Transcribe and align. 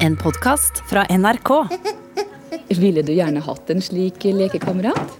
En 0.00 0.16
podkast 0.16 0.82
fra 0.90 1.06
NRK. 1.10 1.50
Ville 2.68 3.02
du 3.02 3.12
gjerne 3.12 3.40
hatt 3.42 3.70
en 3.70 3.80
slik 3.82 4.22
lekekamerat? 4.24 5.14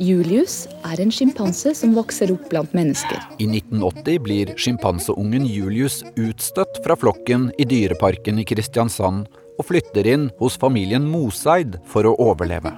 Julius 0.00 0.64
er 0.88 1.02
en 1.04 1.12
sjimpanse 1.12 1.74
som 1.76 1.92
vokser 1.94 2.32
opp 2.32 2.46
blant 2.50 2.72
mennesker. 2.74 3.20
I 3.38 3.46
1980 3.46 4.22
blir 4.24 4.52
sjimpanseungen 4.56 5.44
Julius 5.46 6.00
utstøtt 6.16 6.80
fra 6.86 6.96
flokken 6.96 7.50
i 7.60 7.66
Dyreparken 7.68 8.40
i 8.40 8.46
Kristiansand 8.48 9.28
og 9.58 9.68
flytter 9.68 10.08
inn 10.14 10.30
hos 10.40 10.56
familien 10.58 11.04
Moseid 11.04 11.76
for 11.90 12.08
å 12.08 12.16
overleve. 12.24 12.72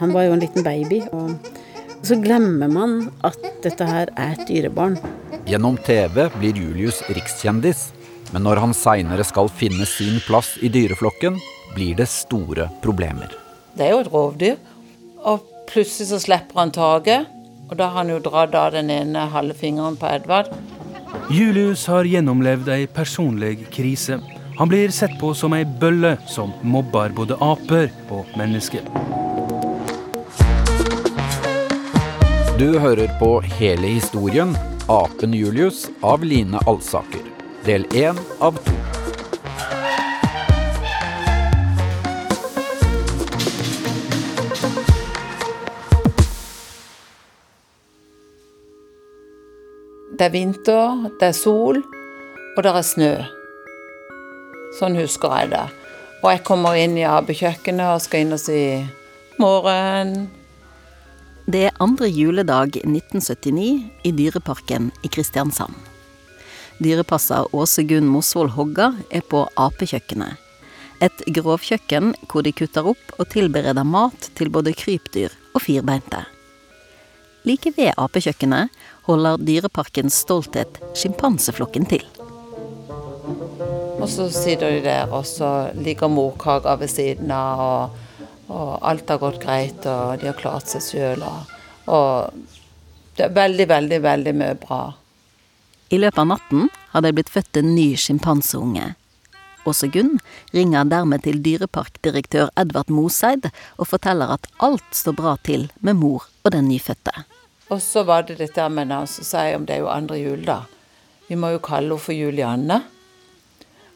Han 0.00 0.16
var 0.16 0.26
jo 0.26 0.34
en 0.38 0.42
liten 0.42 0.64
baby, 0.66 1.02
og 1.12 1.36
så 2.06 2.16
glemmer 2.22 2.72
man 2.72 2.98
at 3.26 3.38
dette 3.62 3.86
her 3.86 4.10
er 4.16 4.34
et 4.34 4.48
dyrebarn. 4.48 4.96
Gjennom 5.46 5.76
TV 5.86 6.24
blir 6.40 6.56
Julius 6.58 7.04
rikskjendis, 7.12 7.90
men 8.32 8.46
når 8.46 8.62
han 8.62 8.74
seinere 8.74 9.24
skal 9.26 9.50
finne 9.52 9.86
sin 9.88 10.18
plass 10.26 10.56
i 10.62 10.70
dyreflokken, 10.72 11.38
blir 11.74 11.98
det 11.98 12.08
store 12.10 12.68
problemer. 12.82 13.30
Det 13.76 13.86
er 13.86 13.94
jo 13.94 14.02
et 14.04 14.12
rovdyr. 14.12 14.56
Og 15.26 15.44
plutselig 15.68 16.10
så 16.10 16.20
slipper 16.22 16.60
han 16.60 16.72
taket, 16.74 17.26
og 17.66 17.76
da 17.78 17.90
har 17.90 18.02
han 18.02 18.12
jo 18.14 18.22
dratt 18.22 18.54
av 18.54 18.72
den 18.76 18.90
ene 18.94 19.26
halve 19.32 19.56
fingeren 19.58 19.98
på 19.98 20.08
Edvard. 20.08 20.52
Julius 21.32 21.86
har 21.90 22.06
gjennomlevd 22.06 22.70
ei 22.70 22.86
personlig 22.86 23.66
krise. 23.74 24.20
Han 24.56 24.70
blir 24.70 24.92
sett 24.94 25.18
på 25.20 25.32
som 25.34 25.54
ei 25.56 25.64
bølle 25.66 26.14
som 26.30 26.54
mobber 26.62 27.12
både 27.16 27.36
aper 27.42 27.90
og 28.14 28.30
mennesker. 28.38 28.86
Du 32.56 32.78
hører 32.80 33.10
på 33.20 33.40
hele 33.58 33.96
historien 33.98 34.56
'Apen 34.88 35.34
Julius' 35.34 35.90
av 36.02 36.24
Line 36.24 36.60
Alsaker. 36.66 37.35
Del 37.66 37.82
én 37.98 38.14
av 38.38 38.54
to. 38.62 38.72
Det 50.14 50.28
er 50.28 50.30
vinter, 50.30 51.08
det 51.18 51.26
er 51.26 51.34
sol, 51.34 51.82
og 52.54 52.62
det 52.62 52.70
er 52.70 52.86
snø. 52.86 53.10
Sånn 54.78 54.94
husker 55.00 55.34
jeg 55.34 55.50
det. 55.56 55.64
Og 56.22 56.30
jeg 56.30 56.44
kommer 56.46 56.78
inn 56.78 56.94
i 56.94 57.04
abbekjøkkenet 57.10 57.96
og 57.96 58.06
skal 58.06 58.22
inn 58.22 58.38
og 58.38 58.44
si 58.44 58.62
morgen. 59.42 60.14
Det 61.50 61.66
er 61.66 61.82
andre 61.82 62.14
juledag 62.14 62.78
1979 62.84 63.68
i 64.06 64.16
Dyreparken 64.22 64.92
i 65.02 65.10
Kristiansand. 65.10 65.95
Dyrepasser 66.82 67.48
Åse 67.56 67.82
Gunn 67.88 68.08
Mosvold 68.10 68.52
Hogga 68.52 68.90
er 69.08 69.24
på 69.24 69.46
apekjøkkenet. 69.56 70.36
Et 71.04 71.22
grovkjøkken 71.36 72.14
hvor 72.28 72.44
de 72.44 72.52
kutter 72.56 72.88
opp 72.92 73.14
og 73.16 73.28
tilbereder 73.32 73.84
mat 73.84 74.30
til 74.36 74.50
både 74.52 74.74
krypdyr 74.76 75.32
og 75.54 75.62
firbeinte. 75.64 76.22
Like 77.46 77.72
ved 77.76 77.92
apekjøkkenet 77.96 78.72
holder 79.06 79.40
Dyreparkens 79.40 80.18
stolthet 80.24 80.80
sjimpanseflokken 80.98 81.86
til. 81.88 82.04
Og 83.96 84.08
så 84.12 84.28
sitter 84.34 84.76
de 84.76 84.82
der, 84.84 85.08
og 85.10 85.24
så 85.26 85.70
ligger 85.74 86.12
morkaka 86.12 86.76
ved 86.80 86.90
siden 86.92 87.30
av, 87.32 87.62
og, 87.62 88.26
og, 88.50 88.72
alt 88.86 89.08
har 89.10 89.22
gått 89.22 89.40
greit, 89.42 89.86
og 89.88 90.20
de 90.20 90.28
har 90.28 90.36
klart 90.38 90.68
seg 90.70 90.84
sjøl. 90.84 91.24
Og, 91.24 91.56
og 91.90 93.16
det 93.16 93.28
er 93.28 93.36
veldig, 93.40 93.68
veldig, 93.72 94.00
veldig 94.04 94.36
mye 94.36 94.58
bra. 94.60 94.82
I 95.90 95.98
løpet 96.02 96.18
av 96.18 96.26
natten 96.26 96.68
har 96.90 97.04
det 97.04 97.12
blitt 97.14 97.30
født 97.30 97.60
en 97.60 97.74
ny 97.76 97.92
sjimpanseunge. 98.00 98.94
Åse 99.66 99.86
Gunn 99.90 100.16
ringer 100.54 100.86
dermed 100.90 101.22
til 101.26 101.38
dyreparkdirektør 101.42 102.50
Edvard 102.58 102.90
Moseid 102.90 103.48
og 103.76 103.88
forteller 103.90 104.32
at 104.34 104.46
alt 104.62 104.86
står 104.94 105.16
bra 105.18 105.36
til 105.46 105.68
med 105.78 105.98
mor 105.98 106.26
og 106.42 106.54
den 106.54 106.68
nyfødte. 106.70 107.26
Og 107.70 107.82
så 107.82 108.02
var 108.06 108.26
det 108.26 108.38
dette 108.38 108.66
med 108.70 108.94
sa 109.10 109.46
jeg 109.46 109.58
om 109.58 109.66
det 109.66 109.76
er 109.76 109.82
jo 109.82 109.90
andre 109.90 110.18
jul, 110.18 110.42
da. 110.46 110.60
Vi 111.28 111.34
må 111.34 111.50
jo 111.54 111.62
kalle 111.62 111.90
henne 111.90 112.02
for 112.02 112.14
Julianne. 112.14 112.82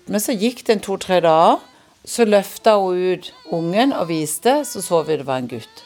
Men 0.06 0.22
så 0.22 0.34
gikk 0.34 0.64
det 0.66 0.76
en 0.76 0.86
to-tre 0.86 1.20
dager. 1.22 1.60
Så 2.02 2.24
løfta 2.24 2.78
hun 2.80 2.96
ut 2.96 3.26
ungen 3.52 3.92
og 3.92 4.08
viste, 4.08 4.62
så 4.64 4.80
så 4.82 5.02
vi 5.04 5.18
det 5.20 5.26
var 5.28 5.42
en 5.42 5.50
gutt. 5.50 5.82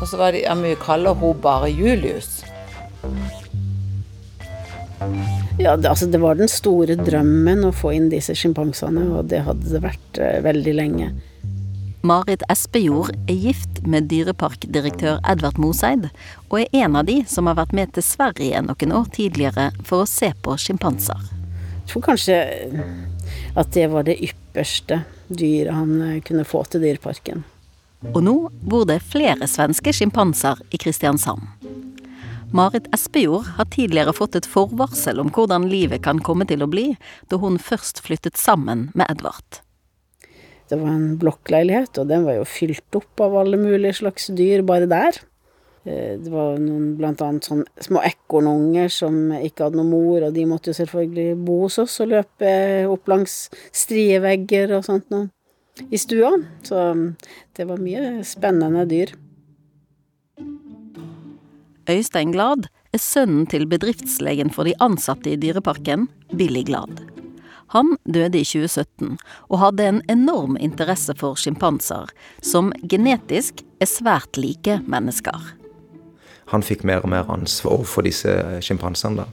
Og 0.00 0.08
så 0.10 0.18
var 0.18 0.32
det, 0.34 0.42
ja, 0.42 0.54
vi 0.58 0.74
kaller 0.74 1.14
hun 1.14 1.38
bare 1.40 1.70
Julius. 1.70 2.42
Ja, 5.58 5.76
det, 5.76 5.88
altså 5.88 6.06
det 6.10 6.20
var 6.22 6.38
den 6.38 6.50
store 6.50 6.96
drømmen 6.96 7.66
å 7.68 7.74
få 7.76 7.92
inn 7.96 8.08
disse 8.12 8.34
sjimpansene, 8.38 9.04
og 9.12 9.28
det 9.32 9.44
hadde 9.46 9.68
det 9.68 9.82
vært 9.84 10.20
eh, 10.22 10.40
veldig 10.44 10.74
lenge. 10.78 11.10
Marit 12.02 12.42
Espejord 12.50 13.12
er 13.30 13.36
gift 13.38 13.82
med 13.86 14.08
dyreparkdirektør 14.10 15.20
Edvard 15.28 15.60
Moseid, 15.62 16.08
og 16.48 16.58
er 16.58 16.82
en 16.82 16.98
av 16.98 17.06
de 17.06 17.20
som 17.30 17.46
har 17.46 17.60
vært 17.60 17.76
med 17.78 17.92
til 17.94 18.02
Sverige 18.02 18.64
noen 18.66 18.96
år 18.98 19.06
tidligere 19.14 19.68
for 19.86 20.02
å 20.02 20.10
se 20.10 20.32
på 20.42 20.56
sjimpanser. 20.58 21.30
Jeg 21.82 21.92
tror 21.92 22.06
kanskje 22.08 22.40
at 23.58 23.72
det 23.76 23.86
var 23.92 24.08
det 24.08 24.18
ypperste 24.24 25.02
dyret 25.28 25.74
han 25.76 25.94
eh, 26.00 26.20
kunne 26.26 26.46
få 26.48 26.64
til 26.66 26.82
Dyreparken. 26.82 27.44
Og 28.10 28.22
nå 28.24 28.34
bor 28.66 28.86
det 28.88 28.98
flere 29.06 29.46
svenske 29.46 29.94
sjimpanser 29.94 30.58
i 30.74 30.80
Kristiansand. 30.82 31.61
Marit 32.52 32.88
Espejord 32.92 33.46
har 33.56 33.64
tidligere 33.72 34.12
fått 34.12 34.36
et 34.36 34.46
forvarsel 34.48 35.22
om 35.22 35.30
hvordan 35.32 35.70
livet 35.72 36.02
kan 36.04 36.18
komme 36.20 36.44
til 36.48 36.60
å 36.60 36.68
bli, 36.68 36.90
da 37.32 37.38
hun 37.40 37.56
først 37.56 38.02
flyttet 38.04 38.36
sammen 38.36 38.90
med 38.92 39.08
Edvard. 39.08 39.62
Det 40.68 40.76
var 40.76 40.92
en 40.92 41.16
blokkleilighet, 41.20 41.96
og 42.00 42.10
den 42.12 42.26
var 42.28 42.36
jo 42.36 42.48
fylt 42.48 42.98
opp 43.00 43.24
av 43.24 43.38
alle 43.40 43.56
mulige 43.60 44.02
slags 44.02 44.28
dyr 44.36 44.64
bare 44.68 44.88
der. 44.90 45.16
Eh, 45.88 46.20
det 46.20 46.28
var 46.32 46.60
noen 46.60 46.92
blant 47.00 47.24
annet 47.24 47.48
sånne 47.48 47.88
små 47.88 48.04
ekornunger 48.04 48.92
som 48.92 49.32
ikke 49.38 49.66
hadde 49.66 49.80
noen 49.80 49.92
mor, 49.96 50.28
og 50.28 50.36
de 50.36 50.46
måtte 50.48 50.74
jo 50.74 50.78
selvfølgelig 50.82 51.40
bo 51.48 51.58
hos 51.64 51.80
oss 51.82 51.98
og 52.04 52.12
løpe 52.12 52.54
opp 52.92 53.08
langs 53.08 53.46
strie 53.72 54.20
vegger 54.20 54.76
og 54.76 54.86
sånt 54.86 55.08
noe 55.14 55.30
i 55.88 56.00
stua. 56.00 56.36
Så 56.68 56.84
det 57.56 57.68
var 57.68 57.80
mye 57.80 58.20
spennende 58.28 58.84
dyr. 58.92 59.16
Øystein 61.90 62.30
Glad 62.32 62.68
er 62.92 63.00
sønnen 63.00 63.46
til 63.50 63.66
bedriftslegen 63.66 64.52
for 64.54 64.68
de 64.68 64.76
ansatte 64.80 65.32
i 65.32 65.38
Dyreparken, 65.40 66.06
Billy 66.36 66.62
Glad. 66.68 67.00
Han 67.72 67.96
døde 68.04 68.38
i 68.38 68.44
2017 68.44 69.16
og 69.48 69.58
hadde 69.58 69.88
en 69.88 70.00
enorm 70.12 70.58
interesse 70.60 71.14
for 71.18 71.38
sjimpanser, 71.40 72.10
som 72.44 72.70
genetisk 72.88 73.64
er 73.80 73.88
svært 73.88 74.36
like 74.36 74.78
mennesker. 74.86 75.54
Han 76.52 76.62
fikk 76.62 76.84
mer 76.84 77.02
og 77.02 77.10
mer 77.14 77.30
ansvar 77.32 77.78
overfor 77.78 78.04
disse 78.06 78.34
sjimpansene. 78.62 79.24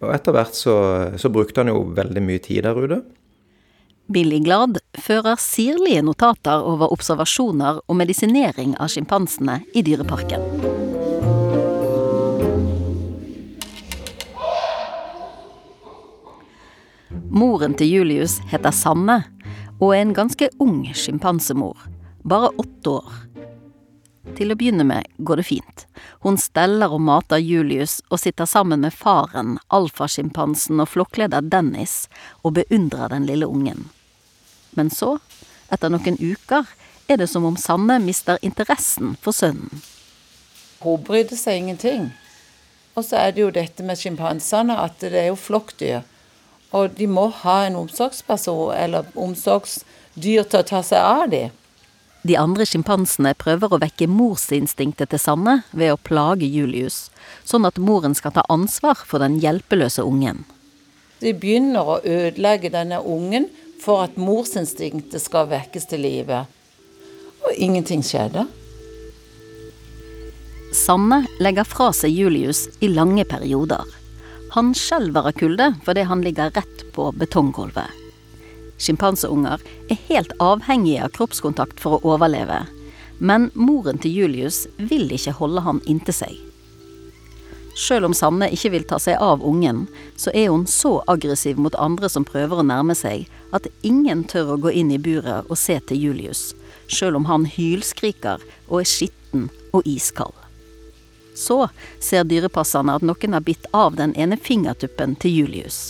Og 0.00 0.14
etter 0.14 0.32
hvert 0.32 0.56
så, 0.56 0.76
så 1.18 1.28
brukte 1.28 1.60
han 1.60 1.72
jo 1.72 1.82
veldig 1.96 2.22
mye 2.24 2.40
tid 2.44 2.64
der 2.64 2.78
ute. 2.78 3.02
Billy 4.10 4.40
Glad 4.42 4.80
fører 4.98 5.38
sirlige 5.38 6.02
notater 6.06 6.64
over 6.66 6.90
observasjoner 6.94 7.82
og 7.84 7.98
medisinering 7.98 8.78
av 8.80 8.90
sjimpansene 8.94 9.60
i 9.74 9.84
Dyreparken. 9.86 10.99
Moren 17.10 17.74
til 17.74 17.90
Julius 17.90 18.38
heter 18.50 18.70
Sanne, 18.70 19.24
og 19.80 19.94
er 19.96 20.04
en 20.04 20.14
ganske 20.14 20.46
ung 20.62 20.84
sjimpansemor, 20.94 21.74
bare 22.22 22.52
åtte 22.60 22.92
år. 23.00 23.16
Til 24.38 24.52
å 24.52 24.56
begynne 24.58 24.84
med 24.86 25.08
går 25.18 25.40
det 25.40 25.46
fint. 25.48 25.86
Hun 26.22 26.38
steller 26.38 26.92
og 26.94 27.02
mater 27.02 27.40
Julius 27.42 27.98
og 28.10 28.20
sitter 28.22 28.46
sammen 28.46 28.84
med 28.84 28.94
faren, 28.94 29.56
alfasjimpansen 29.74 30.82
og 30.82 30.92
flokkleder 30.92 31.48
Dennis, 31.50 32.04
og 32.44 32.54
beundrer 32.60 33.10
den 33.10 33.26
lille 33.26 33.48
ungen. 33.48 33.88
Men 34.78 34.92
så, 34.94 35.16
etter 35.72 35.90
noen 35.90 36.20
uker, 36.20 36.68
er 37.10 37.18
det 37.18 37.26
som 37.32 37.48
om 37.48 37.58
Sanne 37.58 37.98
mister 38.04 38.38
interessen 38.46 39.16
for 39.18 39.34
sønnen. 39.34 39.82
Hun 40.84 41.02
brydde 41.02 41.34
seg 41.36 41.58
ingenting. 41.58 42.12
Og 42.94 43.04
så 43.06 43.18
er 43.18 43.34
det 43.34 43.42
jo 43.42 43.50
dette 43.54 43.82
med 43.86 43.98
sjimpansene, 43.98 44.76
at 44.78 45.02
det 45.02 45.16
er 45.18 45.30
jo 45.32 45.38
flokkdyr. 45.38 46.06
Og 46.76 46.92
de 46.98 47.08
må 47.10 47.28
ha 47.42 47.64
en 47.66 47.78
omsorgsperson 47.80 48.74
eller 48.76 49.08
omsorgsdyr 49.18 50.44
til 50.46 50.60
å 50.60 50.66
ta 50.66 50.82
seg 50.86 51.02
av 51.02 51.26
dem. 51.32 51.56
De 52.22 52.36
andre 52.36 52.66
sjimpansene 52.68 53.32
prøver 53.40 53.72
å 53.72 53.80
vekke 53.80 54.10
morsinstinktet 54.10 55.08
til 55.10 55.22
Sanne 55.22 55.62
ved 55.72 55.94
å 55.94 56.00
plage 56.04 56.44
Julius, 56.44 57.08
sånn 57.48 57.64
at 57.64 57.80
moren 57.80 58.14
skal 58.14 58.34
ta 58.36 58.44
ansvar 58.52 59.00
for 59.08 59.24
den 59.24 59.38
hjelpeløse 59.40 60.04
ungen. 60.04 60.44
De 61.20 61.32
begynner 61.32 61.88
å 61.88 62.00
ødelegge 62.04 62.72
denne 62.72 63.00
ungen 63.00 63.48
for 63.80 64.04
at 64.04 64.20
morsinstinktet 64.20 65.20
skal 65.24 65.48
vekkes 65.48 65.88
til 65.88 66.04
live. 66.04 66.44
Og 67.40 67.56
ingenting 67.56 68.04
skjedde. 68.04 68.44
Sanne 70.76 71.24
legger 71.42 71.64
fra 71.66 71.88
seg 71.96 72.12
Julius 72.14 72.66
i 72.84 72.92
lange 72.92 73.24
perioder. 73.28 73.82
Han 74.50 74.74
skjelver 74.74 75.28
av 75.28 75.32
kulde 75.38 75.70
fordi 75.86 76.02
han 76.10 76.22
ligger 76.26 76.50
rett 76.50 76.84
på 76.92 77.12
betonggulvet. 77.12 77.90
Sjimpanseunger 78.80 79.60
er 79.92 79.98
helt 80.08 80.32
avhengige 80.40 81.04
av 81.04 81.12
kroppskontakt 81.14 81.82
for 81.82 81.98
å 81.98 82.14
overleve, 82.14 82.64
men 83.20 83.50
moren 83.54 84.00
til 84.00 84.16
Julius 84.22 84.64
vil 84.78 85.12
ikke 85.12 85.36
holde 85.38 85.62
han 85.66 85.82
inntil 85.84 86.16
seg. 86.16 86.38
Sjøl 87.78 88.08
om 88.08 88.16
Sanne 88.16 88.48
ikke 88.50 88.72
vil 88.74 88.88
ta 88.88 88.98
seg 88.98 89.20
av 89.22 89.44
ungen, 89.46 89.84
så 90.18 90.32
er 90.34 90.48
hun 90.50 90.66
så 90.66 90.96
aggressiv 91.12 91.60
mot 91.60 91.76
andre 91.78 92.10
som 92.10 92.26
prøver 92.26 92.58
å 92.58 92.66
nærme 92.66 92.96
seg, 92.98 93.28
at 93.54 93.68
ingen 93.86 94.24
tør 94.24 94.56
å 94.56 94.60
gå 94.64 94.74
inn 94.82 94.90
i 94.90 94.98
buret 94.98 95.46
og 95.46 95.60
se 95.60 95.78
til 95.86 96.08
Julius, 96.08 96.50
sjøl 96.90 97.20
om 97.20 97.28
han 97.30 97.46
hylskriker 97.46 98.42
og 98.66 98.80
er 98.82 98.90
skitten 98.96 99.50
og 99.70 99.86
iskald. 99.86 100.39
Så 101.40 101.70
ser 102.04 102.28
dyrepasserne 102.28 102.98
at 102.98 103.06
noen 103.06 103.36
har 103.36 103.44
bitt 103.46 103.64
av 103.72 103.96
den 103.96 104.12
ene 104.20 104.36
fingertuppen 104.36 105.16
til 105.22 105.40
Julius. 105.40 105.80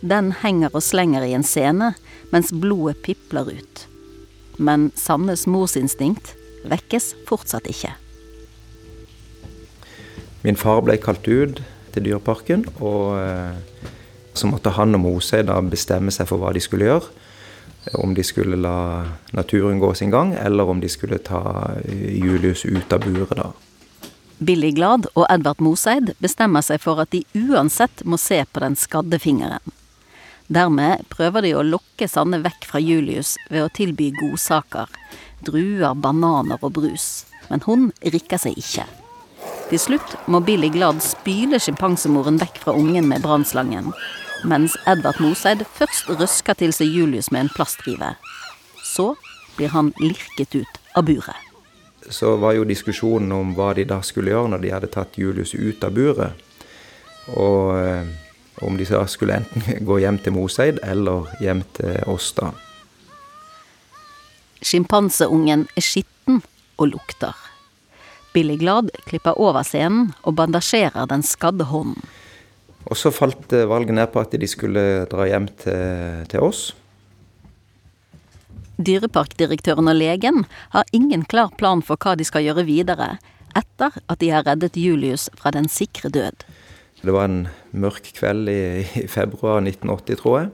Den 0.00 0.32
henger 0.40 0.72
og 0.72 0.84
slenger 0.86 1.26
i 1.26 1.34
en 1.36 1.44
scene, 1.44 1.92
mens 2.32 2.52
blodet 2.54 3.02
pipler 3.04 3.50
ut. 3.58 3.86
Men 4.58 4.90
Sannes 4.98 5.46
morsinstinkt 5.50 6.34
vekkes 6.68 7.12
fortsatt 7.28 7.68
ikke. 7.70 7.92
Min 10.46 10.58
far 10.58 10.84
ble 10.86 10.96
kalt 11.02 11.26
ut 11.26 11.62
til 11.94 12.04
Dyreparken, 12.06 12.64
og 12.78 13.18
eh, 13.18 13.86
så 14.38 14.50
måtte 14.50 14.74
han 14.76 14.94
og 14.94 15.02
Mosøy 15.02 15.42
da 15.46 15.58
bestemme 15.66 16.14
seg 16.14 16.28
for 16.30 16.40
hva 16.40 16.54
de 16.54 16.62
skulle 16.62 16.86
gjøre. 16.86 17.14
Om 17.98 18.12
de 18.14 18.24
skulle 18.26 18.58
la 18.60 19.06
naturen 19.34 19.80
gå 19.80 19.92
sin 19.98 20.12
gang, 20.14 20.34
eller 20.38 20.68
om 20.68 20.82
de 20.82 20.90
skulle 20.92 21.18
ta 21.24 21.40
Julius 21.88 22.66
ut 22.68 22.92
av 22.92 23.02
buret 23.06 23.34
da. 23.38 23.50
Billy 24.38 24.70
Glad 24.70 25.08
og 25.16 25.26
Edvard 25.32 25.58
Moseid 25.64 26.12
bestemmer 26.22 26.62
seg 26.62 26.82
for 26.82 27.02
at 27.02 27.10
de 27.10 27.24
uansett 27.34 28.04
må 28.06 28.18
se 28.22 28.38
på 28.46 28.62
den 28.62 28.76
skadde 28.78 29.18
fingeren. 29.18 29.74
Dermed 30.48 31.02
prøver 31.12 31.44
de 31.44 31.52
å 31.58 31.64
lokke 31.66 32.06
Sanne 32.08 32.38
vekk 32.44 32.68
fra 32.70 32.80
Julius 32.80 33.34
ved 33.50 33.66
å 33.66 33.72
tilby 33.74 34.12
godsaker. 34.16 34.86
Druer, 35.44 35.92
bananer 35.98 36.62
og 36.62 36.76
brus. 36.78 37.26
Men 37.50 37.64
hun 37.66 37.90
rikker 38.00 38.40
seg 38.40 38.56
ikke. 38.60 38.86
Til 39.68 39.82
slutt 39.82 40.14
må 40.30 40.40
Billy 40.44 40.70
Glad 40.72 41.02
spyle 41.04 41.60
sjimpansemoren 41.60 42.40
vekk 42.40 42.62
fra 42.62 42.76
ungen 42.78 43.10
med 43.10 43.26
brannslangen, 43.26 43.90
mens 44.48 44.78
Edvard 44.88 45.20
Moseid 45.20 45.66
først 45.76 46.08
røsker 46.14 46.56
til 46.62 46.72
seg 46.72 46.94
Julius 46.94 47.32
med 47.34 47.46
en 47.46 47.52
plastrive. 47.52 48.14
Så 48.86 49.12
blir 49.58 49.74
han 49.74 49.92
lirket 50.00 50.56
ut 50.62 50.80
av 50.96 51.10
buret. 51.10 51.47
Så 52.10 52.36
var 52.40 52.56
jo 52.56 52.64
diskusjonen 52.68 53.32
om 53.36 53.52
hva 53.56 53.72
de 53.76 53.84
da 53.88 54.00
skulle 54.04 54.32
gjøre 54.32 54.54
når 54.54 54.62
de 54.62 54.72
hadde 54.72 54.92
tatt 54.92 55.18
Julius 55.20 55.54
ut 55.54 55.84
av 55.84 55.92
buret. 55.96 56.46
Og 57.36 57.74
eh, 57.76 58.08
om 58.64 58.78
de 58.78 58.86
da 58.88 59.04
skulle 59.10 59.36
enten 59.40 59.84
gå 59.88 60.00
hjem 60.02 60.20
til 60.22 60.34
Moseid 60.36 60.80
eller 60.82 61.28
hjem 61.42 61.62
til 61.76 62.00
oss, 62.10 62.32
da. 62.38 62.52
Sjimpanseungen 64.58 65.68
er 65.76 65.84
skitten 65.84 66.40
og 66.78 66.90
lukter. 66.94 67.36
Billy 68.34 68.58
Glad 68.58 68.90
klipper 69.06 69.38
over 69.38 69.62
scenen 69.66 70.10
og 70.22 70.34
bandasjerer 70.38 71.06
den 71.10 71.22
skadde 71.26 71.68
hånden. 71.70 72.02
Og 72.88 72.96
så 72.96 73.12
falt 73.12 73.52
valget 73.52 73.94
ned 73.94 74.10
på 74.12 74.20
at 74.22 74.32
de 74.32 74.48
skulle 74.48 74.82
dra 75.10 75.26
hjem 75.28 75.48
til, 75.60 76.24
til 76.32 76.44
oss. 76.44 76.70
Dyreparkdirektøren 78.78 79.90
og 79.90 79.98
legen 79.98 80.44
har 80.74 80.90
ingen 80.94 81.24
klar 81.26 81.50
plan 81.58 81.82
for 81.82 81.98
hva 81.98 82.14
de 82.18 82.26
skal 82.26 82.46
gjøre 82.46 82.66
videre, 82.68 83.16
etter 83.58 83.96
at 84.06 84.20
de 84.22 84.30
har 84.30 84.46
reddet 84.46 84.78
Julius 84.78 85.28
fra 85.38 85.50
den 85.54 85.66
sikre 85.72 86.10
død. 86.14 86.46
Det 87.02 87.14
var 87.14 87.28
en 87.28 87.48
mørk 87.70 88.12
kveld 88.16 88.50
i, 88.50 88.60
i 89.02 89.06
februar 89.10 89.60
1980, 89.62 90.20
tror 90.22 90.38
jeg. 90.40 90.50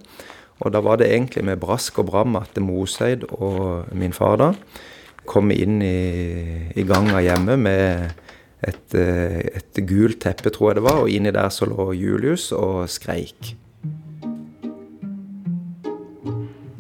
Og 0.65 0.73
da 0.73 0.81
var 0.85 1.01
det 1.01 1.11
egentlig 1.11 1.45
med 1.45 1.61
brask 1.61 1.99
og 2.01 2.09
bram 2.13 2.37
at 2.41 2.57
Moseid 2.63 3.27
og 3.35 3.91
min 3.97 4.15
far 4.17 4.39
da 4.41 4.53
kom 5.29 5.51
inn 5.53 5.81
i, 5.83 6.71
i 6.77 6.85
ganga 6.87 7.21
hjemme 7.25 7.57
med 7.61 8.13
et, 8.65 8.97
eh, 8.97 9.41
et 9.57 9.81
gult 9.89 10.21
teppe, 10.25 10.53
tror 10.53 10.73
jeg 10.73 10.81
det 10.81 10.87
var, 10.87 11.03
og 11.05 11.13
inni 11.13 11.33
der 11.35 11.53
så 11.53 11.69
lå 11.69 11.93
Julius 11.97 12.51
og 12.57 12.85
skreik. 12.93 13.55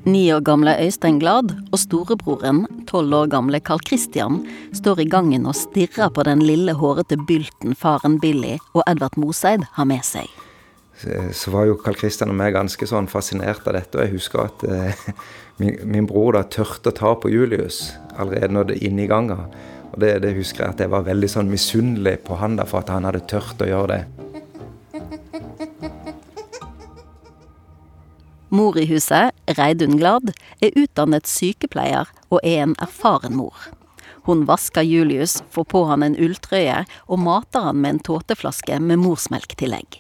Ni 0.04 0.26
år 0.34 0.42
gamle 0.44 0.74
Øystein 0.84 1.16
Glad 1.16 1.54
og 1.72 1.78
storebroren, 1.80 2.66
tolv 2.84 3.14
år 3.16 3.28
gamle 3.32 3.56
Carl 3.64 3.80
Christian, 3.88 4.42
står 4.76 5.00
i 5.00 5.06
gangen 5.08 5.46
og 5.48 5.56
stirrer 5.56 6.10
på 6.12 6.26
den 6.28 6.42
lille, 6.44 6.74
hårete 6.76 7.16
bylten 7.24 7.72
faren 7.72 8.18
Billy 8.20 8.58
og 8.74 8.82
Edvard 8.84 9.16
Moseid 9.16 9.64
har 9.78 9.88
med 9.88 10.04
seg. 10.04 10.28
Så 11.32 11.54
var 11.54 11.70
jo 11.70 11.78
Carl 11.80 11.96
Christian 11.96 12.34
og 12.34 12.36
meg 12.36 12.52
ganske 12.52 12.84
sånn 12.84 13.08
fascinert 13.08 13.64
av 13.64 13.78
dette, 13.78 13.96
og 13.96 14.04
jeg 14.04 14.12
husker 14.18 14.44
at 14.44 14.66
eh, 14.68 15.08
min, 15.62 15.80
min, 15.88 16.10
bror 16.10 16.36
da 16.36 16.44
tørte 16.52 16.92
å 16.92 16.98
ta 17.00 17.14
på 17.16 17.32
Julius 17.32 17.94
allerede 18.12 18.52
når 18.52 18.70
det 18.74 18.80
inne 18.84 19.06
i 19.06 19.08
ganga. 19.08 19.40
Og 19.94 20.02
det, 20.04 20.18
det, 20.26 20.34
husker 20.36 20.66
jeg 20.66 20.76
at 20.76 20.84
jeg 20.84 20.92
var 20.92 21.08
veldig 21.08 21.32
sånn 21.32 21.48
misunnelig 21.48 22.18
på 22.28 22.36
han 22.44 22.60
da, 22.60 22.68
for 22.68 22.84
at 22.84 22.92
han 22.92 23.08
hadde 23.08 23.24
tørt 23.30 23.64
å 23.64 23.72
gjøre 23.72 23.96
det. 23.96 24.04
Mor 28.54 28.78
i 28.78 28.84
huset, 28.86 29.34
Reidun 29.46 29.96
Glad, 29.98 30.30
er 30.62 30.76
utdannet 30.78 31.26
sykepleier 31.26 32.06
og 32.30 32.38
er 32.46 32.60
en 32.62 32.74
erfaren 32.78 33.34
mor. 33.34 33.56
Hun 34.28 34.44
vasker 34.46 34.86
Julius, 34.86 35.40
får 35.50 35.64
på 35.72 35.80
han 35.88 36.04
en 36.06 36.14
ulltrøye 36.14 36.84
og 37.08 37.18
mater 37.18 37.66
han 37.66 37.80
med 37.82 37.96
en 37.96 37.98
tåteflaske 38.06 38.78
med 38.78 39.00
morsmelktillegg. 39.02 39.98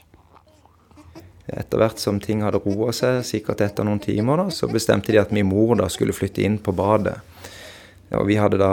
Etter 1.50 1.82
hvert 1.82 1.98
som 1.98 2.20
ting 2.22 2.44
hadde 2.46 2.62
roa 2.62 2.94
seg, 2.94 3.24
sikkert 3.26 3.64
etter 3.66 3.88
noen 3.88 3.98
timer, 4.04 4.44
da, 4.44 4.46
så 4.54 4.70
bestemte 4.70 5.10
de 5.10 5.18
at 5.24 5.34
min 5.34 5.50
mor 5.50 5.74
da 5.82 5.90
skulle 5.90 6.14
flytte 6.14 6.46
inn 6.46 6.60
på 6.62 6.76
badet. 6.78 7.16
Og 8.14 8.22
vi 8.30 8.38
hadde 8.38 8.62
da 8.62 8.70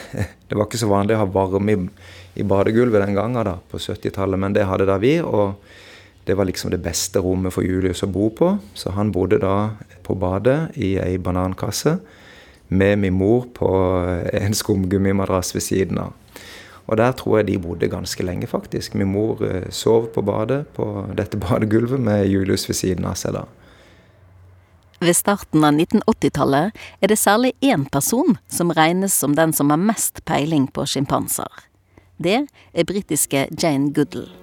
Det 0.48 0.56
var 0.56 0.64
ikke 0.64 0.80
så 0.80 0.88
vanlig 0.88 1.18
å 1.18 1.26
ha 1.26 1.28
varme 1.28 1.76
i, 1.76 2.44
badegulvet 2.46 3.04
den 3.04 3.20
gangen 3.20 3.44
da, 3.44 3.58
på 3.68 3.76
70-tallet, 3.76 4.40
men 4.40 4.56
det 4.56 4.64
hadde 4.64 4.88
da 4.88 4.96
vi. 5.02 5.18
og 5.20 5.60
det 6.30 6.36
var 6.38 6.46
liksom 6.46 6.70
det 6.70 6.78
beste 6.84 7.18
rommet 7.18 7.50
for 7.50 7.66
Julius 7.66 8.04
å 8.06 8.08
bo 8.10 8.28
på, 8.30 8.52
så 8.78 8.94
han 8.94 9.10
bodde 9.10 9.40
da 9.42 9.72
på 10.06 10.14
badet 10.14 10.76
i 10.78 10.92
ei 11.02 11.16
banankasse 11.18 11.96
med 12.70 13.00
min 13.02 13.16
mor 13.18 13.48
på 13.54 13.70
en 14.30 14.54
skumgummimadrass 14.54 15.56
ved 15.56 15.64
siden 15.66 15.98
av. 15.98 16.14
Og 16.86 16.98
der 16.98 17.12
tror 17.18 17.40
jeg 17.40 17.48
de 17.48 17.58
bodde 17.58 17.90
ganske 17.90 18.22
lenge, 18.22 18.46
faktisk. 18.46 18.94
Min 18.94 19.10
mor 19.10 19.42
eh, 19.46 19.66
sov 19.70 20.08
på 20.14 20.22
badet 20.22 20.64
på 20.74 20.86
dette 21.18 21.38
badegulvet 21.44 22.00
med 22.00 22.26
Julius 22.30 22.68
ved 22.70 22.78
siden 22.78 23.10
av 23.10 23.18
seg 23.18 23.34
da. 23.38 23.46
Ved 25.00 25.16
starten 25.16 25.64
av 25.64 25.74
1980-tallet 25.74 26.76
er 27.00 27.10
det 27.10 27.18
særlig 27.18 27.54
én 27.64 27.88
person 27.90 28.36
som 28.52 28.70
regnes 28.76 29.16
som 29.16 29.34
den 29.34 29.54
som 29.56 29.72
har 29.72 29.80
mest 29.80 30.22
peiling 30.28 30.68
på 30.70 30.86
sjimpanser. 30.86 31.48
Det 32.20 32.44
er 32.46 32.86
britiske 32.86 33.48
Jane 33.50 33.94
Goodall. 33.96 34.39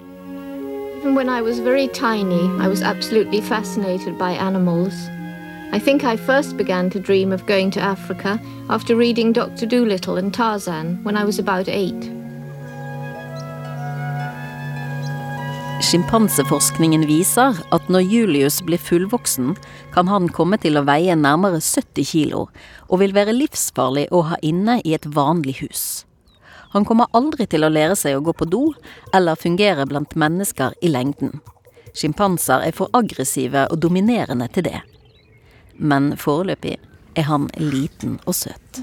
Even 0.98 1.14
when 1.14 1.30
I 1.30 1.44
was 1.44 1.60
very 1.60 1.88
tiny, 1.90 2.50
I 2.58 2.68
was 2.68 2.82
absolutely 2.82 3.40
fascinated 3.40 4.18
by 4.18 4.32
animals. 4.32 4.96
I 5.72 5.78
think 5.78 6.04
I 6.04 6.18
first 6.18 6.58
began 6.58 6.90
to 6.90 7.00
dream 7.00 7.32
of 7.32 7.46
going 7.46 7.70
to 7.72 7.80
Africa 7.80 8.42
after 8.68 8.96
reading 8.96 9.32
Dr. 9.32 9.68
Dolittle 9.68 10.18
and 10.18 10.34
Tarzan 10.34 11.04
when 11.04 11.16
I 11.16 11.24
was 11.24 11.38
about 11.38 11.70
eight. 11.70 12.10
Sjimpanseforskningen 15.86 17.06
viser 17.06 17.54
at 17.72 17.90
når 17.94 18.02
Julius 18.02 18.64
blir 18.66 18.82
fullvoksen, 18.82 19.54
kan 19.94 20.10
han 20.10 20.34
komme 20.34 20.58
til 20.58 20.82
å 20.82 20.86
veie 20.90 21.14
nærmere 21.14 21.62
70 21.62 22.10
kilo, 22.10 22.48
og 22.90 23.06
vil 23.06 23.14
være 23.14 23.38
livsfarlig 23.38 24.10
å 24.10 24.26
ha 24.34 24.42
inne 24.42 24.82
i 24.82 24.98
et 24.98 25.06
vanlig 25.06 25.60
hus. 25.62 26.07
Han 26.74 26.86
kommer 26.86 27.12
aldri 27.18 27.48
til 27.48 27.64
å 27.64 27.72
lære 27.72 27.96
seg 27.96 28.18
å 28.18 28.24
gå 28.26 28.34
på 28.36 28.48
do 28.50 28.64
eller 29.16 29.40
fungere 29.40 29.86
blant 29.88 30.16
mennesker 30.20 30.76
i 30.82 30.92
lengden. 30.92 31.40
Sjimpanser 31.98 32.66
er 32.68 32.76
for 32.78 32.92
aggressive 32.98 33.66
og 33.72 33.82
dominerende 33.82 34.50
til 34.54 34.68
det. 34.68 34.82
Men 35.78 36.14
foreløpig 36.20 36.78
er 37.18 37.26
han 37.30 37.48
liten 37.58 38.20
og 38.26 38.36
søt. 38.38 38.82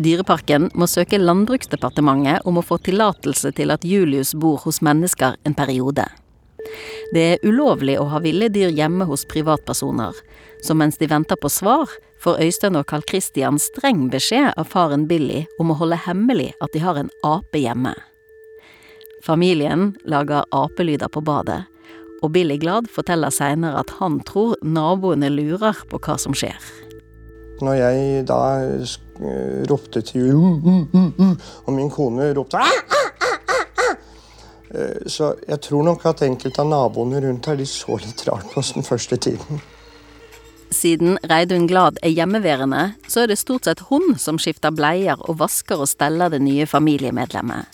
Dyreparken 0.00 0.70
må 0.72 0.86
søke 0.88 1.18
Landbruksdepartementet 1.20 2.46
om 2.48 2.56
å 2.56 2.64
få 2.64 2.78
tillatelse 2.80 3.52
til 3.58 3.74
at 3.74 3.84
Julius 3.84 4.32
bor 4.32 4.62
hos 4.64 4.80
mennesker 4.80 5.36
en 5.44 5.56
periode. 5.58 6.06
Det 7.14 7.24
er 7.32 7.46
ulovlig 7.46 7.96
å 8.00 8.08
ha 8.12 8.20
ville 8.24 8.50
dyr 8.52 8.72
hjemme 8.74 9.06
hos 9.08 9.26
privatpersoner, 9.28 10.16
så 10.62 10.76
mens 10.76 11.00
de 11.00 11.08
venter 11.10 11.38
på 11.40 11.50
svar, 11.52 11.90
får 12.20 12.40
Øystein 12.44 12.76
og 12.76 12.86
Carl 12.90 13.04
Christian 13.08 13.58
streng 13.58 14.08
beskjed 14.12 14.52
av 14.60 14.68
faren 14.68 15.06
Billy 15.08 15.46
om 15.58 15.72
å 15.72 15.78
holde 15.80 16.02
hemmelig 16.04 16.52
at 16.60 16.74
de 16.74 16.82
har 16.84 17.00
en 17.00 17.10
ape 17.24 17.62
hjemme. 17.62 17.94
Familien 19.24 19.94
lager 20.04 20.44
apelyder 20.56 21.08
på 21.12 21.22
badet, 21.24 21.62
og 22.20 22.32
Billy 22.36 22.58
Glad 22.60 22.88
forteller 22.92 23.32
seinere 23.32 23.80
at 23.80 23.92
han 24.00 24.20
tror 24.28 24.56
naboene 24.60 25.32
lurer 25.32 25.80
på 25.88 26.00
hva 26.00 26.18
som 26.20 26.36
skjer. 26.36 26.60
Når 27.60 27.76
jeg 27.76 28.24
da 28.28 28.42
ropte 29.68 30.00
til 30.04 30.32
og 30.32 31.72
min 31.76 31.90
kone 31.92 32.30
ropte 32.36 32.60
Eh, 32.60 33.09
så 35.06 35.34
jeg 35.48 35.60
tror 35.66 35.82
nok 35.86 36.04
at 36.06 36.22
enkelte 36.22 36.62
av 36.62 36.68
naboene 36.70 37.20
rundt 37.24 37.48
her 37.50 37.58
de 37.58 37.66
så 37.66 37.96
litt 37.98 38.22
rart 38.28 38.46
på 38.52 38.60
oss 38.62 38.72
den 38.76 38.86
første 38.86 39.18
tiden. 39.18 39.62
Siden 40.70 41.18
Reidun 41.26 41.66
Glad 41.66 41.98
er 42.02 42.12
hjemmeværende, 42.14 42.92
så 43.10 43.24
er 43.24 43.32
det 43.32 43.40
stort 43.40 43.66
sett 43.66 43.82
hun 43.88 44.14
som 44.22 44.38
skifter 44.38 44.70
bleier 44.70 45.18
og 45.26 45.40
vasker 45.40 45.82
og 45.82 45.90
steller 45.90 46.30
det 46.30 46.38
nye 46.44 46.66
familiemedlemmet. 46.70 47.66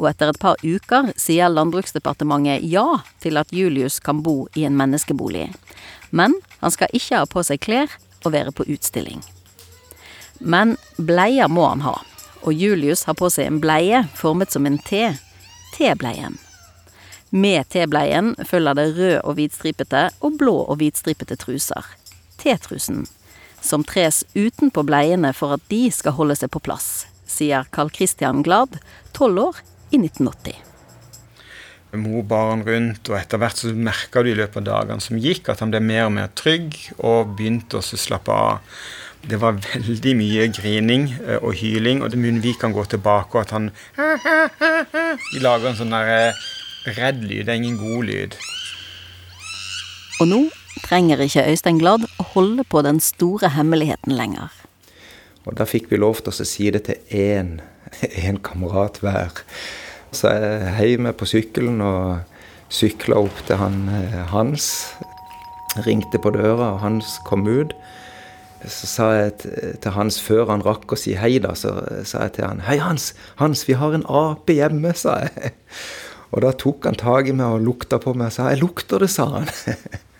Og 0.00 0.08
etter 0.08 0.32
et 0.32 0.40
par 0.40 0.56
uker 0.64 1.10
sier 1.20 1.52
Landbruksdepartementet 1.52 2.64
ja 2.64 2.86
til 3.20 3.36
at 3.36 3.52
Julius 3.52 3.98
kan 4.00 4.22
bo 4.24 4.46
i 4.56 4.64
en 4.64 4.78
menneskebolig. 4.78 5.50
Men 6.10 6.38
han 6.62 6.72
skal 6.72 6.96
ikke 6.96 7.20
ha 7.20 7.28
på 7.28 7.44
seg 7.44 7.60
klær 7.60 7.92
og 8.24 8.32
være 8.32 8.54
på 8.56 8.64
utstilling. 8.72 9.20
Men 10.40 10.78
bleier 10.96 11.52
må 11.52 11.66
han 11.68 11.84
ha, 11.84 11.98
og 12.42 12.56
Julius 12.56 13.04
har 13.04 13.18
på 13.18 13.28
seg 13.30 13.50
en 13.50 13.60
bleie 13.60 14.06
formet 14.16 14.54
som 14.54 14.64
en 14.66 14.80
T. 14.80 15.04
T-bleien. 15.82 16.36
Med 17.34 17.66
T-bleien 17.74 18.36
følger 18.46 18.76
det 18.78 18.84
rød 18.94 19.16
og 19.26 19.34
hvitstripete 19.34 20.02
og 20.22 20.36
blå 20.38 20.54
og 20.62 20.76
hvitstripete 20.78 21.34
truser. 21.40 21.88
T-trusen, 22.38 23.08
som 23.58 23.82
tres 23.82 24.20
utenpå 24.36 24.84
bleiene 24.86 25.32
for 25.34 25.56
at 25.56 25.64
de 25.72 25.88
skal 25.90 26.14
holde 26.14 26.36
seg 26.38 26.52
på 26.54 26.62
plass, 26.62 27.08
sier 27.26 27.66
Carl 27.74 27.90
Christian 27.90 28.44
Glad, 28.46 28.78
tolv 29.16 29.42
år, 29.48 29.58
i 29.90 29.98
1980. 29.98 30.54
Mor 31.98 32.22
barn 32.30 32.62
rundt, 32.64 33.10
og 33.10 33.18
etter 33.18 33.42
hvert 33.42 33.58
så 33.58 33.74
merka 33.74 34.22
du 34.22 34.30
i 34.30 34.38
løpet 34.38 34.62
av 34.62 34.68
dagene 34.70 35.02
som 35.02 35.18
gikk, 35.18 35.50
at 35.50 35.60
han 35.64 35.74
ble 35.74 35.82
mer 35.82 36.06
og 36.06 36.14
mer 36.14 36.30
trygg 36.38 36.78
og 37.02 37.34
begynte 37.36 37.82
å 37.82 37.84
slappe 37.84 38.32
av. 38.32 38.62
Det 39.30 39.38
var 39.38 39.54
veldig 39.62 40.16
mye 40.18 40.48
grining 40.50 41.04
eh, 41.22 41.38
og 41.38 41.54
hyling, 41.60 42.02
og 42.02 42.10
det 42.10 42.18
munnvik 42.18 42.58
kan 42.60 42.74
gå 42.74 42.84
tilbake, 42.90 43.38
og 43.38 43.44
at 43.44 43.52
han 43.54 43.70
De 45.32 45.42
lager 45.42 45.68
en 45.70 45.78
sånn 45.78 45.94
der 45.94 46.10
eh, 46.10 46.40
redd 46.96 47.22
lyd. 47.22 47.44
Det 47.46 47.54
er 47.54 47.60
ingen 47.60 47.78
god 47.78 48.08
lyd. 48.08 48.34
Og 50.20 50.28
nå 50.30 50.40
trenger 50.82 51.22
ikke 51.22 51.46
Øystein 51.52 51.78
Glad 51.78 52.08
å 52.18 52.26
holde 52.34 52.66
på 52.66 52.82
den 52.82 52.98
store 53.02 53.52
hemmeligheten 53.54 54.16
lenger. 54.18 54.50
Og 55.46 55.54
da 55.58 55.66
fikk 55.70 55.88
vi 55.90 56.00
lov 56.02 56.22
til 56.22 56.34
å 56.34 56.46
si 56.46 56.70
det 56.74 56.84
til 56.88 56.98
én, 57.14 57.60
én 58.02 58.42
kamerat 58.42 58.98
hver. 59.02 59.44
Så 60.10 60.34
jeg 60.34 60.74
heiv 60.80 61.06
meg 61.06 61.16
på 61.18 61.30
sykkelen 61.30 61.80
og 61.84 62.26
sykla 62.72 63.22
opp 63.22 63.42
til 63.46 63.58
han 63.62 63.86
Hans. 64.34 64.68
Ringte 65.86 66.18
på 66.20 66.34
døra, 66.34 66.74
og 66.74 66.82
Hans 66.82 67.16
kom 67.26 67.46
ut. 67.46 67.74
Så 68.70 68.86
sa 68.86 69.08
jeg 69.16 69.32
til 69.82 69.94
Hans, 69.96 70.20
før 70.22 70.46
han 70.52 70.62
rakk 70.62 70.94
å 70.94 70.98
si 70.98 71.16
hei, 71.18 71.34
da, 71.42 71.54
så 71.58 71.74
sa 72.06 72.26
jeg 72.26 72.36
til 72.36 72.46
han 72.46 72.62
Hei, 72.66 72.78
Hans! 72.82 73.10
Hans, 73.40 73.64
vi 73.66 73.74
har 73.78 73.96
en 73.96 74.06
ape 74.06 74.54
hjemme, 74.54 74.94
sa 74.98 75.18
jeg. 75.24 75.54
Og 76.32 76.44
da 76.44 76.52
tok 76.56 76.86
han 76.88 76.96
tak 76.98 77.28
i 77.28 77.34
meg 77.36 77.58
og 77.58 77.66
lukta 77.66 77.98
på 78.00 78.14
meg 78.16 78.30
og 78.30 78.36
sa 78.36 78.48
Jeg 78.52 78.62
lukter 78.62 79.02
det, 79.02 79.10
sa 79.12 79.26
han. 79.34 79.50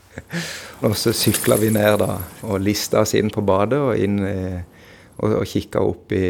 og 0.85 0.97
så 0.99 1.15
sykla 1.17 1.57
vi 1.61 1.71
ned 1.73 2.01
da, 2.03 2.19
og 2.45 2.61
lista 2.61 3.05
oss 3.05 3.15
inn 3.17 3.33
på 3.33 3.45
badet 3.47 3.81
og, 3.81 3.95
inn, 3.97 4.19
og, 4.23 5.29
og 5.29 5.47
kikka 5.49 5.85
opp 5.87 6.13
i, 6.17 6.27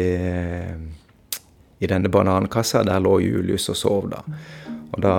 i 1.83 1.89
denne 1.89 2.11
banankassa. 2.13 2.85
Der 2.87 3.03
lå 3.03 3.17
Julius 3.25 3.67
og 3.73 3.79
sov, 3.79 4.11
da. 4.13 4.23
Og 4.93 5.01
da 5.01 5.15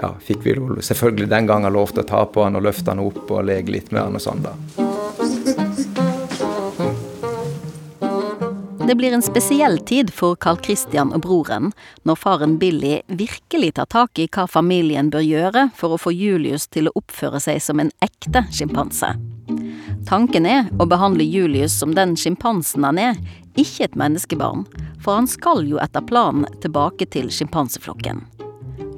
ja, 0.00 0.10
fikk 0.20 0.42
vi 0.44 0.56
selvfølgelig 0.82 1.30
den 1.30 1.46
gangen 1.48 1.72
lov 1.72 1.94
til 1.94 2.04
å 2.04 2.08
ta 2.08 2.24
på 2.28 2.44
han 2.48 2.58
og 2.58 2.66
løfte 2.66 2.92
han 2.92 3.04
opp 3.04 3.30
og 3.30 3.46
leke 3.46 3.76
litt 3.76 3.92
med 3.92 4.02
han 4.06 4.18
og 4.18 4.26
sånn, 4.26 4.44
da. 4.44 4.85
Det 8.86 8.94
blir 8.94 9.12
en 9.12 9.22
spesiell 9.22 9.78
tid 9.78 10.12
for 10.14 10.36
Carl 10.36 10.58
Christian 10.62 11.08
og 11.10 11.24
broren 11.24 11.72
når 12.06 12.18
faren 12.22 12.52
Billy 12.60 13.00
virkelig 13.10 13.72
tar 13.74 13.88
tak 13.90 14.20
i 14.22 14.28
hva 14.30 14.44
familien 14.46 15.08
bør 15.10 15.24
gjøre 15.26 15.64
for 15.74 15.96
å 15.96 15.98
få 15.98 16.12
Julius 16.14 16.68
til 16.70 16.86
å 16.86 16.92
oppføre 16.94 17.40
seg 17.42 17.58
som 17.64 17.82
en 17.82 17.90
ekte 18.04 18.44
sjimpanse. 18.54 19.08
Tanken 20.06 20.46
er 20.46 20.68
å 20.78 20.86
behandle 20.86 21.26
Julius 21.26 21.74
som 21.74 21.96
den 21.98 22.14
sjimpansen 22.14 22.86
han 22.86 23.00
er, 23.02 23.18
ikke 23.58 23.88
et 23.88 23.98
menneskebarn, 23.98 24.62
for 25.02 25.18
han 25.18 25.26
skal 25.26 25.66
jo 25.66 25.82
etter 25.82 26.06
planen 26.06 26.46
tilbake 26.62 27.10
til 27.10 27.26
sjimpanseflokken. 27.34 28.22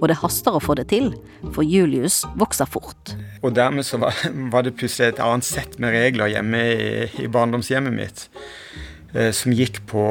Og 0.02 0.04
det 0.12 0.18
haster 0.20 0.58
å 0.58 0.60
få 0.60 0.76
det 0.76 0.90
til, 0.92 1.14
for 1.56 1.64
Julius 1.64 2.26
vokser 2.36 2.68
fort. 2.68 3.16
Og 3.40 3.56
dermed 3.56 3.88
var, 4.04 4.20
var 4.52 4.68
det 4.68 4.76
plutselig 4.76 5.14
et 5.14 5.24
annet 5.24 5.48
sett 5.48 5.80
med 5.80 5.96
regler 5.96 6.34
hjemme 6.36 6.62
i, 6.76 6.92
i 7.24 7.32
barndomshjemmet 7.32 7.96
mitt. 7.96 8.28
Eh, 9.14 9.30
som 9.32 9.52
gikk 9.56 9.80
på 9.88 10.04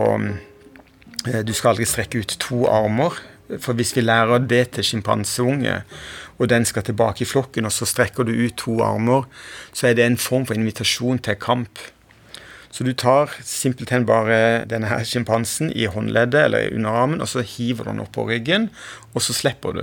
eh, 1.27 1.41
Du 1.45 1.53
skal 1.53 1.75
aldri 1.75 1.85
strekke 1.85 2.21
ut 2.23 2.37
to 2.41 2.65
armer. 2.69 3.17
For 3.63 3.77
hvis 3.77 3.93
vi 3.95 4.03
lærer 4.03 4.43
det 4.43 4.73
til 4.75 4.83
sjimpanseunge, 4.83 5.81
og 6.37 6.49
den 6.51 6.65
skal 6.67 6.83
tilbake 6.83 7.23
i 7.23 7.27
flokken, 7.29 7.65
og 7.65 7.71
så 7.71 7.85
strekker 7.87 8.27
du 8.27 8.33
ut 8.33 8.57
to 8.59 8.81
armer, 8.83 9.23
så 9.71 9.87
er 9.87 9.93
det 9.95 10.03
en 10.03 10.17
form 10.19 10.43
for 10.45 10.57
invitasjon 10.57 11.21
til 11.23 11.37
kamp. 11.39 11.79
Så 12.69 12.83
du 12.83 12.91
tar 12.91 13.31
simpelthen 13.47 14.03
bare 14.05 14.65
denne 14.67 14.89
her 14.91 15.05
sjimpansen 15.07 15.71
i 15.71 15.87
håndleddet 15.87 16.43
eller 16.43 16.75
under 16.75 16.89
armen, 16.89 17.23
og 17.23 17.31
så 17.31 17.45
hiver 17.45 17.87
du 17.87 17.93
den 17.93 18.03
opp 18.03 18.11
på 18.17 18.27
ryggen, 18.27 18.67
og 19.13 19.23
så 19.23 19.33
slipper 19.33 19.79
du. 19.79 19.81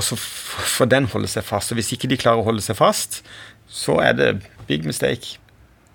Og 0.00 0.06
så 0.08 0.16
får 0.16 0.88
den 0.88 1.10
holde 1.12 1.28
seg 1.28 1.44
fast. 1.44 1.70
Og 1.70 1.76
hvis 1.76 1.92
ikke 1.92 2.08
de 2.08 2.16
klarer 2.16 2.40
å 2.40 2.48
holde 2.48 2.64
seg 2.64 2.80
fast, 2.80 3.20
så 3.68 4.00
er 4.00 4.16
det 4.16 4.32
big 4.66 4.88
mistake. 4.88 5.36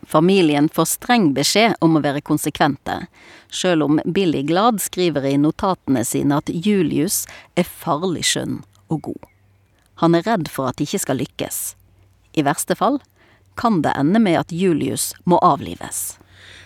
Familien 0.05 0.69
får 0.69 0.85
streng 0.85 1.31
beskjed 1.33 1.75
om 1.81 1.97
å 1.97 2.03
være 2.03 2.21
konsekvente, 2.25 3.07
sjøl 3.49 3.81
om 3.85 4.01
Billy 4.05 4.43
Glad 4.45 4.83
skriver 4.83 5.25
i 5.25 5.37
notatene 5.41 6.05
sine 6.05 6.37
at 6.41 6.51
Julius 6.53 7.23
er 7.57 7.65
farlig 7.65 8.25
skjønn 8.29 8.59
og 8.93 9.01
god. 9.09 9.25
Han 10.03 10.15
er 10.17 10.27
redd 10.27 10.51
for 10.51 10.69
at 10.69 10.77
det 10.77 10.89
ikke 10.89 11.01
skal 11.07 11.21
lykkes. 11.23 11.59
I 12.37 12.45
verste 12.45 12.77
fall 12.77 12.99
kan 13.57 13.81
det 13.81 13.95
ende 13.97 14.19
med 14.21 14.37
at 14.43 14.53
Julius 14.53 15.13
må 15.23 15.39
avlives. 15.43 16.19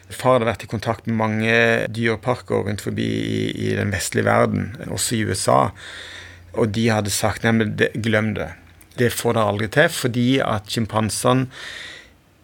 Far 0.10 0.40
hadde 0.40 0.50
vært 0.50 0.66
i 0.66 0.72
kontakt 0.72 1.06
med 1.06 1.20
mange 1.20 1.58
dyreparker 1.94 2.66
rundt 2.66 2.82
forbi 2.82 3.06
i, 3.06 3.44
i 3.70 3.76
den 3.78 3.94
vestlige 3.94 4.26
verden, 4.26 4.72
også 4.90 5.16
i 5.16 5.22
USA, 5.30 5.60
og 6.58 6.74
de 6.74 6.88
hadde 6.90 7.14
sagt 7.14 7.46
nei, 7.46 7.54
men 7.60 7.76
glem 8.02 8.34
det. 8.36 8.50
Det 8.98 9.14
får 9.14 9.38
dere 9.38 9.54
aldri 9.54 9.70
til, 9.72 9.94
fordi 9.94 10.28
at 10.44 10.74
sjimpansene 10.74 11.48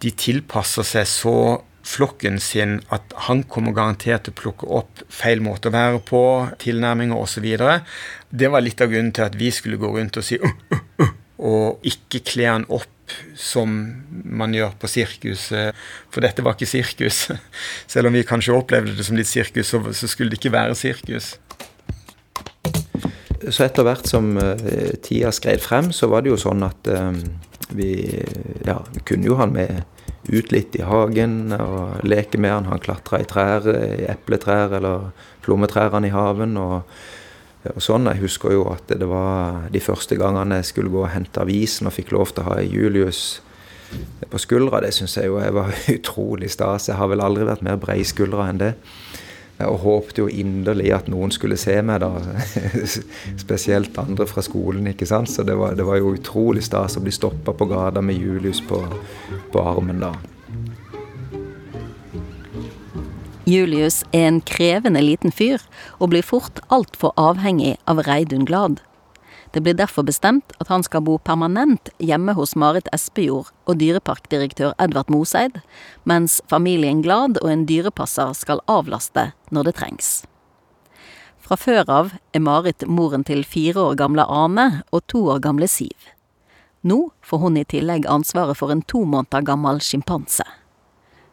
de 0.05 0.13
tilpasser 0.13 0.85
seg 0.85 1.07
så 1.09 1.37
flokken 1.85 2.39
sin 2.41 2.79
at 2.93 3.13
han 3.27 3.43
kommer 3.49 3.75
garantert 3.75 4.25
til 4.25 4.33
å 4.33 4.39
plukke 4.39 4.69
opp 4.79 5.03
feil 5.13 5.43
måte 5.45 5.69
å 5.69 5.75
være 5.75 6.01
på, 6.05 6.21
tilnærminger 6.61 7.19
osv. 7.19 7.45
Det 8.29 8.49
var 8.51 8.65
litt 8.65 8.81
av 8.81 8.91
grunnen 8.91 9.13
til 9.15 9.27
at 9.27 9.37
vi 9.37 9.51
skulle 9.53 9.79
gå 9.81 9.91
rundt 9.93 10.17
og 10.17 10.25
si 10.25 10.39
uh, 10.41 10.57
uh, 10.73 10.83
uh, 11.01 11.13
og 11.45 11.85
ikke 11.85 12.23
kle 12.25 12.49
han 12.49 12.67
opp 12.73 12.91
som 13.37 13.69
man 14.09 14.55
gjør 14.55 14.73
på 14.81 14.89
sirkuset. 14.89 15.77
For 16.09 16.25
dette 16.25 16.41
var 16.41 16.55
ikke 16.55 16.69
sirkus. 16.69 17.27
Selv 17.91 18.09
om 18.09 18.17
vi 18.17 18.25
kanskje 18.25 18.55
opplevde 18.57 18.95
det 18.97 19.05
som 19.05 19.17
litt 19.19 19.29
sirkus, 19.29 19.69
så, 19.69 20.09
skulle 20.09 20.33
det 20.33 20.39
ikke 20.41 20.55
være 20.55 20.77
sirkus. 20.79 21.35
Så 23.45 23.61
etter 23.67 23.85
hvert 23.85 24.09
som 24.09 24.33
uh, 24.41 24.95
tida 25.05 25.29
skred 25.35 25.61
frem, 25.61 25.91
så 25.93 26.09
var 26.09 26.25
det 26.25 26.33
jo 26.33 26.41
sånn 26.47 26.65
at 26.65 26.89
um, 26.89 27.19
vi, 27.77 27.91
ja, 28.65 28.79
kunne 29.05 29.29
jo 29.29 29.37
ha 29.37 29.45
han 29.45 29.53
med 29.53 29.83
ut 30.29 30.51
litt 30.53 30.75
i 30.77 30.85
hagen 30.85 31.53
og 31.57 32.01
leke 32.07 32.39
med 32.41 32.53
han. 32.53 32.69
Han 32.71 32.81
klatra 32.83 33.21
i 33.21 33.27
trær, 33.29 33.67
i 33.69 34.07
epletrær 34.09 34.73
eller 34.79 35.11
plommetrærne 35.45 36.09
i 36.09 36.13
haven. 36.13 36.57
Og, 36.61 36.81
og, 37.71 37.81
sånn. 37.83 38.09
Jeg 38.11 38.23
husker 38.23 38.55
jo 38.55 38.67
at 38.73 38.89
det 38.89 39.09
var 39.09 39.67
de 39.73 39.81
første 39.83 40.17
gangene 40.19 40.61
jeg 40.61 40.71
skulle 40.71 40.93
gå 40.93 41.03
og 41.03 41.13
hente 41.13 41.43
avisen 41.43 41.89
og 41.89 41.95
fikk 41.97 42.13
lov 42.15 42.33
til 42.33 42.45
å 42.45 42.53
ha 42.53 42.61
Julius 42.63 43.23
på 44.31 44.41
skuldra. 44.41 44.81
Det 44.83 44.93
syns 44.97 45.17
jeg 45.19 45.29
jo 45.29 45.41
jeg 45.41 45.55
var 45.55 45.73
utrolig 45.97 46.51
stas. 46.53 46.89
Jeg 46.89 46.99
har 46.99 47.11
vel 47.11 47.23
aldri 47.23 47.47
vært 47.47 47.65
mer 47.65 47.79
breiskuldra 47.81 48.49
enn 48.49 48.63
det. 48.63 48.73
Og 49.63 49.77
håpte 49.85 50.19
jo 50.19 50.27
inderlig 50.27 50.89
at 50.91 51.07
noen 51.07 51.31
skulle 51.31 51.55
se 51.59 51.77
meg, 51.85 52.03
da. 52.03 52.11
Spesielt 53.43 53.95
andre 54.01 54.27
fra 54.27 54.43
skolen. 54.43 54.87
ikke 54.91 55.07
sant? 55.07 55.31
Så 55.31 55.45
det 55.47 55.55
var, 55.55 55.77
det 55.79 55.87
var 55.87 56.01
jo 56.01 56.15
utrolig 56.17 56.65
stas 56.67 56.97
å 56.99 57.03
bli 57.03 57.13
stoppa 57.15 57.55
på 57.55 57.69
gata 57.71 58.03
med 58.03 58.19
Julius 58.19 58.59
på, 58.67 58.81
på 59.53 59.63
armen 59.63 60.03
da. 60.03 60.11
Julius 63.45 64.01
er 64.11 64.25
en 64.27 64.41
krevende 64.41 65.03
liten 65.05 65.31
fyr, 65.31 65.61
og 66.01 66.09
blir 66.11 66.25
fort 66.25 66.63
altfor 66.73 67.13
avhengig 67.15 67.75
av 67.85 68.01
Reidun 68.07 68.45
Glad. 68.49 68.81
Det 69.55 69.61
blir 69.63 69.73
derfor 69.73 70.03
bestemt 70.03 70.51
at 70.59 70.67
han 70.67 70.83
skal 70.83 71.05
bo 71.07 71.13
permanent 71.23 71.87
hjemme 72.03 72.33
hos 72.35 72.57
Marit 72.59 72.89
Espejord 72.91 73.53
og 73.63 73.77
dyreparkdirektør 73.79 74.73
Edvard 74.83 75.07
Moseid, 75.07 75.61
mens 76.03 76.41
familien 76.51 76.99
Glad 77.05 77.37
og 77.39 77.47
en 77.53 77.61
dyrepasser 77.69 78.33
skal 78.35 78.59
avlaste 78.67 79.29
når 79.55 79.69
det 79.69 79.73
trengs. 79.77 80.09
Fra 81.39 81.55
før 81.55 81.87
av 81.87 82.09
er 82.35 82.43
Marit 82.43 82.83
moren 82.83 83.23
til 83.23 83.45
fire 83.47 83.79
år 83.79 83.95
gamle 84.01 84.25
Ane 84.27 84.65
og 84.91 85.05
to 85.07 85.21
år 85.31 85.39
gamle 85.45 85.69
Siv. 85.71 86.09
Nå 86.83 86.97
får 87.23 87.41
hun 87.45 87.55
i 87.55 87.63
tillegg 87.63 88.09
ansvaret 88.11 88.59
for 88.59 88.73
en 88.73 88.83
to 88.83 89.05
måneder 89.07 89.45
gammel 89.47 89.79
sjimpanse. 89.79 90.43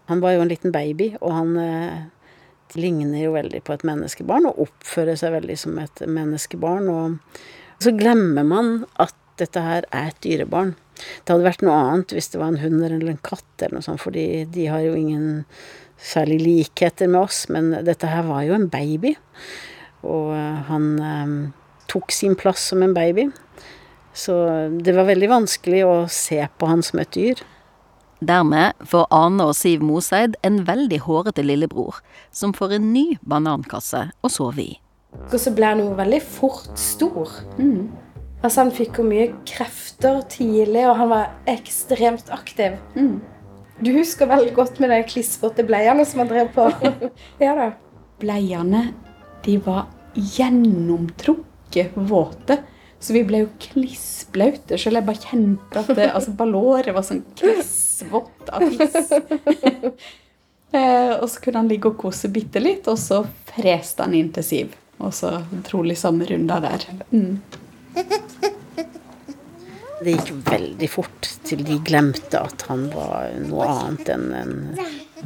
Han 0.06 0.22
var 0.22 0.36
jo 0.36 0.44
en 0.44 0.52
liten 0.52 0.70
baby, 0.70 1.08
og 1.18 1.34
han 1.34 1.58
eh, 1.58 2.06
ligner 2.78 3.24
jo 3.24 3.34
veldig 3.34 3.64
på 3.66 3.74
et 3.74 3.82
menneskebarn 3.88 4.46
og 4.46 4.62
oppfører 4.68 5.18
seg 5.18 5.34
veldig 5.34 5.58
som 5.58 5.82
et 5.82 6.04
menneskebarn. 6.06 6.86
Og 6.86 7.42
så 7.84 7.94
glemmer 7.96 8.46
man 8.46 8.72
at 9.02 9.16
dette 9.40 9.62
her 9.64 9.86
er 9.90 10.10
et 10.10 10.20
dyrebarn. 10.24 10.74
Det 11.24 11.32
hadde 11.32 11.46
vært 11.46 11.64
noe 11.64 11.78
annet 11.78 12.12
hvis 12.14 12.30
det 12.32 12.40
var 12.40 12.52
en 12.52 12.62
hund 12.62 12.82
eller 12.84 13.10
en 13.10 13.22
katt 13.24 13.64
eller 13.64 13.78
noe 13.78 13.86
sånt, 13.86 14.02
fordi 14.02 14.44
de 14.52 14.68
har 14.70 14.84
jo 14.84 14.94
ingen 14.98 15.44
særlig 16.02 16.40
likheter 16.42 17.10
med 17.10 17.24
oss, 17.28 17.46
men 17.52 17.72
dette 17.86 18.10
her 18.10 18.26
var 18.26 18.44
jo 18.46 18.56
en 18.56 18.68
baby. 18.70 19.14
Og 20.02 20.34
eh, 20.34 20.60
han 20.68 20.88
eh, 20.98 21.34
tok 21.90 22.14
sin 22.14 22.36
plass 22.38 22.68
som 22.72 22.82
en 22.84 22.94
baby. 22.96 23.28
Så 24.12 24.34
det 24.84 24.92
var 24.96 25.08
veldig 25.08 25.30
vanskelig 25.30 25.82
å 25.88 25.94
se 26.12 26.42
på 26.58 26.68
han 26.68 26.84
som 26.84 27.00
et 27.00 27.14
dyr. 27.16 27.40
Dermed 28.22 28.78
får 28.86 29.08
Ane 29.10 29.48
og 29.50 29.56
Siv 29.58 29.82
Moseid 29.82 30.36
en 30.46 30.60
veldig 30.68 31.00
hårete 31.08 31.42
lillebror, 31.42 31.98
som 32.30 32.52
får 32.54 32.76
en 32.76 32.92
ny 32.94 33.06
banankasse 33.26 34.04
å 34.22 34.30
sove 34.30 34.62
i. 34.62 34.81
Og 35.32 35.36
så 35.40 35.52
ble 35.54 35.68
han 35.74 35.82
jo 35.82 35.92
veldig 35.96 36.20
fort 36.24 36.72
stor. 36.78 37.30
Mm. 37.58 37.90
Altså 38.42 38.64
Han 38.64 38.72
fikk 38.74 38.98
jo 38.98 39.06
mye 39.06 39.28
krefter 39.48 40.22
tidlig, 40.32 40.84
og 40.88 40.98
han 40.98 41.12
var 41.12 41.30
ekstremt 41.50 42.32
aktiv. 42.34 42.76
Mm. 42.96 43.20
Du 43.82 43.90
husker 43.96 44.30
veldig 44.30 44.52
godt 44.54 44.80
med 44.82 44.92
de 44.92 45.00
klissvåte 45.08 45.64
bleiene 45.66 46.04
som 46.06 46.22
han 46.22 46.30
drev 46.30 46.52
på. 46.54 46.68
ja 47.44 47.54
da. 47.58 47.70
Bleiene, 48.22 48.88
de 49.46 49.56
var 49.62 49.88
gjennomtrukket 50.14 51.96
våte. 51.96 52.60
Så 53.02 53.16
vi 53.16 53.24
ble 53.26 53.44
jo 53.44 53.48
klissblaute. 53.62 54.78
Selv 54.78 55.00
jeg 55.00 55.08
bare 55.08 55.24
kjente 55.24 55.80
at 55.80 55.90
det, 55.96 56.10
altså, 56.12 56.34
ballåret 56.38 56.94
var 56.94 57.06
sånn 57.06 57.24
klissvått 57.38 58.52
av 58.54 58.62
tiss. 58.70 59.10
eh, 60.76 61.14
og 61.16 61.26
så 61.26 61.42
kunne 61.42 61.64
han 61.64 61.70
ligge 61.72 61.90
og 61.90 61.98
kose 62.04 62.30
bitte 62.30 62.62
litt, 62.62 62.86
og 62.90 63.00
så 63.02 63.24
freste 63.50 64.06
han 64.06 64.14
inn 64.18 64.30
til 64.34 64.46
Siv. 64.46 64.78
Og 65.00 65.14
så 65.14 65.38
trolig 65.66 65.96
samme 65.98 66.26
runda 66.28 66.60
der. 66.62 66.84
Mm. 67.10 67.40
Det 70.02 70.16
gikk 70.16 70.32
veldig 70.48 70.88
fort 70.90 71.28
til 71.46 71.62
de 71.66 71.78
glemte 71.86 72.40
at 72.42 72.64
han 72.66 72.88
var 72.90 73.30
noe 73.44 73.68
annet 73.70 74.08
enn 74.10 74.32
en, 74.34 74.54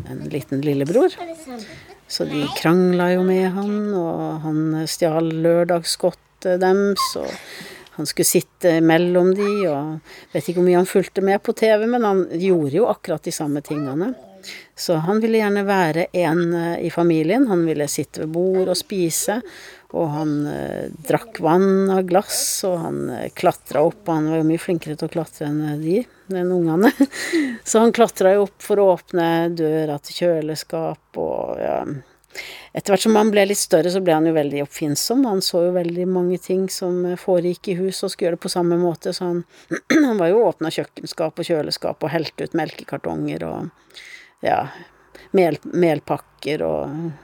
en 0.04 0.24
liten 0.32 0.60
lillebror. 0.64 1.14
Så 2.08 2.26
de 2.28 2.44
krangla 2.58 3.10
jo 3.14 3.24
med 3.26 3.48
han, 3.56 3.78
og 3.96 4.42
han 4.44 4.60
stjal 4.90 5.30
lørdagsgodtet 5.42 6.60
deres. 6.62 7.06
Og 7.18 7.30
han 7.96 8.06
skulle 8.08 8.28
sitte 8.28 8.78
mellom 8.84 9.32
de, 9.36 9.50
og 9.70 10.32
vet 10.32 10.42
ikke 10.44 10.60
hvor 10.60 10.68
mye 10.68 10.80
han 10.80 10.88
fulgte 10.88 11.24
med 11.24 11.42
på 11.42 11.54
TV, 11.56 11.86
men 11.88 12.04
han 12.04 12.24
gjorde 12.36 12.76
jo 12.76 12.88
akkurat 12.92 13.24
de 13.24 13.32
samme 13.32 13.62
tingene. 13.64 14.12
Så 14.74 14.94
han 14.94 15.20
ville 15.20 15.40
gjerne 15.40 15.64
være 15.66 16.06
en 16.12 16.54
eh, 16.54 16.84
i 16.86 16.90
familien. 16.90 17.46
Han 17.48 17.64
ville 17.66 17.88
sitte 17.88 18.24
ved 18.24 18.34
bord 18.34 18.70
og 18.70 18.78
spise. 18.78 19.40
Og 19.96 20.10
han 20.12 20.34
eh, 20.50 20.88
drakk 21.08 21.40
vann 21.42 21.90
av 21.94 22.02
glass, 22.08 22.40
og 22.68 22.76
han 22.82 22.98
eh, 23.14 23.30
klatra 23.34 23.86
opp. 23.86 24.02
Og 24.04 24.12
han 24.12 24.28
var 24.32 24.42
jo 24.42 24.48
mye 24.50 24.62
flinkere 24.62 24.98
til 24.98 25.08
å 25.08 25.14
klatre 25.16 25.48
enn 25.48 25.80
de, 25.82 26.02
enn 26.34 26.52
ungene. 26.52 26.92
Så 27.68 27.82
han 27.82 27.94
klatra 27.96 28.36
jo 28.36 28.44
opp 28.48 28.58
for 28.62 28.82
å 28.82 28.90
åpne 28.94 29.30
døra 29.56 29.98
til 30.04 30.20
kjøleskap 30.20 31.22
og 31.22 31.62
ja. 31.62 31.80
Etter 32.76 32.92
hvert 32.92 33.04
som 33.06 33.16
han 33.16 33.30
ble 33.32 33.46
litt 33.48 33.60
større, 33.60 33.90
så 33.92 34.02
ble 34.04 34.16
han 34.16 34.26
jo 34.28 34.34
veldig 34.36 34.62
oppfinnsom. 34.66 35.24
Han 35.28 35.42
så 35.44 35.66
jo 35.68 35.74
veldig 35.76 36.06
mange 36.10 36.38
ting 36.42 36.66
som 36.72 37.04
eh, 37.08 37.20
foregikk 37.20 37.72
i 37.72 37.78
huset, 37.80 38.04
og 38.06 38.12
skulle 38.12 38.28
gjøre 38.28 38.38
det 38.38 38.44
på 38.46 38.52
samme 38.52 38.80
måte. 38.80 39.14
Så 39.16 39.30
han, 39.30 39.44
han 40.08 40.20
var 40.20 40.32
jo 40.32 40.44
åpna 40.48 40.72
kjøkkenskap 40.74 41.40
og 41.40 41.48
kjøleskap 41.48 42.04
og 42.04 42.12
helte 42.12 42.48
ut 42.48 42.58
melkekartonger 42.58 43.46
og 43.48 43.94
ja, 44.44 44.66
mel, 45.36 45.56
melpakker 45.72 46.64
og 46.66 47.14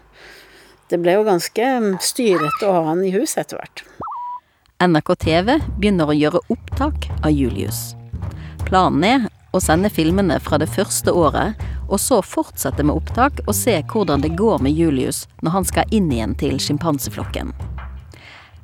det 0.93 0.99
ble 1.01 1.15
jo 1.17 1.25
ganske 1.25 1.67
styrete 2.05 2.69
å 2.69 2.73
ha 2.75 2.81
han 2.91 3.05
i 3.07 3.13
hus 3.15 3.39
etter 3.41 3.57
hvert. 3.57 3.85
NRK 4.83 5.13
TV 5.23 5.55
begynner 5.79 6.11
å 6.11 6.17
gjøre 6.17 6.43
opptak 6.53 7.07
av 7.23 7.31
Julius. 7.33 7.95
Planen 8.67 9.07
er 9.07 9.25
å 9.57 9.61
sende 9.63 9.89
filmene 9.93 10.37
fra 10.43 10.59
det 10.61 10.69
første 10.73 11.15
året, 11.17 11.57
og 11.93 12.01
så 12.01 12.23
fortsette 12.25 12.85
med 12.87 12.97
opptak 12.97 13.43
og 13.45 13.55
se 13.57 13.75
hvordan 13.93 14.25
det 14.25 14.33
går 14.39 14.63
med 14.65 14.73
Julius 14.73 15.27
når 15.45 15.57
han 15.59 15.69
skal 15.69 15.93
inn 15.93 16.09
igjen 16.13 16.35
til 16.41 16.57
sjimpanseflokken. 16.63 17.53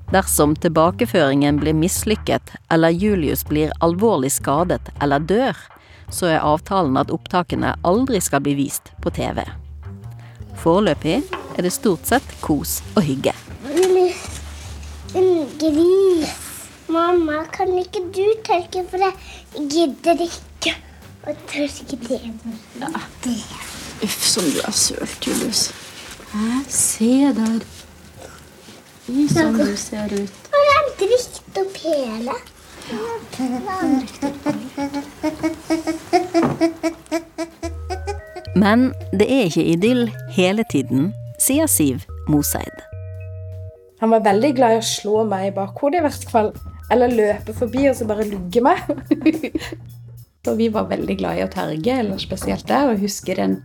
Dersom 0.08 0.54
tilbakeføringen 0.56 1.60
blir 1.60 1.76
mislykket 1.76 2.54
eller 2.72 2.96
Julius 2.96 3.44
blir 3.44 3.74
alvorlig 3.84 4.32
skadet 4.38 4.88
eller 5.04 5.20
dør, 5.20 5.56
så 6.08 6.30
er 6.32 6.46
avtalen 6.48 6.96
at 6.96 7.12
opptakene 7.12 7.74
aldri 7.84 8.22
skal 8.24 8.40
bli 8.46 8.56
vist 8.56 8.88
på 9.04 9.12
TV. 9.12 9.44
Foreløpig 10.58 11.20
er 11.20 11.66
det 11.66 11.74
stort 11.76 12.08
sett 12.08 12.36
kos 12.40 12.78
og 12.96 13.04
hygge. 13.04 13.36
En 15.16 15.32
gris. 15.60 16.36
Mamma, 16.88 17.42
kan 17.52 17.68
ikke 17.76 18.00
du 18.16 18.24
tørke, 18.46 18.80
for 18.88 19.02
jeg 19.04 19.68
gidder 19.68 20.22
ikke 20.24 20.47
å 21.28 21.34
tørke 21.48 21.98
det. 22.08 22.20
Ja. 22.80 22.88
Uff, 24.04 24.20
som 24.24 24.46
du 24.48 24.60
er 24.62 24.72
sølt, 24.76 25.26
Julius. 25.26 25.68
Hæ? 26.32 26.60
Se 26.72 27.10
der. 27.36 27.64
Fy, 29.04 29.24
sånn 29.32 29.58
du 29.58 29.72
ser 29.80 30.12
ut. 30.14 30.48
Har 30.54 30.88
drikt 31.00 31.58
opp 31.60 31.80
hele? 31.84 32.36
Men 38.58 38.88
det 39.12 39.28
er 39.28 39.48
ikke 39.48 39.64
idyll 39.64 40.06
hele 40.34 40.64
tiden, 40.72 41.12
sier 41.40 41.68
Siv 41.68 42.06
Moseid. 42.28 42.84
Han 44.00 44.14
var 44.14 44.24
veldig 44.24 44.54
glad 44.56 44.76
i 44.76 44.80
å 44.80 44.86
slå 44.86 45.22
meg 45.28 45.50
i 45.50 45.54
bakhodet, 45.56 46.00
i 46.00 46.06
hvert 46.06 46.32
fall. 46.32 46.52
Eller 46.92 47.12
løpe 47.12 47.52
forbi 47.56 47.88
og 47.90 47.96
så 47.98 48.06
bare 48.08 48.28
lugge 48.30 48.62
meg. 48.64 48.78
og 50.46 50.58
vi 50.58 50.68
var 50.72 50.88
veldig 50.90 51.16
glad 51.18 51.38
i 51.38 51.44
å 51.44 51.50
terge, 51.52 51.98
eller 52.02 52.20
spesielt 52.22 52.68
der. 52.68 52.86
Og 52.86 52.96
jeg 52.96 53.08
husker 53.08 53.40
en 53.42 53.58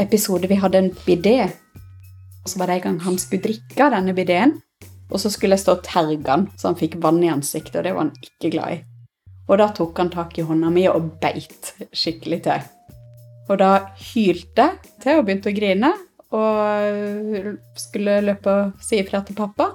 episode 0.00 0.48
vi 0.50 0.58
hadde 0.58 0.80
en 0.80 0.90
bidé. 1.04 1.50
Og 2.44 2.50
så 2.50 2.60
var 2.60 2.70
det 2.70 2.80
en 2.80 2.86
gang 2.88 3.02
han 3.04 3.20
skulle 3.20 3.44
drikke 3.44 3.84
av 3.86 3.94
denne 3.96 4.16
bideen. 4.16 4.56
Og 5.12 5.20
så 5.20 5.30
skulle 5.30 5.58
jeg 5.58 5.64
stå 5.64 5.76
og 5.76 5.84
terge 5.86 6.24
han, 6.30 6.48
så 6.58 6.70
han 6.70 6.80
fikk 6.80 6.96
vann 7.02 7.22
i 7.22 7.30
ansiktet, 7.30 7.76
og 7.78 7.86
det 7.86 7.92
var 7.94 8.06
han 8.06 8.16
ikke 8.24 8.50
glad 8.56 8.78
i. 8.78 8.80
Og 9.44 9.60
da 9.60 9.68
tok 9.76 10.00
han 10.00 10.10
tak 10.10 10.38
i 10.40 10.46
hånda 10.48 10.70
mi 10.72 10.86
og 10.88 11.12
beit 11.20 11.74
skikkelig 11.92 12.40
til. 12.46 12.64
Og 13.52 13.60
da 13.60 13.70
hylte 14.00 14.70
jeg 14.70 14.92
til 15.04 15.20
og 15.20 15.26
begynte 15.26 15.52
å 15.52 15.56
grine. 15.56 15.92
Og 16.34 17.50
skulle 17.78 18.22
løpe 18.24 18.50
og 18.50 18.82
si 18.82 18.98
ifra 19.02 19.20
til 19.22 19.36
pappa. 19.38 19.68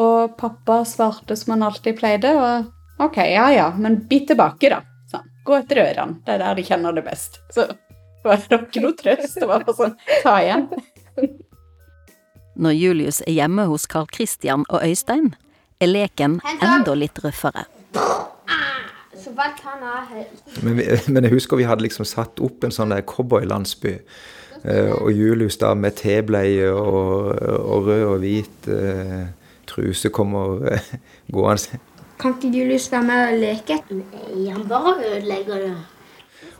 Og 0.00 0.36
pappa 0.38 0.80
svarte 0.88 1.36
som 1.36 1.56
han 1.56 1.66
alltid 1.66 1.98
pleide. 1.98 2.30
Og 2.38 3.02
OK, 3.02 3.18
ja 3.26 3.50
ja, 3.52 3.66
men 3.76 4.04
bit 4.08 4.30
tilbake, 4.30 4.70
da. 4.72 4.80
Gå 5.46 5.54
etter 5.60 5.82
ørene. 5.84 6.20
Det 6.26 6.34
er 6.34 6.42
der 6.42 6.58
de 6.58 6.64
kjenner 6.66 6.96
det 6.96 7.04
best. 7.06 7.40
Så 7.54 7.68
det 7.70 8.26
var 8.26 8.64
ikke 8.66 8.82
noe 8.82 8.96
trøst. 8.98 9.38
Det 9.38 9.48
var 9.48 9.64
på 9.66 9.74
sånn 9.76 9.94
Ta 10.24 10.38
igjen. 10.42 10.68
Når 12.56 12.72
Julius 12.72 13.20
er 13.26 13.36
hjemme 13.36 13.66
hos 13.70 13.84
Carl 13.86 14.08
Christian 14.14 14.64
og 14.72 14.80
Øystein, 14.82 15.34
er 15.80 15.90
leken 15.90 16.38
enda 16.56 16.94
litt 16.96 17.18
røffere. 17.20 17.66
Men, 20.62 20.76
vi, 20.78 20.86
men, 21.12 21.26
jeg 21.26 21.34
husker 21.34 21.60
vi 21.60 21.66
hadde 21.68 21.84
liksom 21.84 22.08
satt 22.08 22.40
opp 22.40 22.64
en 22.64 22.72
sånn 22.74 22.94
cowboylandsby. 23.06 23.92
Eh, 24.64 24.92
og 24.96 25.10
Julius 25.12 25.58
da 25.60 25.74
med 25.76 25.98
tebleie 26.00 26.70
og, 26.72 27.34
og, 27.36 27.90
rød 27.90 28.04
og 28.06 28.24
hvit 28.24 28.70
eh, 28.72 29.26
truse 29.68 30.10
kommer 30.14 30.64
eh, 30.72 30.94
gående. 31.32 31.80
Kan 32.18 32.34
ikke 32.36 32.58
Julius 32.58 32.88
være 32.92 33.02
med 33.02 33.22
og 33.26 33.38
leke? 33.42 33.78
Nei, 33.92 34.48
han 34.48 34.64
bare 34.68 34.96
ødelegger 35.04 35.62
det. 35.66 35.76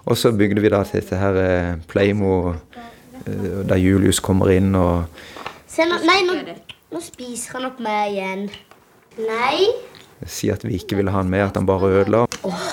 Og 0.07 0.17
så 0.17 0.33
bygde 0.33 0.63
vi 0.63 0.71
da 0.71 0.83
til 0.87 1.01
dette 1.01 1.19
her 1.19 1.41
eh, 1.43 1.75
Playmo, 1.89 2.53
eh, 2.53 3.67
der 3.69 3.81
Julius 3.81 4.21
kommer 4.21 4.53
inn 4.55 4.75
og 4.75 5.05
Se, 5.67 5.85
nå, 5.85 5.99
Nei, 6.07 6.21
nå, 6.29 6.57
nå 6.93 7.03
spiser 7.05 7.59
han 7.59 7.69
opp 7.73 7.83
meg 7.85 8.15
igjen. 8.15 8.49
Nei 9.19 9.67
si 10.25 10.49
at 10.51 10.65
vi 10.65 10.77
ikke 10.81 10.97
ville 10.97 11.13
ha 11.13 11.21
han 11.21 11.31
med, 11.31 11.45
at 11.45 11.57
han 11.57 11.67
bare 11.67 11.91
ødela. 12.01 12.25
Oh. 12.43 12.67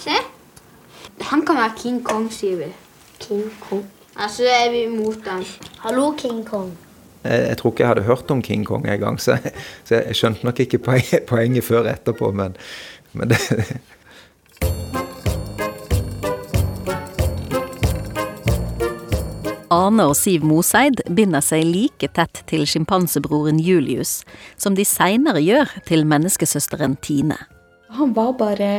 Se. 0.00 0.16
Han 1.30 1.46
kan 1.46 1.56
være 1.56 1.72
King 1.76 2.04
Kong, 2.04 2.30
sier 2.32 2.56
vi. 2.56 2.70
King 3.20 3.50
Kong. 3.60 3.84
Altså 4.16 4.44
er 4.44 4.70
vi 4.70 4.84
imot 4.84 5.26
han. 5.28 5.44
Hallo, 5.84 6.12
King 6.18 6.44
Kong. 6.46 6.72
Jeg, 7.24 7.48
jeg, 7.48 7.56
tror 7.60 7.72
ikke 7.72 7.84
jeg 7.84 7.92
hadde 7.94 8.08
hørt 8.08 8.30
om 8.30 8.42
King 8.42 8.66
Kong 8.66 8.88
engang, 8.88 9.20
så, 9.20 9.36
så 9.84 10.00
jeg 10.00 10.16
skjønte 10.16 10.46
nok 10.46 10.60
ikke 10.60 10.78
poenget, 10.78 11.26
poenget 11.32 11.64
før 11.64 11.90
etterpå, 11.92 12.32
men, 12.32 12.56
men 13.12 13.32
det 13.34 13.40
Ane 19.70 20.02
og 20.10 20.16
Siv 20.18 20.42
Moseid 20.42 20.98
binder 21.14 21.44
seg 21.46 21.62
like 21.62 22.08
tett 22.16 22.40
til 22.50 22.64
sjimpansebroren 22.66 23.60
Julius 23.62 24.24
som 24.58 24.74
de 24.74 24.82
seinere 24.82 25.38
gjør 25.44 25.70
til 25.86 26.02
menneskesøsteren 26.10 26.96
Tine. 27.04 27.36
Han 27.94 28.10
var 28.16 28.32
bare 28.40 28.70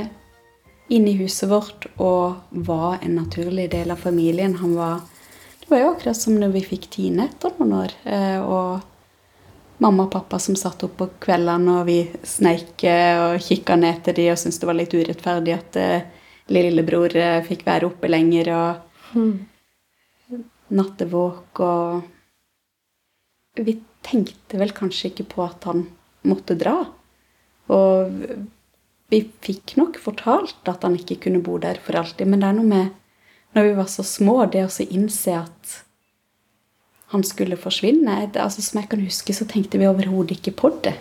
inne 0.91 1.13
i 1.13 1.17
huset 1.21 1.47
vårt 1.47 1.88
og 1.95 2.41
var 2.67 2.99
en 2.99 3.15
naturlig 3.21 3.69
del 3.71 3.93
av 3.95 4.04
familien. 4.04 4.58
Han 4.60 4.75
var 4.75 4.99
var 5.71 5.81
jo 5.81 5.91
akkurat 5.93 6.19
som 6.19 6.38
når 6.39 6.53
vi 6.55 6.63
fikk 6.67 6.89
Tine 6.93 7.27
etter 7.29 7.53
noen 7.57 7.73
år. 7.81 7.93
eh, 8.05 8.39
Og 8.41 8.81
mamma 9.81 10.05
og 10.05 10.12
pappa 10.13 10.38
som 10.39 10.55
satt 10.55 10.84
opp 10.86 10.97
på 10.99 11.07
kveldene, 11.23 11.79
og 11.81 11.88
vi 11.88 11.99
sneik 12.23 12.84
eh, 12.86 13.17
og 13.17 13.41
kikka 13.41 13.75
ned 13.79 14.03
til 14.05 14.13
de 14.19 14.27
og 14.31 14.38
syntes 14.38 14.60
det 14.62 14.69
var 14.69 14.77
litt 14.77 14.93
urettferdig 14.93 15.55
at 15.55 15.79
eh, 15.81 16.03
lillebror 16.51 17.15
fikk 17.47 17.65
være 17.65 17.88
oppe 17.88 18.10
lenger 18.12 18.51
og 18.53 19.17
nattevåk 20.71 21.60
og 21.60 22.01
Vi 23.60 23.73
tenkte 24.01 24.57
vel 24.57 24.71
kanskje 24.71 25.10
ikke 25.10 25.25
på 25.34 25.41
at 25.43 25.65
han 25.67 25.81
måtte 26.23 26.55
dra. 26.55 26.86
Og 27.67 28.13
vi 29.12 29.19
fikk 29.43 29.75
nok 29.75 29.99
fortalt 29.99 30.69
at 30.71 30.86
han 30.88 30.95
ikke 30.95 31.17
kunne 31.25 31.41
bo 31.43 31.57
der 31.60 31.75
for 31.84 31.99
alltid, 31.99 32.27
men 32.31 32.39
det 32.39 32.47
er 32.47 32.55
noe 32.55 32.69
med 32.69 32.93
når 33.54 33.68
vi 33.68 33.78
var 33.78 33.88
så 33.92 34.04
små, 34.04 34.46
det 34.52 34.66
å 34.66 34.90
innse 34.90 35.38
at 35.44 35.80
han 37.12 37.24
skulle 37.28 37.60
forsvinne 37.60 38.30
det, 38.32 38.40
altså 38.40 38.64
Som 38.64 38.80
jeg 38.80 38.90
kan 38.94 39.02
huske, 39.04 39.34
så 39.36 39.46
tenkte 39.46 39.80
vi 39.82 39.90
overhodet 39.90 40.38
ikke 40.38 40.56
på 40.56 40.72
det. 40.86 40.96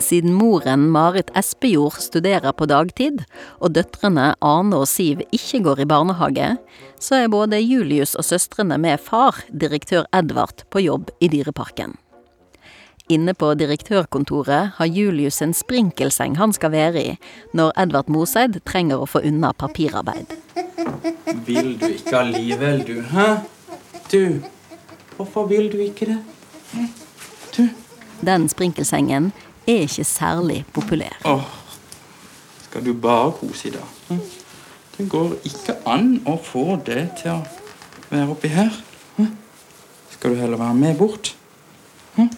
Siden 0.00 0.32
moren 0.32 0.86
Marit 0.88 1.28
Espejord 1.36 1.98
studerer 2.00 2.54
på 2.56 2.64
dagtid, 2.70 3.26
og 3.60 3.74
døtrene 3.76 4.30
Arne 4.40 4.80
og 4.80 4.88
Siv 4.88 5.20
ikke 5.28 5.60
går 5.66 5.82
i 5.84 5.88
barnehage, 5.90 6.54
så 6.96 7.20
er 7.20 7.32
både 7.32 7.60
Julius 7.60 8.14
og 8.16 8.24
søstrene 8.24 8.80
med 8.80 9.02
far, 9.04 9.42
direktør 9.52 10.08
Edvard, 10.16 10.64
på 10.72 10.86
jobb 10.86 11.12
i 11.20 11.28
Dyreparken. 11.28 11.98
Inne 13.10 13.32
på 13.34 13.48
direktørkontoret 13.58 14.76
har 14.76 14.86
Julius 14.86 15.40
en 15.42 15.50
sprinkelseng 15.56 16.36
han 16.38 16.52
skal 16.54 16.70
være 16.70 17.00
i 17.02 17.14
når 17.58 17.72
Edvard 17.82 18.10
Moseid 18.12 18.60
trenger 18.62 19.02
å 19.02 19.08
få 19.10 19.24
unna 19.26 19.50
papirarbeid. 19.50 20.30
Vil 21.48 21.72
du 21.80 21.88
ikke 21.88 22.20
allikevel, 22.20 22.84
du? 22.86 23.00
Hæ? 23.10 23.24
Du, 24.12 24.38
hvorfor 25.16 25.48
vil 25.50 25.66
du 25.72 25.80
ikke 25.82 26.06
det? 26.12 26.20
Den 28.20 28.46
sprinkelsengen 28.52 29.32
er 29.66 29.88
ikke 29.88 30.04
særlig 30.04 30.60
populær. 30.72 31.16
Åh, 31.24 31.48
skal 32.68 32.84
du 32.86 32.92
bare 32.94 33.32
kose 33.40 33.68
i 33.68 33.72
dag? 33.74 33.88
Hm? 34.08 34.20
Det 34.98 35.08
går 35.10 35.34
ikke 35.50 35.76
an 35.88 36.12
å 36.28 36.36
få 36.44 36.76
det 36.86 37.08
til 37.22 37.32
å 37.32 37.40
være 38.12 38.28
oppi 38.36 38.52
her. 38.54 38.70
Hm? 39.16 39.32
Skal 40.14 40.36
du 40.36 40.38
heller 40.44 40.60
være 40.60 40.78
med 40.78 40.94
bort? 41.00 41.32
Hm? 42.14 42.30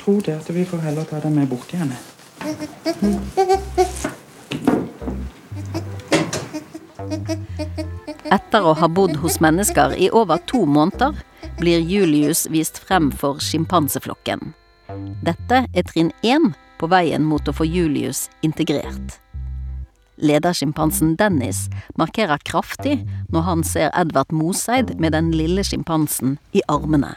Tror 0.00 0.20
det 0.24 0.34
at 0.36 0.50
vi 0.50 0.64
får 0.68 0.82
heller 0.84 1.04
ta 1.08 1.20
deg 1.22 1.32
med 1.32 1.48
bort 1.48 1.72
igjen. 1.74 1.94
Etter 8.34 8.66
å 8.66 8.74
ha 8.80 8.88
bodd 8.90 9.16
hos 9.22 9.40
mennesker 9.44 9.94
i 9.96 10.10
over 10.10 10.40
to 10.50 10.64
måneder, 10.66 11.14
blir 11.60 11.80
Julius 11.80 12.46
vist 12.50 12.80
frem 12.82 13.12
for 13.14 13.38
sjimpanseflokken. 13.42 14.54
Dette 15.24 15.64
er 15.70 15.86
trinn 15.88 16.10
én 16.22 16.52
på 16.80 16.88
veien 16.90 17.24
mot 17.24 17.46
å 17.48 17.54
få 17.54 17.66
Julius 17.68 18.26
integrert. 18.42 19.20
Ledersjimpansen 20.16 21.16
Dennis 21.18 21.66
markerer 21.98 22.42
kraftig 22.46 23.00
når 23.34 23.46
han 23.48 23.64
ser 23.66 23.90
Edvard 23.98 24.32
Moseid 24.32 24.94
med 25.00 25.14
den 25.16 25.32
lille 25.34 25.64
sjimpansen 25.66 26.38
i 26.54 26.62
armene. 26.70 27.14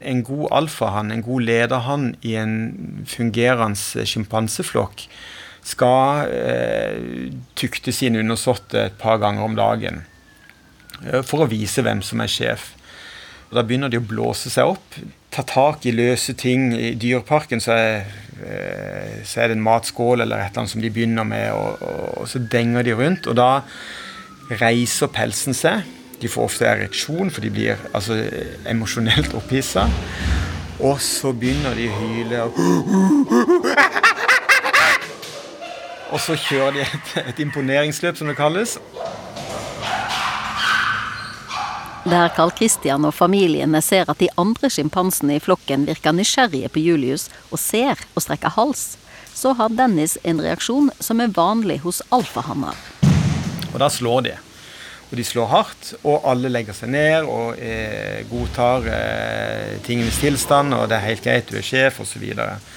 En 0.00 0.22
god 0.24 0.48
alfahann, 0.56 1.10
en 1.12 1.22
god 1.22 1.44
lederhann 1.44 2.14
i 2.24 2.34
en 2.40 3.04
fungerende 3.08 4.06
sjimpanseflokk, 4.08 5.04
skal 5.62 6.30
eh, 6.32 7.28
tukte 7.58 7.92
sine 7.92 8.22
undersåtte 8.22 8.86
et 8.88 8.96
par 9.00 9.20
ganger 9.20 9.44
om 9.44 9.58
dagen. 9.58 10.00
eh, 11.04 11.20
For 11.20 11.44
å 11.44 11.50
vise 11.50 11.84
hvem 11.84 12.00
som 12.02 12.24
er 12.24 12.32
sjef. 12.32 12.70
Og 13.50 13.58
da 13.58 13.66
begynner 13.66 13.92
de 13.92 14.00
å 14.00 14.06
blåse 14.06 14.48
seg 14.48 14.72
opp. 14.72 14.96
Ta 15.34 15.44
tak 15.44 15.84
i 15.84 15.92
løse 15.92 16.32
ting. 16.38 16.70
I 16.72 16.94
dyreparken 16.94 17.60
så 17.60 17.76
er, 17.76 18.06
eh, 18.40 19.20
så 19.26 19.42
er 19.42 19.48
det 19.50 19.58
en 19.58 19.68
matskål 19.68 20.22
eller 20.22 20.38
et 20.38 20.50
eller 20.50 20.62
annet 20.62 20.70
som 20.72 20.80
de 20.80 20.90
begynner 20.90 21.28
med, 21.28 21.52
og, 21.52 21.82
og, 21.82 22.04
og 22.22 22.28
så 22.30 22.40
denger 22.40 22.88
de 22.88 22.96
rundt. 22.96 23.26
Og 23.26 23.36
da 23.36 23.62
reiser 24.62 25.12
pelsen 25.12 25.54
seg. 25.54 25.84
De 26.20 26.28
får 26.28 26.42
ofte 26.44 26.66
ereksjon, 26.68 27.30
for 27.32 27.40
de 27.40 27.50
blir 27.52 27.80
altså, 27.92 28.18
emosjonelt 28.68 29.34
opphissa. 29.38 29.86
Og 30.80 31.00
så 31.00 31.32
begynner 31.36 31.76
de 31.76 31.88
å 31.88 31.96
hyle. 31.96 32.42
Og, 32.44 32.52
og 36.12 36.20
så 36.20 36.36
kjører 36.36 36.76
de 36.76 36.84
et, 36.84 37.14
et 37.24 37.42
imponeringsløp, 37.46 38.20
som 38.20 38.28
det 38.28 38.36
kalles. 38.36 38.76
Der 42.10 42.28
Carl 42.36 42.52
Christian 42.56 43.04
og 43.04 43.12
familiene 43.14 43.82
ser 43.84 44.08
at 44.08 44.20
de 44.20 44.28
andre 44.40 44.70
sjimpansene 44.72 45.36
i 45.36 45.42
flokken 45.42 45.84
virker 45.88 46.16
nysgjerrige 46.16 46.70
på 46.72 46.80
Julius 46.80 47.28
og 47.50 47.60
ser 47.60 48.00
og 48.14 48.24
strekker 48.24 48.56
hals, 48.56 48.96
så 49.36 49.52
har 49.56 49.72
Dennis 49.76 50.16
en 50.24 50.40
reaksjon 50.40 50.88
som 51.00 51.20
er 51.20 51.32
vanlig 51.36 51.82
hos 51.84 52.00
alfahanner. 52.12 52.76
Og 53.72 53.78
da 53.80 53.88
slår 53.92 54.24
de. 54.28 54.38
Og 55.10 55.16
de 55.18 55.24
slår 55.26 55.48
hardt, 55.50 55.88
og 56.06 56.22
alle 56.30 56.50
legger 56.52 56.76
seg 56.76 56.92
ned 56.94 57.26
og 57.26 57.58
eh, 57.58 58.22
godtar 58.30 58.84
eh, 58.86 59.72
tingenes 59.82 60.20
tilstand, 60.22 60.74
og 60.76 60.86
det 60.90 61.00
er 61.00 61.08
helt 61.08 61.24
greit, 61.24 61.50
du 61.50 61.58
er 61.58 61.66
sjef, 61.66 61.98
osv. 62.04 62.28
Og, 62.36 62.68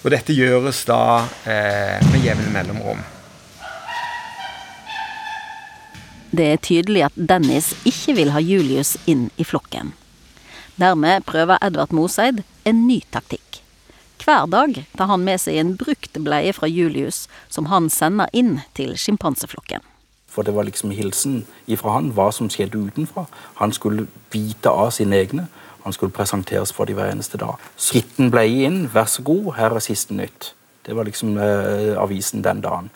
og 0.00 0.14
dette 0.14 0.36
gjøres 0.36 0.80
da 0.88 1.02
eh, 1.44 2.00
med 2.08 2.24
jevne 2.24 2.48
mellomrom. 2.56 3.04
Det 6.34 6.48
er 6.54 6.64
tydelig 6.64 7.04
at 7.06 7.20
Dennis 7.30 7.74
ikke 7.86 8.16
vil 8.16 8.32
ha 8.34 8.40
Julius 8.42 8.96
inn 9.06 9.28
i 9.36 9.44
flokken. 9.46 9.92
Dermed 10.80 11.28
prøver 11.28 11.60
Edvard 11.62 11.92
Moseid 11.94 12.42
en 12.66 12.86
ny 12.88 13.02
taktikk. 13.14 13.60
Hver 14.24 14.48
dag 14.48 14.80
tar 14.96 15.12
han 15.12 15.22
med 15.22 15.42
seg 15.42 15.60
en 15.60 15.76
brukt 15.78 16.16
bleie 16.16 16.56
fra 16.56 16.66
Julius, 16.66 17.26
som 17.52 17.68
han 17.68 17.92
sender 17.92 18.32
inn 18.32 18.62
til 18.74 18.96
sjimpanseflokken. 18.98 19.84
For 20.34 20.42
det 20.42 20.54
var 20.54 20.66
liksom 20.66 20.90
hilsen 20.90 21.44
ifra 21.70 21.94
han, 21.94 22.10
hva 22.16 22.30
som 22.34 22.50
skjedde 22.50 22.80
utenfra. 22.88 23.28
Han 23.60 23.72
skulle 23.72 24.08
vite 24.34 24.70
av 24.70 24.90
sine 24.96 25.20
egne. 25.22 25.46
Han 25.84 25.94
skulle 25.94 26.14
presenteres 26.16 26.72
for 26.74 26.88
de 26.88 26.96
hver 26.96 27.12
eneste 27.12 27.38
dag. 27.38 27.60
Skitten 27.78 28.32
bleie 28.34 28.66
inn, 28.66 28.86
vær 28.92 29.06
så 29.10 29.22
god, 29.22 29.52
her 29.58 29.76
er 29.76 29.84
siste 29.84 30.16
nytt. 30.16 30.54
Det 30.84 30.96
var 30.96 31.06
liksom 31.06 31.36
eh, 31.38 31.94
avisen 32.00 32.42
den 32.44 32.62
dagen. 32.64 32.90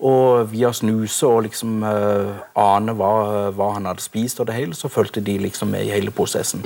Og 0.00 0.48
via 0.52 0.72
snuse 0.72 1.28
og 1.28 1.44
liksom 1.44 1.82
eh, 1.84 2.40
ane 2.56 2.96
hva, 2.96 3.12
hva 3.52 3.74
han 3.76 3.88
hadde 3.88 4.04
spist 4.04 4.40
og 4.40 4.48
det 4.48 4.56
hele, 4.56 4.74
så 4.74 4.88
fulgte 4.88 5.20
de 5.24 5.36
liksom 5.38 5.70
med 5.76 5.84
i 5.84 5.92
hele 5.92 6.10
prosessen. 6.10 6.64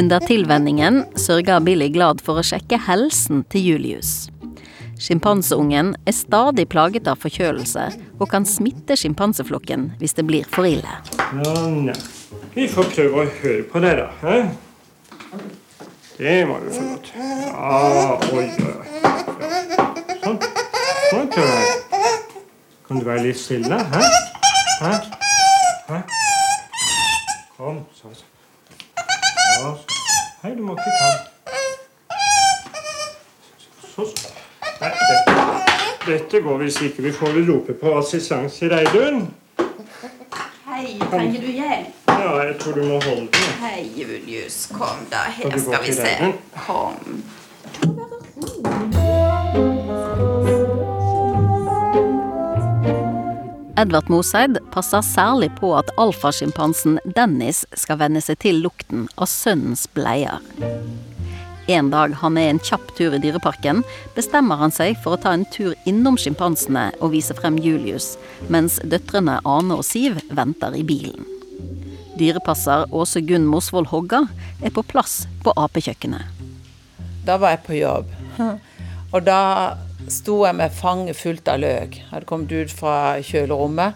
Under 0.00 0.18
tilvenningen 0.26 1.04
sørger 1.16 1.62
Billy 1.62 1.90
glad 1.94 2.22
for 2.24 2.40
å 2.40 2.44
sjekke 2.46 2.78
helsen 2.88 3.44
til 3.52 3.72
Julius. 3.72 4.30
Sjimpanseungen 5.00 5.94
er 6.04 6.12
stadig 6.12 6.66
plaget 6.68 7.06
av 7.08 7.16
forkjølelse 7.22 7.86
og 8.20 8.26
kan 8.28 8.44
smitte 8.44 8.92
sjimpanseflokken 9.00 9.86
hvis 10.00 10.12
det 10.18 10.26
blir 10.28 10.48
for 10.52 10.68
ille. 10.68 10.96
Ja, 11.40 11.54
ja. 11.88 11.94
Vi 12.52 12.66
får 12.68 12.90
prøve 12.92 13.22
å 13.22 13.30
høre 13.38 13.62
på 13.70 13.80
deg, 13.80 14.02
da. 14.02 14.08
Hæ? 14.20 14.34
Det 16.18 16.34
var 16.50 16.66
jo 16.66 16.74
for 16.74 16.84
godt. 16.90 17.06
Ja, 17.16 17.78
oi, 18.28 18.44
oi. 18.44 18.84
Ja. 19.00 19.12
Sånn. 20.20 20.36
Sånn, 21.08 21.30
jeg. 21.32 21.80
Kan 22.90 23.00
du 23.00 23.08
være 23.08 23.24
litt 23.24 23.40
stille? 23.40 23.78
Hæ? 23.94 24.02
Hæ? 24.82 24.92
Hæ? 25.88 26.02
Kom, 27.56 27.80
så. 27.96 28.12
så. 28.12 28.28
Ja, 29.00 29.72
så. 29.80 29.98
Hei, 30.42 30.52
du 30.58 30.62
må 30.66 30.76
ikke 30.76 30.92
ta 30.92 31.08
den. 31.14 31.24
Så, 33.94 34.10
så. 34.12 34.39
Nei, 34.80 34.90
dette, 34.96 35.34
dette 36.06 36.40
går 36.40 36.62
hvis 36.62 36.78
ikke. 36.86 37.02
Vi 37.04 37.12
får 37.12 37.34
rope 37.48 37.74
på 37.76 37.92
assistanse, 37.98 38.68
Reidun. 38.72 39.26
Hei, 40.70 40.96
trenger 41.10 41.40
du 41.40 41.50
hjelp? 41.52 41.98
Ja, 42.08 42.30
jeg 42.46 42.54
tror 42.62 42.78
du 42.78 42.86
må 42.88 43.00
holde 43.04 43.26
den. 43.34 43.50
Hei, 43.60 43.82
Julius. 43.96 44.70
Kom, 44.72 45.04
da. 45.12 45.26
Her 45.36 45.58
skal 45.60 45.84
vi 45.84 45.92
se. 45.92 46.14
Kom. 46.56 47.20
Edvard 53.80 54.08
Moseid 54.12 54.58
passer 54.72 55.04
særlig 55.04 55.50
på 55.60 55.74
at 55.76 55.92
alfasjimpansen 56.00 56.98
Dennis 57.16 57.66
skal 57.76 58.00
venne 58.00 58.20
seg 58.24 58.40
til 58.44 58.64
lukten 58.64 59.06
av 59.16 59.28
sønnens 59.28 59.86
bleier. 59.96 60.40
En 61.70 61.90
dag 61.90 62.14
han 62.18 62.38
er 62.40 62.48
en 62.50 62.58
kjapp 62.58 62.88
tur 62.98 63.14
i 63.14 63.18
dyreparken, 63.22 63.84
bestemmer 64.16 64.58
han 64.58 64.72
seg 64.74 64.96
for 65.04 65.14
å 65.14 65.20
ta 65.22 65.36
en 65.36 65.44
tur 65.54 65.76
innom 65.86 66.16
sjimpansene 66.18 66.88
og 66.98 67.12
vise 67.12 67.36
frem 67.38 67.60
Julius, 67.62 68.16
mens 68.50 68.80
døtrene 68.82 69.36
Ane 69.46 69.76
og 69.78 69.86
Siv 69.86 70.18
venter 70.34 70.74
i 70.74 70.82
bilen. 70.82 71.22
Dyrepasser 72.18 72.90
Åse 72.90 73.22
Gunn 73.22 73.46
Mosvold 73.46 73.92
Hogga 73.92 74.24
er 74.66 74.74
på 74.74 74.82
plass 74.82 75.28
på 75.44 75.54
apekjøkkenet. 75.54 76.42
Da 77.22 77.38
var 77.38 77.54
jeg 77.54 77.62
på 77.68 77.78
jobb. 77.78 78.10
Og 79.14 79.22
da 79.28 79.40
sto 80.10 80.40
jeg 80.48 80.58
med 80.58 80.74
fanget 80.74 81.22
fullt 81.22 81.48
av 81.54 81.62
løk. 81.62 82.00
Jeg 82.00 82.10
hadde 82.10 82.26
kommet 82.26 82.50
ut 82.50 82.74
fra 82.74 82.96
kjølerommet. 83.22 83.94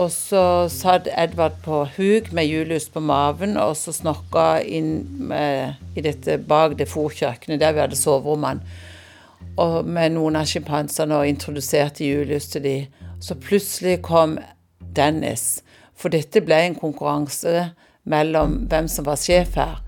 Og 0.00 0.08
så 0.10 0.68
satt 0.72 1.08
Edvard 1.12 1.58
på 1.64 1.82
huk 1.96 2.30
med 2.32 2.48
Julius 2.48 2.88
på 2.88 3.00
maven, 3.04 3.58
og 3.60 3.76
så 3.76 3.92
snorka 3.92 4.62
inn 4.64 5.04
med, 5.28 5.76
i 5.96 6.04
dette 6.04 6.38
bak 6.48 6.78
det 6.78 6.88
fòrkjøkkenet 6.88 7.60
der 7.60 7.76
vi 7.76 7.84
hadde 7.84 7.98
soverommene. 7.98 8.64
Og 9.60 9.84
med 9.84 10.14
noen 10.14 10.38
av 10.40 10.48
sjimpansene 10.48 11.18
og 11.18 11.28
introduserte 11.28 12.06
Julius 12.06 12.48
til 12.54 12.64
de. 12.64 12.76
Så 13.20 13.36
plutselig 13.36 14.00
kom 14.06 14.38
Dennis. 14.96 15.60
For 15.94 16.08
dette 16.08 16.40
ble 16.40 16.56
en 16.66 16.78
konkurranse 16.78 17.68
mellom 18.08 18.62
hvem 18.72 18.88
som 18.88 19.06
var 19.06 19.20
sjef 19.20 19.58
her. 19.60 19.82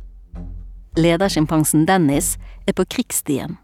Ledersjimpansen 1.00 1.88
Dennis 1.88 2.36
er 2.68 2.76
på 2.76 2.84
krigsstien. 2.84 3.56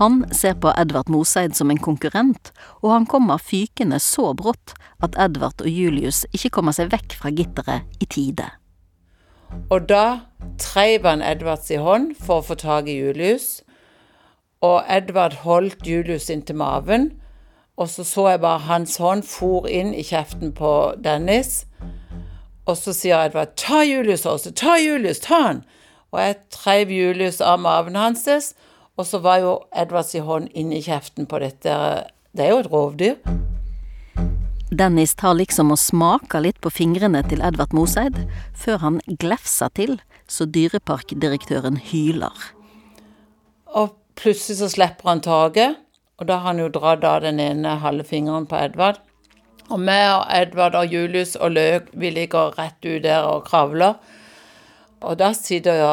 Han 0.00 0.22
ser 0.32 0.54
på 0.56 0.72
Edvard 0.80 1.10
Moseid 1.12 1.56
som 1.56 1.70
en 1.70 1.80
konkurrent, 1.80 2.52
og 2.80 2.94
han 2.94 3.06
kommer 3.06 3.42
fykende 3.42 3.98
så 4.00 4.30
brått 4.34 4.74
at 5.04 5.16
Edvard 5.20 5.60
og 5.60 5.68
Julius 5.68 6.22
ikke 6.32 6.52
kommer 6.56 6.76
seg 6.76 6.92
vekk 6.94 7.16
fra 7.20 7.32
gitteret 7.34 8.00
i 8.00 8.08
tide. 8.08 8.46
Og 9.70 9.88
da 9.90 10.20
treiv 10.62 11.08
han 11.08 11.24
Edvards 11.26 11.70
i 11.74 11.80
hånd 11.80 12.14
for 12.16 12.40
å 12.40 12.46
få 12.50 12.56
tak 12.60 12.88
i 12.88 12.96
Julius, 13.00 13.60
og 14.64 14.84
Edvard 14.92 15.40
holdt 15.44 15.86
Julius 15.88 16.28
inntil 16.32 16.58
maven, 16.60 17.10
og 17.80 17.88
så 17.88 18.04
så 18.04 18.26
jeg 18.28 18.42
bare 18.42 18.66
hans 18.68 18.98
hånd 19.00 19.24
for 19.24 19.68
inn 19.68 19.94
i 19.96 20.04
kjeften 20.04 20.52
på 20.56 20.94
Dennis, 21.00 21.64
og 22.68 22.76
så 22.76 22.92
sier 22.94 23.24
Edvard 23.24 23.56
'ta 23.56 23.82
Julius 23.82 24.26
også, 24.26 24.52
ta 24.54 24.76
Julius, 24.78 25.20
ta 25.20 25.42
han', 25.46 25.64
og 26.12 26.20
jeg 26.20 26.36
treiv 26.50 26.90
Julius 26.90 27.40
av 27.40 27.60
maven 27.60 27.96
hans, 27.96 28.54
og 29.00 29.06
så 29.08 29.20
var 29.24 29.40
jo 29.40 29.52
Edvards 29.72 30.12
hånd 30.12 30.50
inni 30.52 30.82
kjeften 30.84 31.28
på 31.28 31.40
dette 31.40 31.76
Det 32.36 32.44
er 32.44 32.52
jo 32.52 32.60
et 32.62 32.70
rovdyr. 32.70 33.16
Dennis 34.70 35.16
tar 35.18 35.34
liksom 35.34 35.72
og 35.74 35.80
smaker 35.82 36.44
litt 36.44 36.60
på 36.62 36.70
fingrene 36.70 37.24
til 37.26 37.42
Edvard 37.42 37.72
Moseid, 37.74 38.20
før 38.54 38.78
han 38.84 39.00
glefser 39.18 39.72
til 39.74 39.96
så 40.30 40.46
dyreparkdirektøren 40.46 41.80
hyler. 41.90 42.36
Og 43.66 43.96
plutselig 44.20 44.60
så 44.60 44.68
slipper 44.70 45.10
han 45.10 45.24
taket, 45.26 45.80
og 46.20 46.28
da 46.28 46.38
har 46.38 46.52
han 46.52 46.62
jo 46.62 46.70
dratt 46.70 47.02
av 47.08 47.24
den 47.24 47.42
ene 47.42 47.80
halve 47.82 48.06
fingeren 48.06 48.46
på 48.46 48.60
Edvard. 48.60 49.02
Og 49.70 49.82
vi 49.82 49.98
og 50.12 50.24
Edvard 50.38 50.78
og 50.78 50.94
Julius 50.94 51.34
og 51.34 51.56
Løk, 51.56 51.90
vi 51.92 52.14
ligger 52.14 52.54
rett 52.58 52.78
ut 52.86 53.02
der 53.02 53.26
og 53.26 53.48
kravler. 53.50 53.98
Og 55.00 55.18
da 55.18 55.32
sitter 55.34 55.82
jo 55.82 55.92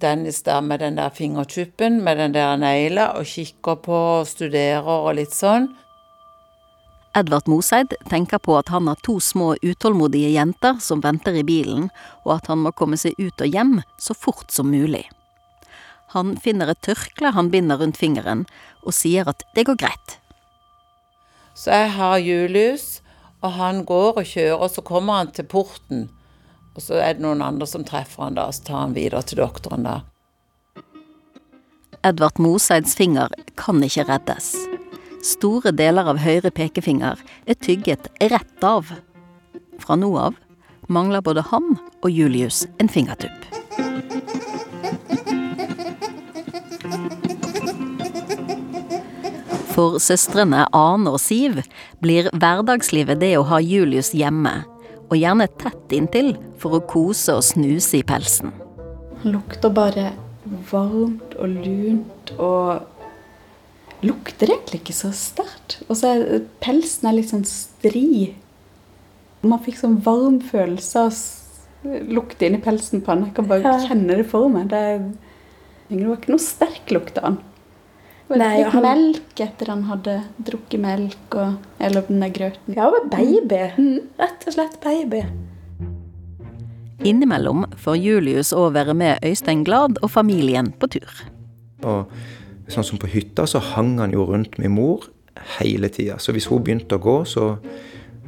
Dennis 0.00 0.42
der 0.42 0.60
med 0.60 0.80
den 0.80 0.96
der 0.96 1.12
fingertuppen, 1.14 2.00
med 2.04 2.16
den 2.16 2.34
der 2.34 2.56
negla, 2.56 3.12
og 3.18 3.26
kikker 3.26 3.78
på 3.84 4.00
og 4.20 4.26
studerer 4.28 4.88
og 4.88 5.14
litt 5.20 5.36
sånn. 5.36 5.68
Edvard 7.16 7.48
Moseid 7.50 7.96
tenker 8.06 8.38
på 8.38 8.54
at 8.58 8.68
han 8.70 8.86
har 8.86 9.00
to 9.02 9.16
små 9.20 9.56
utålmodige 9.66 10.30
jenter 10.30 10.78
som 10.78 11.02
venter 11.02 11.34
i 11.40 11.42
bilen, 11.46 11.88
og 12.22 12.36
at 12.36 12.50
han 12.52 12.62
må 12.62 12.70
komme 12.70 12.98
seg 13.00 13.18
ut 13.18 13.42
og 13.42 13.50
hjem 13.50 13.80
så 13.98 14.14
fort 14.14 14.54
som 14.54 14.70
mulig. 14.70 15.08
Han 16.14 16.36
finner 16.42 16.70
et 16.70 16.82
tørkle 16.86 17.34
han 17.34 17.50
binder 17.50 17.78
rundt 17.82 17.98
fingeren, 17.98 18.46
og 18.86 18.94
sier 18.94 19.28
at 19.30 19.42
det 19.54 19.66
går 19.66 19.78
greit. 19.82 20.16
Så 21.54 21.74
jeg 21.74 21.90
har 21.98 22.22
Julius, 22.22 23.00
og 23.42 23.58
han 23.58 23.84
går 23.84 24.18
og 24.20 24.24
kjører, 24.26 24.56
og 24.58 24.70
så 24.70 24.82
kommer 24.86 25.20
han 25.20 25.34
til 25.34 25.46
porten. 25.50 26.08
Og 26.76 26.84
så 26.84 27.00
er 27.02 27.16
det 27.16 27.24
noen 27.24 27.42
andre 27.42 27.66
som 27.66 27.84
treffer 27.86 28.26
han 28.26 28.38
da, 28.38 28.46
og 28.48 28.56
så 28.56 28.66
tar 28.70 28.84
han 28.84 28.96
videre 28.96 29.22
til 29.26 29.42
doktoren 29.42 29.86
da. 29.86 30.00
Edvard 32.06 32.38
Moseids 32.40 32.94
finger 32.96 33.32
kan 33.60 33.82
ikke 33.84 34.06
reddes. 34.08 34.54
Store 35.26 35.72
deler 35.76 36.08
av 36.08 36.22
høyre 36.22 36.48
pekefinger 36.54 37.20
er 37.44 37.58
tygget 37.60 38.08
rett 38.32 38.64
av. 38.64 38.88
Fra 39.82 39.98
nå 40.00 40.14
av 40.16 40.38
mangler 40.88 41.20
både 41.20 41.44
han 41.50 41.74
og 42.00 42.10
Julius 42.10 42.64
en 42.80 42.88
fingertupp. 42.88 43.46
For 49.70 50.00
søstrene 50.02 50.64
Ane 50.76 51.12
og 51.12 51.20
Siv 51.22 51.60
blir 52.02 52.32
hverdagslivet 52.32 53.20
det 53.20 53.36
å 53.38 53.46
ha 53.48 53.60
Julius 53.62 54.10
hjemme, 54.16 54.62
og 55.10 55.18
gjerne 55.18 55.48
tett 55.58 55.94
inntil 55.96 56.34
for 56.60 56.78
å 56.78 56.84
kose 56.86 57.34
og 57.34 57.44
snuse 57.44 57.98
i 57.98 58.06
pelsen. 58.06 58.52
Han 59.20 59.34
lukter 59.34 59.72
bare 59.74 60.12
varmt 60.70 61.34
og 61.36 61.56
lunt 61.66 62.32
og 62.38 64.06
lukter 64.06 64.54
egentlig 64.54 64.80
ikke 64.80 64.96
så 64.96 65.10
sterkt. 65.16 65.80
Og 65.88 65.98
så 66.00 66.14
er 66.14 66.46
pelsen 66.62 67.10
er 67.10 67.18
litt 67.18 67.32
sånn 67.32 67.44
stri. 67.48 68.32
Man 69.42 69.60
fikk 69.64 69.80
sånn 69.80 69.98
varm 70.04 70.40
følelse 70.44 71.04
av 71.08 71.20
lukt 72.12 72.42
inni 72.44 72.60
pelsen 72.62 73.02
på 73.04 73.12
han. 73.12 73.26
Jeg 73.28 73.36
kan 73.36 73.50
bare 73.50 73.66
ja. 73.66 73.76
kjenne 73.88 74.20
det 74.20 74.28
for 74.30 74.48
meg. 74.52 74.70
Det, 74.72 74.82
det 75.90 76.02
var 76.06 76.18
ikke 76.18 76.34
noe 76.36 76.44
sterk 76.44 76.94
lukt 76.94 77.20
av 77.20 77.32
han. 77.32 77.40
Nei, 78.38 78.62
han... 78.62 78.82
melk 78.84 79.40
etter 79.42 79.72
han 79.72 79.86
hadde 79.88 80.20
drukket 80.38 80.80
melk 80.82 81.34
og, 81.34 81.56
eller 81.82 82.04
den 82.06 82.22
der 82.22 82.34
grøten. 82.34 82.76
Ja, 82.76 82.90
baby. 83.10 83.62
Mm. 83.74 84.10
Rett 84.20 84.46
og 84.46 84.54
slett 84.54 84.76
baby. 84.84 85.24
Innimellom 87.06 87.64
får 87.80 87.96
Julius 87.96 88.52
òg 88.52 88.74
være 88.76 88.94
med 88.94 89.24
Øystein 89.24 89.64
Glad 89.64 89.98
og 90.04 90.12
familien 90.12 90.68
på 90.78 90.90
tur. 90.92 91.22
Og 91.88 92.12
sånn 92.70 92.86
som 92.86 93.00
på 93.00 93.08
hytta, 93.10 93.48
så 93.48 93.62
hang 93.72 93.96
han 93.98 94.14
jo 94.14 94.28
rundt 94.28 94.60
min 94.60 94.76
mor 94.76 95.08
hele 95.58 95.88
tida. 95.88 96.18
Så 96.20 96.34
hvis 96.36 96.50
hun 96.50 96.62
begynte 96.62 97.00
å 97.00 97.02
gå, 97.02 97.16
så 97.24 97.54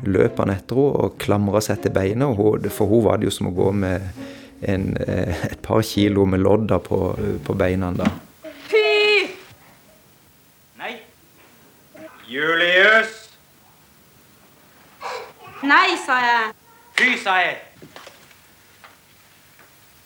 løp 0.02 0.40
han 0.40 0.50
etter 0.50 0.80
henne 0.80 1.04
og 1.04 1.18
klamra 1.22 1.60
seg 1.62 1.84
til 1.84 1.94
beina. 1.94 2.32
For 2.72 2.90
hun 2.90 3.04
var 3.06 3.20
det 3.20 3.28
jo 3.28 3.36
som 3.36 3.52
å 3.52 3.54
gå 3.54 3.70
med 3.76 4.08
en, 4.62 4.96
eh, 4.96 5.46
et 5.52 5.62
par 5.62 5.82
kilo 5.86 6.24
med 6.26 6.42
lodder 6.42 6.82
på, 6.82 7.04
på 7.44 7.58
beina. 7.58 7.92
da. 7.92 8.08
Julius! 12.32 13.10
Nei, 15.68 15.96
sa 16.00 16.14
jeg. 16.22 16.52
Fy, 16.96 17.10
sa 17.20 17.34
jeg. 17.42 17.58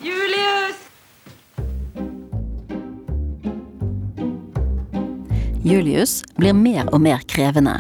Julius! 0.02 0.80
Julius 5.62 6.16
blir 6.34 6.56
mer 6.58 6.90
og 6.90 7.04
mer 7.06 7.22
krevende. 7.30 7.76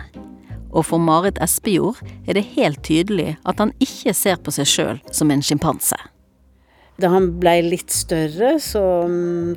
Og 0.70 0.86
for 0.92 1.02
Marit 1.02 1.42
Espejord 1.42 1.98
er 2.28 2.38
det 2.38 2.46
helt 2.54 2.84
tydelig 2.86 3.32
at 3.42 3.58
han 3.58 3.74
ikke 3.82 4.14
ser 4.14 4.38
på 4.38 4.54
seg 4.54 4.70
sjøl 4.70 5.02
som 5.10 5.34
en 5.34 5.42
sjimpanse. 5.42 5.98
Da 6.96 7.10
han 7.12 7.28
blei 7.40 7.58
litt 7.60 7.92
større, 7.92 8.54
så, 8.62 8.82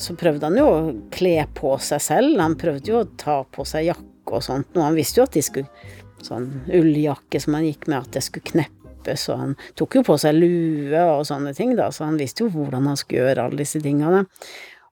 så, 0.03 0.15
prøvde 0.19 0.49
han 0.49 0.59
jo 0.59 0.65
å 0.67 0.79
kle 1.13 1.37
på 1.55 1.77
seg 1.83 2.03
selv. 2.03 2.35
Han 2.41 2.57
prøvde 2.59 2.91
jo 2.91 2.99
å 2.99 3.09
ta 3.19 3.39
på 3.47 3.63
seg 3.67 3.87
jakke 3.87 4.35
og 4.35 4.43
sånt. 4.43 4.73
Og 4.75 4.83
han 4.83 4.97
visste 4.97 5.21
jo 5.21 5.29
at 5.29 5.37
de 5.37 5.45
skulle 5.45 5.97
Sånn 6.19 6.49
ulljakke 6.75 7.39
som 7.39 7.55
han 7.55 7.63
gikk 7.63 7.85
med, 7.87 8.01
at 8.03 8.17
det 8.17 8.25
skulle 8.25 8.49
kneppes, 8.49 9.21
og 9.31 9.37
han 9.39 9.53
tok 9.79 9.95
jo 9.95 10.01
på 10.03 10.17
seg 10.19 10.35
lue 10.35 11.03
og 11.13 11.21
sånne 11.29 11.53
ting, 11.55 11.77
da, 11.79 11.85
så 11.95 12.09
han 12.09 12.17
visste 12.19 12.43
jo 12.43 12.49
hvordan 12.57 12.89
han 12.91 12.99
skulle 12.99 13.23
gjøre 13.23 13.45
alle 13.47 13.61
disse 13.61 13.79
tingene. 13.79 14.25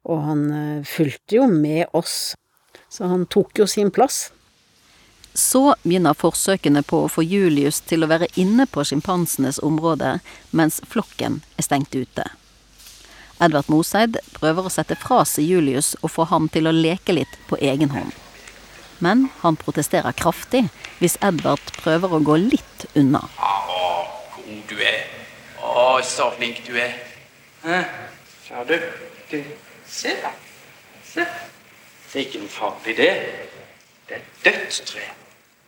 Og 0.07 0.21
han 0.23 0.45
uh, 0.47 0.87
fulgte 0.87 1.41
jo 1.41 1.49
med 1.51 1.91
oss, 1.97 2.31
så 2.87 3.11
han 3.11 3.27
tok 3.27 3.59
jo 3.59 3.67
sin 3.67 3.91
plass. 3.91 4.29
Så 5.37 5.75
begynner 5.83 6.17
forsøkene 6.17 6.81
på 6.81 7.03
å 7.05 7.11
få 7.13 7.21
Julius 7.21 7.79
til 7.85 8.03
å 8.03 8.09
være 8.09 8.31
inne 8.41 8.65
på 8.65 8.85
sjimpansenes 8.87 9.61
område, 9.63 10.17
mens 10.49 10.81
flokken 10.89 11.41
er 11.57 11.67
stengt 11.67 11.93
ute. 11.93 12.25
Edvard 13.37 13.69
Moseid 13.69 14.17
prøver 14.33 14.65
å 14.65 14.73
sette 14.73 14.97
fra 14.97 15.21
seg 15.29 15.45
Julius 15.45 15.93
og 16.01 16.15
få 16.15 16.25
ham 16.31 16.49
til 16.49 16.65
å 16.65 16.73
leke 16.73 17.13
litt 17.13 17.37
på 17.51 17.61
egen 17.61 17.93
hånd 17.93 18.15
men 18.99 19.27
han 19.41 19.57
protesterer 19.59 20.15
kraftig 20.17 20.67
hvis 20.99 21.17
Edvard 21.25 21.61
prøver 21.81 22.17
å 22.17 22.23
gå 22.23 22.37
litt 22.41 22.85
unna. 22.97 23.21
Å, 23.37 23.51
god 24.37 24.71
du 24.71 24.81
er. 24.81 25.03
Å, 25.61 26.01
så 26.05 26.31
flink 26.37 26.63
du 26.67 26.73
er. 26.81 26.97
Hæ? 27.65 27.83
Ja, 28.49 28.63
du. 28.67 28.77
du. 29.31 29.39
Se, 29.87 30.15
da. 30.23 30.33
Se. 31.05 31.27
Det 32.07 32.21
er 32.21 32.25
ikke 32.25 32.41
noe 32.41 32.53
farlig, 32.53 32.97
det. 32.97 33.11
Det 34.07 34.17
er 34.17 34.27
dødstre. 34.45 35.03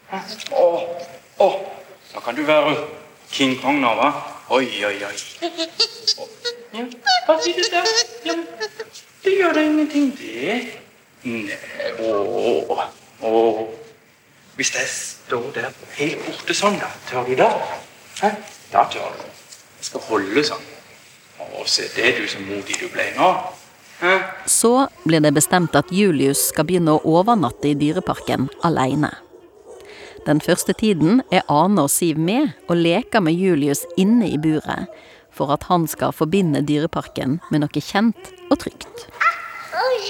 Å, 0.09 0.67
å. 1.37 1.47
Da 2.13 2.21
kan 2.25 2.37
du 2.37 2.41
være 2.47 2.73
King 3.29 3.59
Kong 3.61 3.77
nå, 3.83 3.91
hva? 3.99 4.09
Oi, 4.57 4.65
oi, 4.85 4.95
oi. 5.05 5.17
Ja, 6.73 6.85
bare 7.27 7.43
si 7.43 7.53
det 7.53 7.67
der. 7.69 7.89
Ja, 8.25 8.35
det 9.23 9.35
gjør 9.35 9.53
da 9.53 9.61
ingenting, 9.61 10.09
det. 10.17 10.55
Nei, 11.29 11.59
å, 12.01 12.79
å. 13.21 13.31
hvis 14.57 14.73
jeg 14.73 14.89
står 14.89 15.45
der 15.59 15.69
helt 15.99 16.25
borte 16.25 16.57
sånn, 16.57 16.79
da, 16.81 16.89
tør 17.11 17.29
du 17.29 17.35
da? 17.37 17.51
Hæ? 18.23 18.33
Da 18.73 18.87
tør 18.89 19.13
du. 19.13 19.29
Jeg 19.77 19.91
skal 19.91 20.05
holde 20.09 20.47
sånn. 20.49 20.67
Å, 21.39 21.63
se 21.69 21.85
det 21.93 22.15
du 22.17 22.25
så 22.27 22.41
modig 22.49 22.81
du 22.81 22.89
ble 22.89 23.11
nå. 23.19 23.31
Så 24.49 24.73
blir 25.05 25.21
det 25.21 25.35
bestemt 25.35 25.75
at 25.77 25.91
Julius 25.93 26.47
skal 26.49 26.65
begynne 26.65 26.97
å 26.97 27.17
overnatte 27.19 27.69
i 27.69 27.77
dyreparken 27.77 28.49
aleine. 28.65 29.11
Den 30.25 30.41
første 30.41 30.73
tiden 30.73 31.21
er 31.31 31.45
Ane 31.47 31.85
og 31.85 31.89
Siv 31.89 32.17
med 32.19 32.49
og 32.67 32.77
leker 32.77 33.23
med 33.23 33.33
Julius 33.33 33.85
inne 33.97 34.27
i 34.29 34.37
buret, 34.37 34.89
for 35.31 35.53
at 35.55 35.63
han 35.69 35.87
skal 35.87 36.11
forbinde 36.11 36.65
dyreparken 36.65 37.39
med 37.51 37.63
noe 37.63 37.83
kjent 37.83 38.33
og 38.49 38.59
trygt. 38.59 39.07
Oi, 39.79 40.01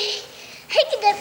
ikke 0.70 1.02
det 1.04 1.14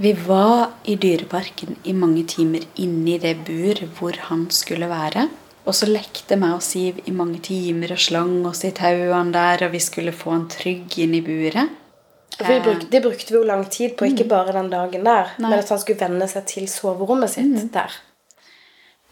Vi 0.00 0.14
var 0.24 0.70
i 0.88 0.94
dyreparken 0.96 1.74
i 1.84 1.92
mange 1.92 2.22
timer 2.24 2.62
inne 2.80 3.18
i 3.18 3.18
det 3.20 3.34
bur 3.44 3.82
hvor 3.98 4.16
han 4.30 4.46
skulle 4.48 4.88
være. 4.88 5.26
Og 5.70 5.76
så 5.78 5.86
lekte 5.86 6.34
meg 6.40 6.56
og 6.56 6.64
Siv 6.66 6.96
i 7.06 7.12
mange 7.14 7.38
timer 7.46 7.92
og 7.94 8.00
slang 8.02 8.40
oss 8.48 8.64
i 8.66 8.72
tauene 8.74 9.30
der, 9.36 9.62
og 9.68 9.76
vi 9.76 9.80
skulle 9.84 10.10
få 10.10 10.32
han 10.34 10.48
trygg 10.50 10.96
inn 11.04 11.14
i 11.14 11.22
buret. 11.22 11.76
Vi 12.40 12.56
bruk, 12.64 12.86
det 12.90 13.02
brukte 13.04 13.30
vi 13.30 13.36
jo 13.36 13.46
lang 13.46 13.62
tid 13.70 13.94
på, 13.98 14.08
ikke 14.08 14.24
Mm. 14.24 14.28
bare 14.28 14.52
den 14.56 14.70
dagen 14.70 15.04
der, 15.04 15.30
Nei. 15.38 15.50
men 15.50 15.58
at 15.58 15.68
han 15.68 15.78
skulle 15.78 16.00
venne 16.00 16.26
seg 16.28 16.46
til 16.46 16.66
soverommet 16.66 17.30
sitt 17.30 17.72
der. 17.72 17.92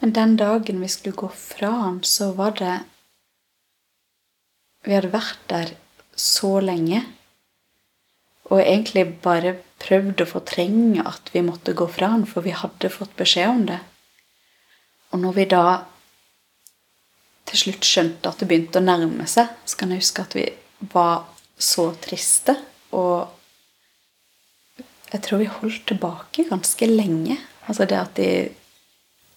Men 0.00 0.12
den 0.12 0.36
dagen 0.36 0.80
vi 0.80 0.88
skulle 0.88 1.16
gå 1.16 1.28
fra 1.30 1.70
han, 1.70 2.00
så 2.02 2.32
var 2.34 2.50
det 2.58 2.80
Vi 4.84 4.94
hadde 4.94 5.10
vært 5.12 5.38
der 5.48 5.70
så 6.16 6.60
lenge. 6.62 7.04
Og 8.50 8.60
egentlig 8.60 9.20
bare 9.20 9.56
prøvd 9.78 10.22
å 10.22 10.26
fortrenge 10.26 11.06
at 11.06 11.30
vi 11.34 11.42
måtte 11.42 11.74
gå 11.74 11.86
fra 11.90 12.06
han, 12.08 12.24
for 12.26 12.40
vi 12.40 12.50
hadde 12.50 12.88
fått 12.88 13.14
beskjed 13.16 13.48
om 13.48 13.66
det. 13.66 13.80
Og 15.12 15.20
når 15.20 15.32
vi 15.34 15.44
da 15.44 15.84
til 17.48 17.62
slutt 17.62 17.86
skjønte 17.86 18.28
at 18.30 18.40
det 18.42 18.48
begynte 18.50 18.80
å 18.80 18.84
nærme 18.84 19.26
seg, 19.30 19.50
så 19.64 19.80
kan 19.80 19.92
jeg 19.92 20.02
huske 20.02 20.24
at 20.24 20.36
vi 20.36 20.44
var 20.92 21.24
så 21.58 21.90
triste. 22.02 22.54
Og 22.96 23.28
jeg 25.12 25.24
tror 25.24 25.40
vi 25.40 25.50
holdt 25.50 25.86
tilbake 25.88 26.48
ganske 26.50 26.90
lenge. 26.90 27.38
Altså 27.66 27.88
det 27.88 27.98
at 27.98 28.14
de 28.18 28.30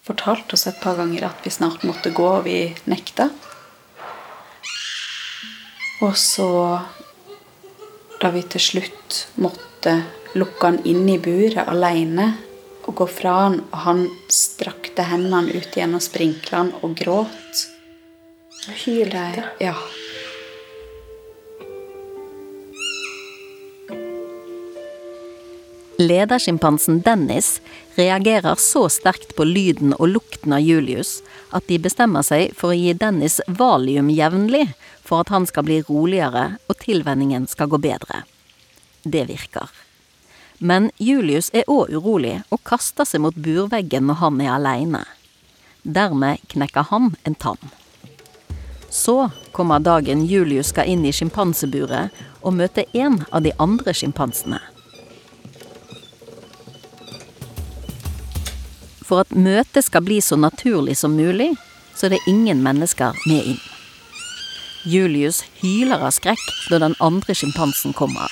fortalte 0.06 0.58
oss 0.58 0.68
et 0.68 0.80
par 0.82 0.98
ganger 1.00 1.30
at 1.30 1.46
vi 1.46 1.54
snart 1.54 1.86
måtte 1.88 2.12
gå, 2.16 2.28
og 2.28 2.46
vi 2.48 2.74
nekta. 2.92 3.30
Og 6.02 6.16
så, 6.18 6.50
da 8.20 8.32
vi 8.34 8.42
til 8.50 8.64
slutt 8.72 9.26
måtte 9.44 10.00
lukke 10.36 10.72
han 10.72 10.80
inn 10.88 11.06
i 11.12 11.20
buret 11.22 11.68
alene 11.70 12.32
og 12.88 12.96
gå 12.98 13.06
fra 13.12 13.36
han, 13.44 13.60
og 13.70 13.84
han 13.86 14.08
strakte 14.32 15.06
hendene 15.06 15.54
ut 15.54 15.78
gjennom 15.78 16.02
sprinklene 16.02 16.82
og 16.82 16.96
gråt 16.98 17.68
Hylte. 18.68 19.44
Ja. 19.60 19.76
Ledersjimpansen 25.98 27.02
Dennis 27.02 27.62
reagerer 27.96 28.56
så 28.56 28.90
sterkt 28.90 29.36
på 29.36 29.44
lyden 29.44 29.94
og 29.94 30.08
lukten 30.08 30.54
av 30.54 30.62
Julius 30.62 31.24
at 31.50 31.66
de 31.70 31.80
bestemmer 31.82 32.22
seg 32.26 32.54
for 32.58 32.70
å 32.70 32.78
gi 32.78 32.94
Dennis 32.94 33.40
valium 33.48 34.10
jevnlig 34.14 34.68
for 35.02 35.26
at 35.26 35.34
han 35.34 35.50
skal 35.50 35.66
bli 35.66 35.82
roligere 35.90 36.46
og 36.70 36.78
tilvenningen 36.86 37.50
skal 37.50 37.70
gå 37.70 37.82
bedre. 37.82 38.24
Det 39.04 39.26
virker. 39.30 39.74
Men 40.58 40.92
Julius 41.02 41.50
er 41.54 41.66
òg 41.66 41.90
urolig 41.98 42.44
og 42.54 42.62
kaster 42.62 43.10
seg 43.10 43.26
mot 43.26 43.34
burveggen 43.34 44.06
når 44.06 44.22
han 44.22 44.42
er 44.42 44.56
aleine. 44.60 45.06
Dermed 45.82 46.46
knekker 46.54 46.92
han 46.94 47.16
en 47.26 47.38
tann. 47.42 47.72
Så 48.92 49.30
kommer 49.52 49.80
dagen 49.80 50.26
Julius 50.26 50.68
skal 50.68 50.90
inn 50.92 51.06
i 51.08 51.14
sjimpanseburet 51.16 52.12
og 52.42 52.58
møte 52.60 52.84
en 52.92 53.22
av 53.32 53.46
de 53.46 53.54
andre 53.56 53.94
sjimpansene. 53.96 54.60
For 59.08 59.24
at 59.24 59.32
møtet 59.32 59.88
skal 59.88 60.04
bli 60.04 60.18
så 60.24 60.36
naturlig 60.40 60.98
som 61.00 61.16
mulig, 61.16 61.54
så 61.96 62.08
er 62.08 62.18
det 62.18 62.26
ingen 62.28 62.60
mennesker 62.64 63.16
med 63.28 63.54
inn. 63.54 63.62
Julius 64.84 65.44
hyler 65.62 66.02
av 66.02 66.12
skrekk 66.16 66.44
da 66.72 66.80
den 66.82 66.96
andre 67.00 67.36
sjimpansen 67.38 67.96
kommer. 67.96 68.28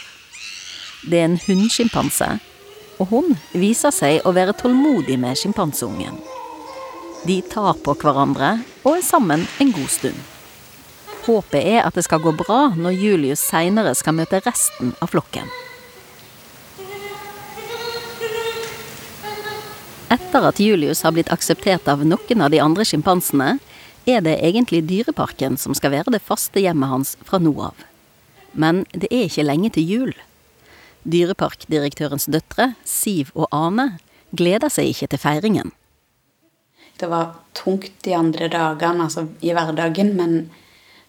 Det 1.07 1.21
er 1.21 1.29
en 1.29 1.37
hunnsjimpanse, 1.45 2.27
og 2.99 3.13
hun 3.13 3.37
viser 3.55 3.95
seg 3.95 4.27
å 4.27 4.33
være 4.35 4.57
tålmodig 4.59 5.15
med 5.21 5.39
sjimpanseungen. 5.39 6.19
De 7.23 7.39
tar 7.51 7.79
på 7.83 7.95
hverandre 8.01 8.57
og 8.83 8.97
er 8.97 9.07
sammen 9.07 9.47
en 9.59 9.71
god 9.75 9.91
stund. 9.91 10.19
Håpet 11.29 11.61
er 11.61 11.83
at 11.85 11.93
det 11.93 12.07
skal 12.07 12.23
gå 12.23 12.31
bra 12.33 12.71
når 12.73 12.95
Julius 12.97 13.41
seinere 13.51 13.91
skal 13.93 14.15
møte 14.17 14.39
resten 14.41 14.95
av 14.97 15.11
flokken. 15.11 15.45
Etter 20.09 20.47
at 20.49 20.57
Julius 20.57 21.03
har 21.05 21.13
blitt 21.13 21.29
akseptert 21.29 21.85
av 21.91 22.01
noen 22.01 22.41
av 22.41 22.49
de 22.49 22.61
andre 22.63 22.85
sjimpansene, 22.87 23.59
er 24.09 24.23
det 24.25 24.39
egentlig 24.41 24.87
Dyreparken 24.89 25.59
som 25.61 25.75
skal 25.77 25.93
være 25.93 26.15
det 26.15 26.23
faste 26.25 26.63
hjemmet 26.63 26.89
hans 26.89 27.11
fra 27.27 27.37
nå 27.37 27.53
av. 27.61 27.77
Men 28.57 28.87
det 28.89 29.11
er 29.13 29.27
ikke 29.27 29.45
lenge 29.45 29.69
til 29.75 29.85
jul. 29.85 30.15
Dyreparkdirektørens 31.05 32.25
døtre, 32.33 32.71
Siv 32.89 33.29
og 33.35 33.45
Ane, 33.53 33.99
gleder 34.33 34.73
seg 34.73 34.89
ikke 34.95 35.11
til 35.13 35.21
feiringen. 35.21 35.69
Det 36.97 37.11
var 37.13 37.37
tungt 37.53 38.01
de 38.01 38.17
andre 38.17 38.49
dagene, 38.49 39.05
altså 39.05 39.27
i 39.45 39.53
hverdagen, 39.53 40.15
men 40.17 40.49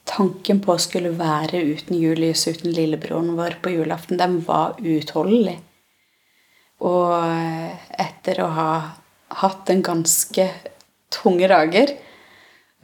tanken 0.04 0.60
på 0.64 0.74
å 0.74 0.82
skulle 0.82 1.12
være 1.16 1.62
uten 1.72 1.98
Julius, 1.98 2.46
uten 2.48 2.72
lillebroren 2.74 3.34
vår 3.38 3.58
på 3.62 3.74
julaften, 3.74 4.18
den 4.20 4.40
var 4.46 4.78
uutholdelig. 4.78 5.58
Og 6.80 7.12
etter 8.00 8.40
å 8.40 8.48
ha 8.56 8.70
hatt 9.42 9.70
en 9.70 9.82
ganske 9.84 10.46
tunge 11.12 11.48
dager, 11.48 11.92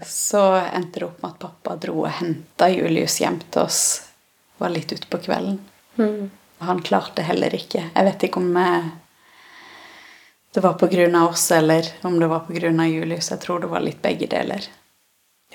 så 0.04 0.42
endte 0.60 1.00
det 1.00 1.06
opp 1.06 1.22
med 1.22 1.30
at 1.30 1.40
pappa 1.40 1.76
dro 1.80 2.02
og 2.04 2.12
henta 2.18 2.68
Julius 2.68 3.20
hjem 3.22 3.40
til 3.48 3.64
oss. 3.64 3.80
Var 4.60 4.72
litt 4.72 4.92
utpå 4.92 5.20
kvelden. 5.24 5.58
Mm. 5.96 6.30
Han 6.68 6.82
klarte 6.84 7.24
heller 7.24 7.52
ikke. 7.56 7.88
Jeg 7.88 8.08
vet 8.08 8.26
ikke 8.28 8.40
om 8.40 8.56
eh, 8.60 8.88
det 10.56 10.62
var 10.64 10.76
på 10.80 10.88
av 10.88 11.30
oss, 11.30 11.50
eller 11.52 11.88
om 12.02 12.20
det 12.20 12.26
var 12.26 12.40
på 12.40 12.52
av 12.52 12.86
Julius. 12.88 13.30
Jeg 13.30 13.40
tror 13.40 13.60
det 13.60 13.72
var 13.72 13.80
litt 13.80 14.02
begge 14.02 14.26
deler. 14.26 14.64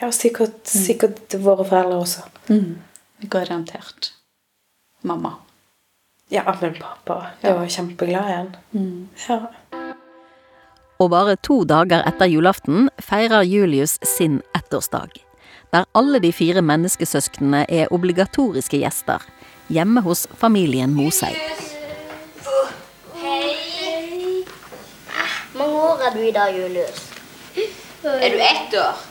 Ja, 0.01 0.07
sikkert, 0.11 0.65
sikkert 0.65 1.33
våre 1.43 1.61
foreldre 1.61 1.99
også. 2.01 2.23
Mm. 2.49 2.79
Garantert. 3.29 4.13
Mamma. 5.05 5.35
Ja, 6.31 6.55
men 6.61 6.73
pappa 6.79 7.17
jeg 7.43 7.53
var 7.53 7.67
kjempeglad 7.69 8.29
i 8.29 8.33
han. 8.33 8.55
Mm. 8.71 9.09
Ja. 9.27 9.37
Og 11.01 11.09
bare 11.13 11.35
to 11.45 11.59
dager 11.69 12.01
etter 12.09 12.29
julaften 12.29 12.89
feirer 13.01 13.45
Julius 13.45 13.99
sin 14.05 14.39
ettårsdag. 14.57 15.21
Der 15.73 15.85
alle 15.93 16.19
de 16.23 16.33
fire 16.33 16.61
menneskesøsknene 16.65 17.65
er 17.69 17.93
obligatoriske 17.93 18.81
gjester. 18.81 19.21
Hjemme 19.69 20.01
hos 20.01 20.25
familien 20.33 20.93
Moseid. 20.97 21.37
Hei. 23.21 24.41
Mange 25.53 25.85
år 25.91 26.03
er 26.09 26.17
du 26.17 26.25
i 26.25 26.33
dag, 26.33 26.57
Julius? 26.57 27.07
Er 28.01 28.29
du 28.33 28.41
ett 28.41 28.77
år? 28.81 29.10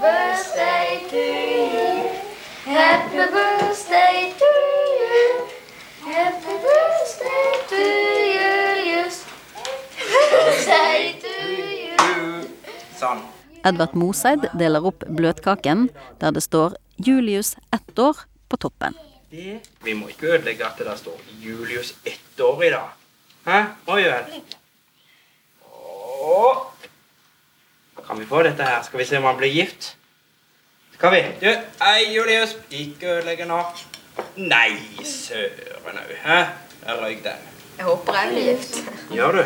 Birthday 0.00 1.04
to 1.10 1.22
you. 1.76 1.90
Happy 2.64 3.24
birthday 3.36 4.32
to 4.40 4.50
you. 5.02 5.18
Happy 6.06 6.54
birthday 6.66 7.48
to 7.70 7.80
Julius. 8.36 9.16
Birthday 10.00 11.02
to 11.24 11.34
you. 11.52 12.48
Sånn. 12.96 13.20
Edvard 13.64 13.94
Moseid 13.94 14.48
deler 14.56 14.88
opp 14.88 15.04
bløtkaken 15.04 15.90
der 16.20 16.32
det 16.32 16.42
står 16.48 16.78
'Julius 16.96 17.56
ett 17.72 17.98
år' 17.98 18.24
på 18.48 18.56
toppen. 18.56 18.96
Vi 19.30 19.94
må 19.94 20.08
ikke 20.08 20.32
ødelegge 20.34 20.64
at 20.66 20.78
det 20.78 20.86
der 20.86 20.96
står 20.96 21.20
Julius 21.40 21.94
ett 22.04 22.40
år 22.40 22.62
i 22.62 22.70
dag. 22.70 22.88
Hæ? 23.46 23.60
Oi 23.86 24.02
vel. 24.02 24.42
Kan 28.10 28.18
vi 28.18 28.24
få 28.26 28.42
dette 28.42 28.62
her? 28.66 28.82
Skal 28.82 28.98
vi 28.98 29.04
se 29.06 29.18
om 29.18 29.24
han 29.24 29.36
blir 29.38 29.52
gift? 29.54 29.96
Skal 30.96 31.12
vi? 31.14 31.18
Du, 31.38 31.46
hei, 31.78 32.00
Julius. 32.10 32.56
Ikke 32.74 33.06
ødelegge 33.06 33.44
nå. 33.46 33.58
Nei, 34.50 34.72
søren 35.06 36.00
òg. 36.00 36.10
Hæ? 36.24 36.38
Der 36.80 36.98
røyk 37.04 37.22
den. 37.22 37.44
Jeg 37.78 37.86
håper 37.86 38.18
jeg 38.18 38.32
blir 38.32 38.42
gift. 38.48 38.74
Gjør 39.14 39.30
du? 39.38 39.42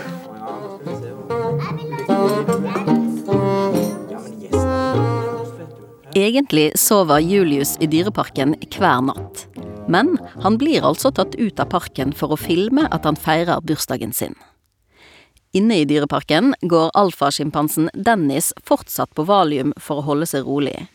Egentlig 6.16 6.72
sover 6.80 7.20
Julius 7.20 7.76
i 7.84 7.86
dyreparken 7.92 8.56
hver 8.78 9.04
natt. 9.10 9.44
Men 9.92 10.16
han 10.40 10.56
blir 10.56 10.88
altså 10.88 11.12
tatt 11.12 11.36
ut 11.36 11.60
av 11.60 11.68
parken 11.76 12.16
for 12.16 12.32
å 12.32 12.40
filme 12.40 12.88
at 12.88 13.04
han 13.04 13.20
feirer 13.28 13.60
bursdagen 13.60 14.16
sin. 14.16 14.32
Inne 15.54 15.76
i 15.78 15.84
dyreparken 15.86 16.54
går 16.60 16.90
alfasjimpansen 16.98 17.90
Dennis 17.94 18.52
fortsatt 18.66 19.14
på 19.14 19.22
valium 19.28 19.70
for 19.78 20.00
å 20.00 20.06
holde 20.08 20.26
seg 20.26 20.48
rolig. 20.48 20.88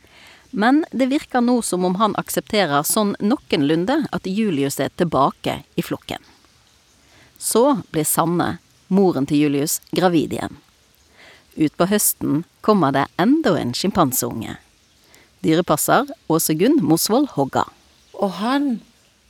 Men 0.52 0.82
det 0.92 1.06
virker 1.14 1.40
nå 1.40 1.62
som 1.64 1.86
om 1.88 1.94
han 1.96 2.16
aksepterer 2.20 2.84
sånn 2.84 3.14
noenlunde 3.24 4.02
at 4.12 4.26
Julius 4.28 4.82
er 4.84 4.92
tilbake 5.00 5.62
i 5.80 5.86
flokken. 5.86 6.20
Så 7.40 7.80
blir 7.94 8.04
Sanne, 8.04 8.58
moren 8.92 9.30
til 9.30 9.46
Julius, 9.46 9.78
gravid 9.96 10.36
igjen. 10.36 10.58
Utpå 11.56 11.88
høsten 11.88 12.42
kommer 12.60 12.92
det 12.92 13.06
enda 13.16 13.54
en 13.62 13.72
sjimpanseunge. 13.72 14.58
Dyrepasser 15.40 16.12
Åse-Gunn 16.28 16.82
Mosvold 16.84 17.30
Hogga. 17.38 17.64
Og 18.20 18.36
han 18.42 18.68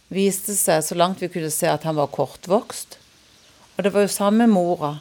viste 0.10 0.58
seg, 0.58 0.82
så 0.82 0.98
langt 0.98 1.22
vi 1.22 1.30
kunne 1.30 1.54
se, 1.54 1.70
at 1.70 1.86
han 1.86 2.00
var 2.02 2.10
kortvokst. 2.10 2.98
Og 3.78 3.86
det 3.86 3.94
var 3.94 4.08
jo 4.08 4.12
samme 4.16 4.50
mora. 4.50 4.96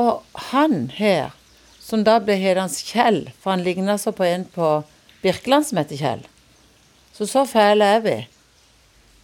Og 0.00 0.22
han 0.50 0.88
her, 0.96 1.32
som 1.78 2.02
da 2.06 2.18
ble 2.22 2.36
hedens 2.40 2.80
Kjell, 2.82 3.28
for 3.38 3.54
han 3.54 3.64
ligna 3.66 3.98
så 4.00 4.12
på 4.12 4.26
en 4.26 4.46
på 4.50 4.82
Birkeland 5.22 5.68
som 5.68 5.78
heter 5.78 6.00
Kjell. 6.00 6.24
Så 7.14 7.28
så 7.30 7.44
fæle 7.46 7.86
er 7.96 8.00
vi. 8.02 8.16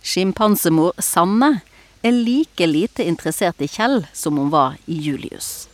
Sjimpansemor 0.06 0.94
Sanne 1.02 1.60
er 2.02 2.14
like 2.14 2.66
lite 2.66 3.04
interessert 3.04 3.60
i 3.60 3.68
Kjell 3.68 4.04
som 4.12 4.38
hun 4.38 4.52
var 4.52 4.78
i 4.86 4.96
Julius. 4.96 5.66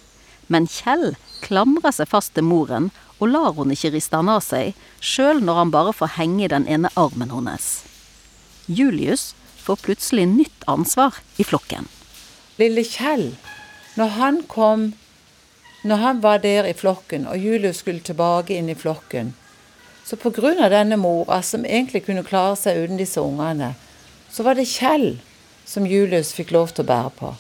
Men 0.47 0.67
Kjell 0.71 1.15
klamrer 1.45 1.95
seg 1.95 2.09
fast 2.11 2.35
til 2.35 2.47
moren 2.47 2.91
og 3.19 3.31
lar 3.33 3.53
hun 3.57 3.73
ikke 3.73 3.93
riste 3.95 4.19
han 4.19 4.31
av 4.33 4.43
seg, 4.45 4.75
sjøl 5.01 5.43
når 5.45 5.61
han 5.61 5.75
bare 5.75 5.95
får 5.97 6.17
henge 6.17 6.45
i 6.45 6.53
den 6.53 6.67
ene 6.69 6.91
armen 6.99 7.33
hennes. 7.33 7.85
Julius 8.67 9.35
får 9.63 9.83
plutselig 9.85 10.27
nytt 10.31 10.67
ansvar 10.71 11.21
i 11.39 11.47
flokken. 11.47 11.87
Lille 12.61 12.85
Kjell, 12.87 13.31
når 13.97 14.07
han 14.21 14.43
kom 14.49 14.93
Når 15.87 15.97
han 15.97 16.23
var 16.23 16.39
der 16.43 16.67
i 16.67 16.73
flokken, 16.75 17.27
og 17.31 17.39
Julius 17.39 17.77
skulle 17.79 18.01
tilbake 18.03 18.57
inn 18.57 18.69
i 18.69 18.75
flokken, 18.75 19.35
så 20.05 20.17
av 20.17 20.71
denne 20.71 20.97
mora, 20.97 21.43
som 21.43 21.65
egentlig 21.65 22.05
kunne 22.07 22.25
klare 22.27 22.57
seg 22.57 22.77
uten 22.77 22.97
disse 22.97 23.21
ungene, 23.21 23.75
så 24.31 24.43
var 24.43 24.55
det 24.55 24.67
Kjell 24.67 25.21
som 25.65 25.87
Julius 25.87 26.33
fikk 26.35 26.51
lov 26.51 26.73
til 26.75 26.83
å 26.83 26.91
bære 26.91 27.13
på. 27.21 27.31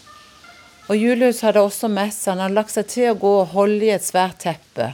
Og 0.86 0.96
Julius 0.96 1.42
hadde 1.42 1.62
også 1.62 1.88
med 1.90 2.12
seg 2.14 2.32
Han 2.32 2.44
hadde 2.44 2.54
lagt 2.54 2.74
seg 2.74 2.86
til 2.90 3.10
å 3.10 3.18
gå 3.18 3.32
og 3.40 3.54
holde 3.54 3.88
i 3.88 3.94
et 3.94 4.06
svært 4.06 4.44
teppe. 4.44 4.92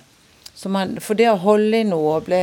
Han, 0.62 0.98
for 1.00 1.18
det 1.18 1.28
å 1.28 1.40
holde 1.42 1.80
i 1.80 1.88
noe 1.88 2.18
og 2.18 2.28
bli, 2.28 2.42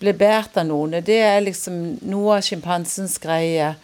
bli 0.00 0.14
båret 0.16 0.56
av 0.58 0.66
noen, 0.66 0.98
det 1.04 1.18
er 1.22 1.42
liksom 1.44 2.00
noe 2.08 2.38
av 2.38 2.46
sjimpansens 2.46 3.18
greie. 3.22 3.74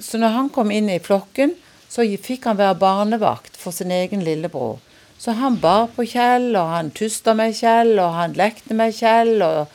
Så 0.00 0.18
når 0.18 0.34
han 0.38 0.50
kom 0.50 0.72
inn 0.74 0.88
i 0.90 1.02
flokken, 1.02 1.54
så 1.94 2.02
fikk 2.18 2.48
han 2.48 2.58
være 2.58 2.80
barnevakt 2.80 3.56
for 3.60 3.70
sin 3.70 3.92
egen 3.94 4.24
lillebror. 4.26 4.80
Så 5.18 5.36
han 5.38 5.60
bar 5.62 5.86
på 5.94 6.02
Kjell, 6.10 6.50
og 6.58 6.72
han 6.72 6.90
tusta 6.90 7.36
med 7.38 7.54
Kjell, 7.54 7.94
og 8.02 8.16
han 8.16 8.34
lekte 8.34 8.74
med 8.74 8.96
Kjell, 8.96 9.38
og, 9.46 9.70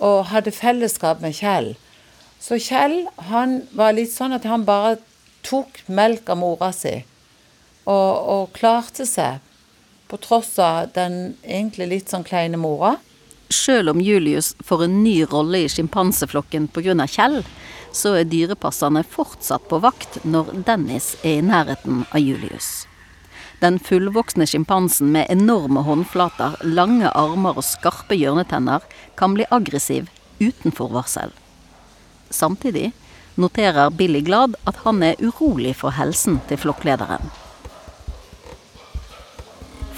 og 0.00 0.30
hadde 0.32 0.54
fellesskap 0.56 1.20
med 1.20 1.36
Kjell. 1.36 1.74
Så 2.40 2.56
Kjell 2.64 3.02
han 3.28 3.60
var 3.76 3.92
litt 3.98 4.12
sånn 4.14 4.32
at 4.32 4.48
han 4.48 4.64
bare 4.64 4.96
tok 5.44 5.82
melk 5.86 6.32
av 6.32 6.40
mora 6.40 6.72
si, 6.72 6.96
og, 7.84 8.10
og 8.34 8.56
klarte 8.56 9.04
seg, 9.08 9.44
på 10.08 10.18
tross 10.18 10.56
av 10.58 10.88
den 10.96 11.36
egentlig 11.44 11.86
litt 11.92 12.10
sånn 12.10 12.24
kleine 12.26 12.58
mora. 12.58 12.96
Sjøl 13.50 13.90
om 13.90 14.00
Julius 14.00 14.52
får 14.62 14.84
en 14.84 15.00
ny 15.02 15.24
rolle 15.26 15.64
i 15.64 15.68
sjimpanseflokken 15.68 16.68
pga. 16.70 16.94
Kjell, 17.10 17.40
så 17.92 18.14
er 18.20 18.28
dyrepasserne 18.30 19.02
fortsatt 19.02 19.66
på 19.68 19.80
vakt 19.82 20.20
når 20.22 20.52
Dennis 20.68 21.16
er 21.24 21.40
i 21.40 21.42
nærheten 21.42 22.04
av 22.12 22.22
Julius. 22.22 22.86
Den 23.60 23.76
fullvoksne 23.82 24.46
sjimpansen 24.48 25.10
med 25.12 25.26
enorme 25.28 25.82
håndflater, 25.84 26.56
lange 26.62 27.10
armer 27.10 27.58
og 27.58 27.66
skarpe 27.66 28.16
hjørnetenner 28.16 28.86
kan 29.20 29.34
bli 29.34 29.44
aggressiv 29.50 30.08
uten 30.40 30.72
forvarsel. 30.72 31.34
Samtidig 32.30 32.92
noterer 33.34 33.90
Billy 33.90 34.22
Glad 34.24 34.54
at 34.70 34.80
han 34.86 35.02
er 35.02 35.18
urolig 35.20 35.74
for 35.82 35.98
helsen 35.98 36.38
til 36.48 36.62
flokklederen. 36.62 37.34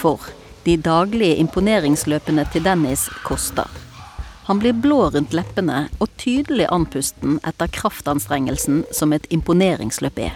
For 0.00 0.32
de 0.64 0.76
daglige 0.76 1.36
imponeringsløpene 1.42 2.44
til 2.52 2.64
Dennis 2.64 3.08
koster. 3.26 3.68
Han 4.46 4.58
blir 4.62 4.74
blå 4.74 5.08
rundt 5.14 5.34
leppene 5.34 5.86
og 6.02 6.10
tydelig 6.18 6.66
andpusten 6.74 7.38
etter 7.46 7.70
kraftanstrengelsen 7.72 8.82
som 8.94 9.14
et 9.14 9.28
imponeringsløp 9.30 10.18
er. 10.28 10.34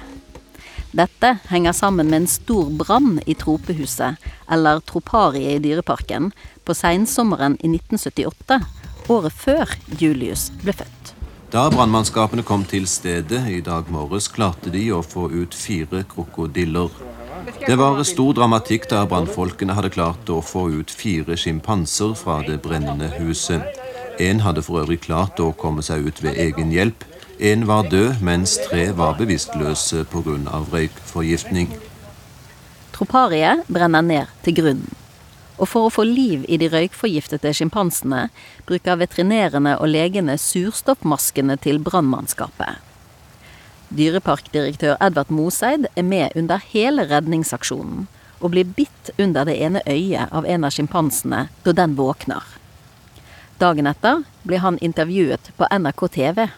Dette 0.96 1.34
henger 1.50 1.74
sammen 1.76 2.08
med 2.08 2.22
en 2.22 2.30
stor 2.30 2.70
brann 2.70 3.18
i 3.26 3.34
tropehuset, 3.36 4.16
eller 4.48 4.80
tropariet 4.86 5.58
i 5.58 5.62
Dyreparken, 5.66 6.30
på 6.64 6.74
seinsommeren 6.74 7.58
i 7.60 7.68
1978, 7.74 8.60
året 9.12 9.34
før 9.36 9.74
Julius 10.00 10.48
ble 10.62 10.72
født. 10.72 11.12
Da 11.52 11.66
brannmannskapene 11.70 12.42
kom 12.46 12.64
til 12.66 12.88
stedet 12.90 13.44
i 13.52 13.60
dag 13.64 13.90
morges, 13.92 14.30
klarte 14.32 14.72
de 14.72 14.86
å 14.94 15.02
få 15.04 15.28
ut 15.30 15.54
fire 15.54 16.02
krokodiller. 16.10 16.90
Det 17.46 17.76
var 17.78 18.02
stor 18.02 18.34
dramatikk 18.34 18.88
da 18.90 19.04
brannfolkene 19.06 19.74
hadde 19.76 19.92
klart 19.94 20.30
å 20.32 20.40
få 20.42 20.64
ut 20.80 20.90
fire 20.90 21.36
sjimpanser 21.38 22.14
fra 22.18 22.40
det 22.46 22.58
brennende 22.64 23.06
huset. 23.20 23.62
En 24.18 24.40
hadde 24.42 24.64
for 24.66 24.82
øvrig 24.82 25.02
klart 25.04 25.38
å 25.42 25.52
komme 25.60 25.84
seg 25.86 26.08
ut 26.08 26.22
ved 26.24 26.38
egen 26.42 26.72
hjelp. 26.74 27.04
En 27.38 27.66
var 27.68 27.90
død, 27.92 28.22
mens 28.24 28.56
tre 28.64 28.88
var 28.96 29.18
bevisstløse 29.20 30.06
pga. 30.10 30.38
røykforgiftning. 30.72 31.74
Tropariet 32.96 33.66
brenner 33.68 34.02
ned 34.02 34.32
til 34.42 34.56
grunnen. 34.56 34.94
Og 35.58 35.68
for 35.68 35.86
å 35.86 35.92
få 35.92 36.04
liv 36.04 36.44
i 36.48 36.58
de 36.60 36.68
røykforgiftede 36.68 37.52
sjimpansene, 37.54 38.28
bruker 38.66 38.98
veterinærene 39.00 39.76
og 39.78 39.88
legene 39.88 40.36
surstoffmaskene 40.40 41.56
til 41.60 41.78
brannmannskapet. 41.78 42.85
Dyreparkdirektør 43.94 44.96
Edvard 45.00 45.30
Moseid 45.30 45.86
er 45.94 46.02
med 46.02 46.34
under 46.34 46.62
hele 46.72 47.06
redningsaksjonen, 47.06 48.06
og 48.40 48.52
blir 48.52 48.66
bitt 48.76 49.12
under 49.18 49.46
det 49.46 49.56
ene 49.62 49.82
øyet 49.86 50.32
av 50.34 50.46
en 50.46 50.66
av 50.66 50.74
sjimpansene 50.74 51.46
da 51.64 51.74
den 51.76 51.94
våkner. 51.98 52.42
Dagen 53.60 53.86
etter 53.88 54.24
blir 54.44 54.60
han 54.60 54.76
intervjuet 54.84 55.52
på 55.56 55.68
NRK 55.70 56.08
TV. 56.12 56.48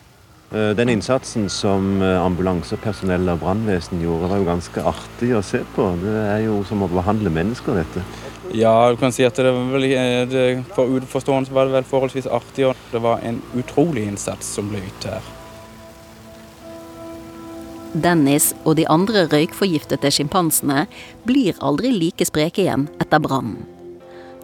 Eh, 0.50 0.70
den 0.74 0.88
innsatsen 0.88 1.50
som 1.52 2.00
eh, 2.02 2.16
ambulansepersonell 2.16 3.28
og 3.28 3.42
brannvesen 3.44 4.00
gjorde, 4.00 4.32
var 4.32 4.40
jo 4.40 4.48
ganske 4.48 4.84
artig 4.90 5.34
å 5.36 5.44
se 5.44 5.60
på. 5.76 5.90
Det 6.00 6.16
er 6.24 6.42
jo 6.46 6.62
som 6.66 6.82
å 6.82 6.90
behandle 6.90 7.30
mennesker, 7.30 7.82
dette. 7.82 8.06
Ja, 8.56 8.72
du 8.88 8.96
kan 8.96 9.12
si 9.12 9.26
at 9.28 9.36
det 9.36 9.52
vel, 9.52 9.84
eh, 9.92 10.24
det, 10.26 10.46
for 10.72 10.88
utenforstående 10.88 11.52
var 11.52 11.68
det 11.68 11.76
vel 11.76 11.90
forholdsvis 11.90 12.30
artig. 12.32 12.70
og 12.70 12.88
Det 12.90 13.04
var 13.04 13.20
en 13.28 13.42
utrolig 13.60 14.08
innsats 14.08 14.56
som 14.56 14.72
ble 14.72 14.80
ytt 14.88 15.12
her. 15.12 15.34
Dennis 17.94 18.50
og 18.64 18.76
de 18.76 18.84
andre 18.90 19.24
røykforgiftede 19.32 20.10
sjimpansene 20.12 20.84
blir 21.24 21.56
aldri 21.64 21.92
like 21.94 22.26
spreke 22.28 22.66
igjen 22.66 22.84
etter 23.00 23.22
brannen. 23.24 23.64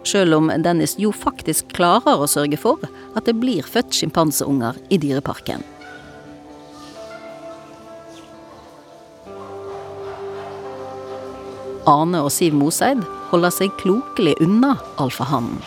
Sjøl 0.05 0.33
om 0.37 0.49
Dennis 0.61 0.95
jo 1.01 1.11
faktisk 1.13 1.71
klarer 1.73 2.21
å 2.21 2.29
sørge 2.29 2.57
for 2.61 2.81
at 3.17 3.25
det 3.25 3.37
blir 3.41 3.65
født 3.65 3.93
sjimpanseunger 3.93 4.77
i 4.93 4.99
dyreparken. 5.01 5.63
Ane 11.89 12.21
og 12.25 12.31
Siv 12.33 12.53
Moseid 12.57 13.01
holder 13.29 13.53
seg 13.53 13.73
klokelig 13.81 14.33
unna 14.41 14.75
alfahannen. 15.01 15.61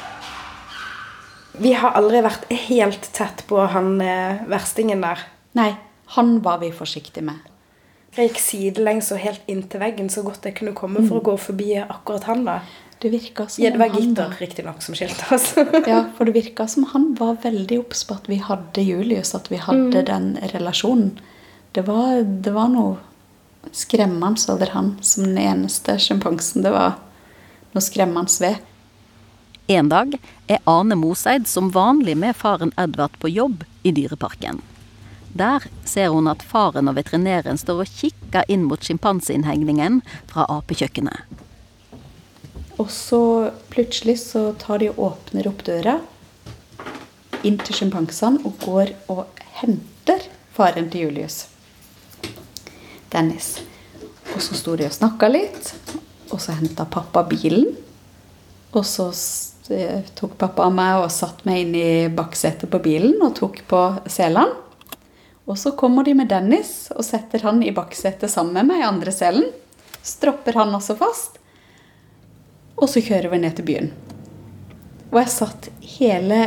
Vi 1.59 1.75
har 1.75 1.95
aldri 1.99 2.23
vært 2.23 2.47
helt 2.69 3.11
tett 3.15 3.43
på 3.51 3.65
han 3.71 3.97
eh, 4.03 4.43
verstingen 4.51 5.03
der. 5.03 5.23
Nei, 5.59 5.73
han 6.15 6.39
var 6.43 6.61
vi 6.63 6.71
forsiktige 6.75 7.27
med. 7.27 7.48
Jeg 8.19 8.33
gikk 8.33 8.41
sidelengs 8.43 9.13
og 9.15 9.21
helt 9.23 9.45
inntil 9.47 9.79
veggen 9.79 10.09
så 10.11 10.25
godt 10.27 10.47
jeg 10.49 10.57
kunne 10.59 10.75
komme 10.75 11.05
for 11.07 11.21
å 11.21 11.25
gå 11.31 11.37
forbi 11.39 11.77
akkurat 11.85 12.25
han. 12.27 12.45
da. 12.49 12.59
Det 12.99 13.13
virka 13.13 13.45
som 13.47 13.63
ja, 13.63 13.71
det 13.71 13.79
var 13.79 13.93
gitter, 13.95 14.33
riktignok, 14.41 14.81
som 14.83 14.97
skilte 14.99 15.29
oss. 15.37 15.53
ja, 15.87 16.01
for 16.17 16.27
det 16.27 16.35
virka 16.35 16.67
som 16.67 16.89
han 16.91 17.13
var 17.15 17.37
veldig 17.45 17.79
obs 17.79 18.03
på 18.09 18.17
at 18.19 18.27
vi 18.27 18.41
hadde 18.43 18.83
Julius, 18.83 19.37
at 19.39 19.47
vi 19.53 19.61
hadde 19.63 20.03
Mm. 20.03 20.07
den 20.09 20.27
relasjonen. 20.51 21.13
Det 21.73 21.87
var, 21.87 22.25
det 22.27 22.51
var 22.51 22.73
noe 22.73 22.97
skremmende 23.71 24.51
over 24.51 24.73
han 24.75 24.97
som 25.01 25.29
den 25.29 25.39
eneste 25.39 25.95
sjimpansen 25.99 26.65
det 26.65 26.73
var 26.75 26.97
noe 27.75 27.85
skremmende 27.85 28.43
ved. 28.43 28.59
En 29.69 29.89
dag 29.89 30.19
er 30.49 30.59
Ane 30.67 30.97
Moseid 30.97 31.47
som 31.47 31.71
vanlig 31.71 32.17
med 32.17 32.35
faren 32.35 32.73
Edvard 32.77 33.15
på 33.21 33.29
jobb 33.29 33.63
i 33.85 33.93
Dyreparken. 33.93 34.63
Der 35.39 35.63
ser 35.87 36.11
hun 36.11 36.27
at 36.31 36.43
faren 36.43 36.91
og 36.91 36.97
veterinæren 36.99 37.61
står 37.61 37.85
og 37.85 37.93
kikker 38.01 38.49
inn 38.51 38.65
mot 38.67 38.83
sjimpanseinnhegningen 38.83 40.01
fra 40.31 40.47
apekjøkkenet. 40.59 41.39
Og 42.79 42.91
så 42.95 43.51
plutselig 43.71 44.19
så 44.23 44.53
tar 44.59 44.83
de 44.83 44.91
og 44.93 45.03
åpner 45.13 45.49
opp 45.51 45.65
døra 45.67 45.99
inn 47.47 47.59
til 47.63 47.81
sjimpansene 47.81 48.43
og 48.47 48.59
går 48.65 48.93
og 49.15 49.43
henter 49.61 50.27
faren 50.55 50.91
til 50.91 51.07
Julius. 51.09 51.45
Dennis. 53.13 53.59
Og 54.35 54.43
så 54.45 54.59
sto 54.59 54.75
de 54.79 54.87
og 54.89 54.95
snakka 54.95 55.31
litt, 55.31 55.73
og 56.31 56.41
så 56.43 56.55
henta 56.59 56.87
pappa 56.91 57.23
bilen. 57.27 57.71
Og 58.75 58.85
så 58.87 59.09
tok 60.19 60.35
pappa 60.41 60.69
meg 60.73 61.05
og 61.05 61.13
satt 61.13 61.45
meg 61.49 61.63
inn 61.63 61.77
i 61.79 61.91
baksetet 62.13 62.71
på 62.73 62.81
bilen 62.85 63.17
og 63.23 63.37
tok 63.39 63.63
på 63.71 63.85
selene. 64.11 64.68
Og 65.49 65.57
så 65.57 65.73
kommer 65.79 66.05
de 66.05 66.13
med 66.17 66.29
Dennis 66.29 66.91
og 66.95 67.05
setter 67.07 67.43
han 67.47 67.63
i 67.65 67.73
baksetet 67.75 68.31
sammen 68.31 68.55
med 68.59 68.69
meg 68.69 68.83
i 68.83 68.89
andre 68.89 69.15
selen. 69.15 69.49
Stropper 70.05 70.61
han 70.61 70.75
også 70.77 70.97
fast. 70.99 71.39
Og 72.79 72.87
så 72.93 73.03
kjører 73.03 73.33
vi 73.33 73.41
ned 73.43 73.57
til 73.57 73.67
byen. 73.69 73.89
Og 75.09 75.17
jeg 75.23 75.33
satt 75.33 75.71
hele 75.97 76.39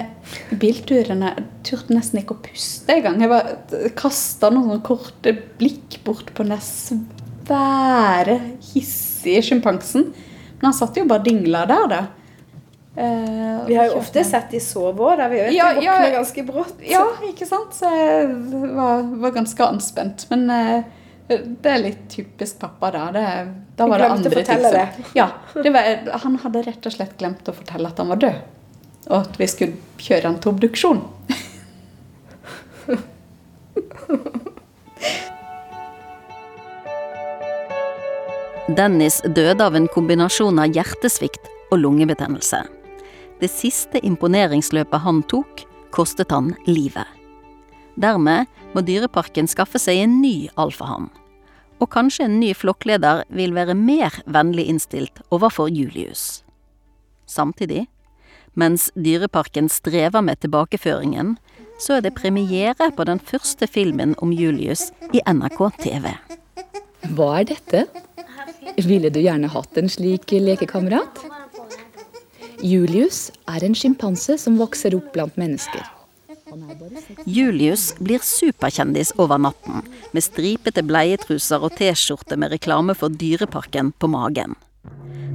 bilturen 0.62 1.24
Jeg 1.26 1.45
turte 1.66 1.95
nesten 1.95 2.22
ikke 2.22 2.36
å 2.38 2.43
puste 2.45 2.93
engang. 2.93 3.18
Jeg 3.26 3.91
kasta 3.97 4.52
noen 4.54 4.84
korte 4.86 5.34
blikk 5.58 5.97
bort 6.06 6.30
på 6.38 6.45
den 6.45 6.62
svære, 6.62 8.38
hissige 8.72 9.41
sjimpansen. 9.49 10.12
Men 10.60 10.70
han 10.70 10.78
satt 10.78 10.97
jo 11.02 11.10
bare 11.10 11.26
dingla 11.26 11.66
der, 11.70 11.88
da. 11.89 12.02
Uh, 12.92 13.68
vi 13.68 13.76
har 13.76 13.86
jo 13.88 14.00
ofte 14.02 14.24
sett 14.28 14.52
de 14.52 14.60
sove 14.60 15.00
òg, 15.00 15.14
der 15.22 15.30
vi 15.32 15.38
vet 15.39 15.54
ja, 15.56 15.70
de 15.72 15.80
våkner 15.80 16.10
ja, 16.10 16.16
ganske 16.18 16.44
brått. 16.44 16.82
Ja, 16.84 17.06
ikke 17.24 17.48
sant. 17.48 17.76
Så 17.78 17.88
jeg 17.88 18.28
var, 18.76 19.06
var 19.22 19.36
ganske 19.38 19.68
anspent. 19.68 20.26
Men 20.32 20.50
uh, 20.52 20.82
det 21.32 21.72
er 21.72 21.80
litt 21.86 22.02
typisk 22.12 22.60
pappa, 22.60 22.92
da. 22.92 23.06
Det, 23.16 23.26
da 23.80 23.88
var 23.88 24.04
det 24.04 24.10
andre 24.18 24.44
ting 24.44 24.66
som. 24.66 25.06
Ja, 25.16 25.30
var, 25.56 25.92
Han 26.26 26.36
hadde 26.44 26.66
rett 26.68 26.89
og 26.89 26.98
slett 26.98 27.16
glemt 27.22 27.48
å 27.48 27.56
fortelle 27.56 27.88
at 27.88 28.02
han 28.04 28.12
var 28.12 28.20
død. 28.26 28.42
Og 29.08 29.18
at 29.22 29.39
vi 29.39 29.48
skulle 29.50 29.76
kjøre 30.02 30.28
han 30.28 30.39
til 30.44 30.52
obduksjon. 30.52 31.00
Dennis 38.72 39.22
døde 39.26 39.64
av 39.64 39.76
en 39.76 39.88
kombinasjon 39.92 40.60
av 40.62 40.76
hjertesvikt 40.76 41.50
og 41.72 41.82
lungebetennelse. 41.82 42.80
Det 43.42 43.50
siste 43.50 43.98
imponeringsløpet 44.06 45.02
han 45.02 45.24
tok, 45.26 45.64
kostet 45.89 46.30
han 46.30 46.52
livet. 46.68 47.08
Dermed 47.98 48.46
må 48.76 48.84
Dyreparken 48.86 49.50
skaffe 49.50 49.82
seg 49.82 50.04
en 50.04 50.20
ny 50.22 50.46
alfahann. 50.62 51.10
Og 51.82 51.89
kanskje 51.89 52.28
en 52.28 52.38
ny 52.38 52.52
flokkleder 52.54 53.24
vil 53.34 53.56
være 53.58 53.74
mer 53.74 54.22
vennlig 54.30 54.68
innstilt 54.70 55.24
overfor 55.34 55.72
Julius. 55.74 56.44
Samtidig, 57.26 57.88
mens 58.54 58.92
Dyreparken 58.94 59.72
strever 59.74 60.22
med 60.22 60.44
tilbakeføringen, 60.46 61.39
så 61.82 61.98
er 61.98 62.06
det 62.06 62.14
premiere 62.20 62.92
på 62.94 63.10
den 63.10 63.18
første 63.18 63.66
filmen 63.66 64.14
om 64.22 64.30
Julius 64.38 64.92
i 65.18 65.26
NRK 65.26 65.64
TV. 65.82 66.12
Hva 67.18 67.34
er 67.42 67.50
dette? 67.56 67.86
Ville 68.86 69.10
du 69.10 69.18
gjerne 69.24 69.50
hatt 69.50 69.82
en 69.82 69.89
slik 69.89 70.30
lekekamerat? 70.30 71.41
Julius 72.62 73.32
er 73.49 73.64
en 73.66 73.74
sjimpanse 73.74 74.36
som 74.38 74.59
vokser 74.62 74.93
opp 74.93 75.09
blant 75.16 75.38
mennesker. 75.39 75.82
Julius 77.26 77.91
blir 77.97 78.22
superkjendis 78.22 79.14
over 79.22 79.39
natten, 79.41 79.86
med 80.12 80.26
stripete 80.26 80.84
bleietruser 80.86 81.64
og 81.64 81.74
T-skjorte 81.80 82.38
med 82.38 82.51
reklame 82.53 82.93
for 82.97 83.09
Dyreparken 83.09 83.93
på 83.97 84.09
magen. 84.12 84.53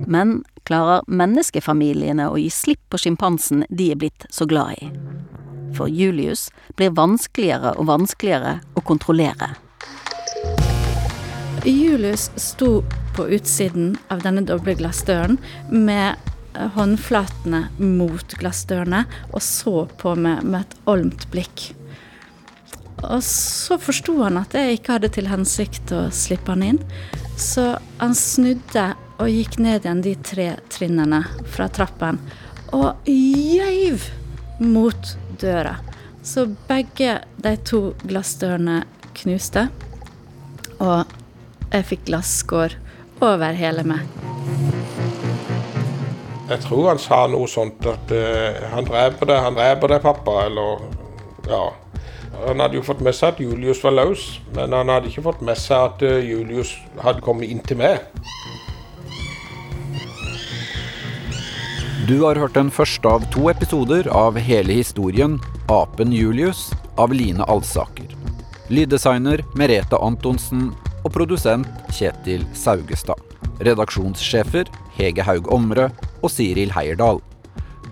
Men 0.07 0.43
klarer 0.68 1.07
menneskefamiliene 1.09 2.29
å 2.31 2.37
gi 2.39 2.51
slipp 2.53 2.85
på 2.93 3.01
sjimpansen 3.01 3.64
de 3.70 3.91
er 3.95 3.99
blitt 3.99 4.29
så 4.31 4.47
glad 4.47 4.77
i? 4.79 4.91
For 5.77 5.91
Julius 5.91 6.51
blir 6.79 6.95
vanskeligere 6.95 7.74
og 7.74 7.91
vanskeligere 7.91 8.61
å 8.77 8.85
kontrollere. 8.87 9.57
Julius 11.66 12.31
sto 12.39 12.85
på 13.16 13.27
utsiden 13.35 13.97
av 14.12 14.22
denne 14.22 14.45
doble 14.47 14.77
glassdøren 14.79 15.41
med 15.72 16.14
håndflatene 16.77 17.67
mot 17.79 18.37
glassdørene 18.41 19.05
og 19.33 19.43
så 19.45 19.87
på 20.01 20.15
meg 20.19 20.45
med 20.45 20.65
et 20.65 20.77
olmt 20.91 21.27
blikk. 21.33 21.71
Og 23.05 23.21
så 23.25 23.77
forsto 23.81 24.17
han 24.23 24.39
at 24.41 24.57
jeg 24.57 24.79
ikke 24.79 24.97
hadde 24.97 25.13
til 25.15 25.29
hensikt 25.31 25.93
å 25.95 26.07
slippe 26.15 26.55
han 26.55 26.65
inn, 26.65 26.81
så 27.37 27.75
han 28.01 28.17
snudde 28.17 28.89
og 29.17 29.33
gikk 29.33 29.59
ned 29.63 29.85
igjen 29.85 30.03
de 30.05 30.15
tre 30.25 30.49
trinnene 30.73 31.23
fra 31.53 31.69
trappen 31.73 32.21
og 32.77 33.07
gøyv 33.09 34.09
mot 34.65 35.13
døra. 35.41 35.77
Så 36.27 36.49
begge 36.69 37.21
de 37.39 37.55
to 37.69 37.93
glassdørene 38.03 38.81
knuste, 39.17 39.69
og 40.83 41.07
jeg 41.71 41.91
fikk 41.93 42.09
glasskår 42.11 42.77
over 43.25 43.57
hele 43.57 43.87
meg. 43.87 44.26
Jeg 46.47 46.62
tror 46.62 46.92
han 46.92 47.01
sa 47.03 47.24
noe 47.26 47.49
sånt 47.51 47.82
at 47.90 48.12
uh, 48.14 48.68
han 48.70 48.86
dreper 48.86 49.26
deg, 49.26 49.40
han 49.42 49.57
dreper 49.57 49.90
deg, 49.90 50.05
pappa, 50.05 50.44
eller 50.47 50.84
ja. 51.51 51.64
Han 52.47 52.61
hadde 52.62 52.78
jo 52.78 52.84
fått 52.86 53.03
med 53.03 53.16
seg 53.16 53.34
at 53.34 53.40
Julius 53.42 53.80
var 53.82 53.97
løs, 53.97 54.26
men 54.55 54.74
han 54.76 54.92
hadde 54.92 55.11
ikke 55.11 55.24
fått 55.24 55.42
med 55.47 55.59
seg 55.59 55.88
at 55.88 56.05
uh, 56.07 56.20
Julius 56.22 56.76
hadde 57.03 57.24
kommet 57.26 57.51
inn 57.51 57.64
til 57.66 57.80
meg. 57.80 57.99
Du 62.07 62.20
har 62.22 62.38
hørt 62.38 62.55
den 62.55 62.70
første 62.70 63.11
av 63.11 63.26
to 63.34 63.49
episoder 63.51 64.07
av 64.14 64.38
hele 64.38 64.78
historien 64.78 65.40
'Apen 65.66 66.14
Julius' 66.14 66.68
av 66.94 67.11
Line 67.11 67.42
Alsaker. 67.51 68.12
Lyddesigner 68.70 69.42
Merete 69.59 69.99
Antonsen 69.99 70.68
og 71.03 71.11
produsent 71.11 71.66
Kjetil 71.90 72.47
Saugestad. 72.55 73.18
Redaksjonssjefer 73.59 74.70
Hege 74.94 75.26
Haug 75.26 75.51
Omre 75.51 75.90
og 76.23 76.31
Siril 76.33 76.73
Heierdal. 76.75 77.21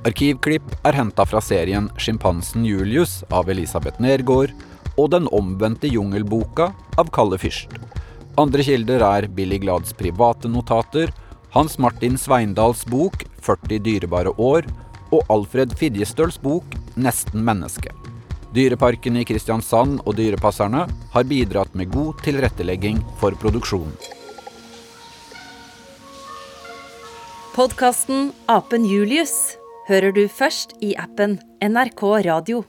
Arkivklipp 0.05 0.67
er 0.85 0.97
henta 0.99 1.25
fra 1.25 1.41
serien 1.41 1.89
'Sjimpansen 1.97 2.67
Julius' 2.69 3.23
av 3.33 3.49
Elisabeth 3.49 4.01
Nergård 4.05 4.53
og 4.99 5.11
'Den 5.11 5.29
omvendte 5.33 5.89
jungelboka' 5.89 6.73
av 6.99 7.11
Kalle 7.11 7.39
Fyrst. 7.39 7.73
Andre 8.37 8.63
kilder 8.63 9.01
er 9.01 9.29
Billy 9.29 9.59
Glads 9.59 9.93
private 9.93 10.49
notater, 10.49 11.13
Hans 11.55 11.79
Martin 11.79 12.19
Sveindals 12.19 12.85
bok 12.85 13.25
'40 13.41 13.79
dyrebare 13.79 14.35
år' 14.37 14.69
og 15.11 15.23
Alfred 15.31 15.73
Fidjestøls 15.79 16.39
bok 16.43 16.65
'Nesten 16.97 17.41
menneske'. 17.41 17.95
Dyreparken 18.55 19.17
i 19.17 19.25
Kristiansand 19.25 20.03
og 20.07 20.15
Dyrepasserne 20.15 20.85
har 21.15 21.25
bidratt 21.25 21.75
med 21.75 21.91
god 21.91 22.21
tilrettelegging 22.23 23.01
for 23.19 23.33
produksjonen. 23.33 23.95
Podkasten 27.55 28.33
Apen 28.51 28.83
Julius 28.83 29.55
hører 29.87 30.11
du 30.11 30.25
først 30.27 30.73
i 30.83 30.89
appen 30.99 31.37
NRK 31.63 32.03
Radio. 32.27 32.65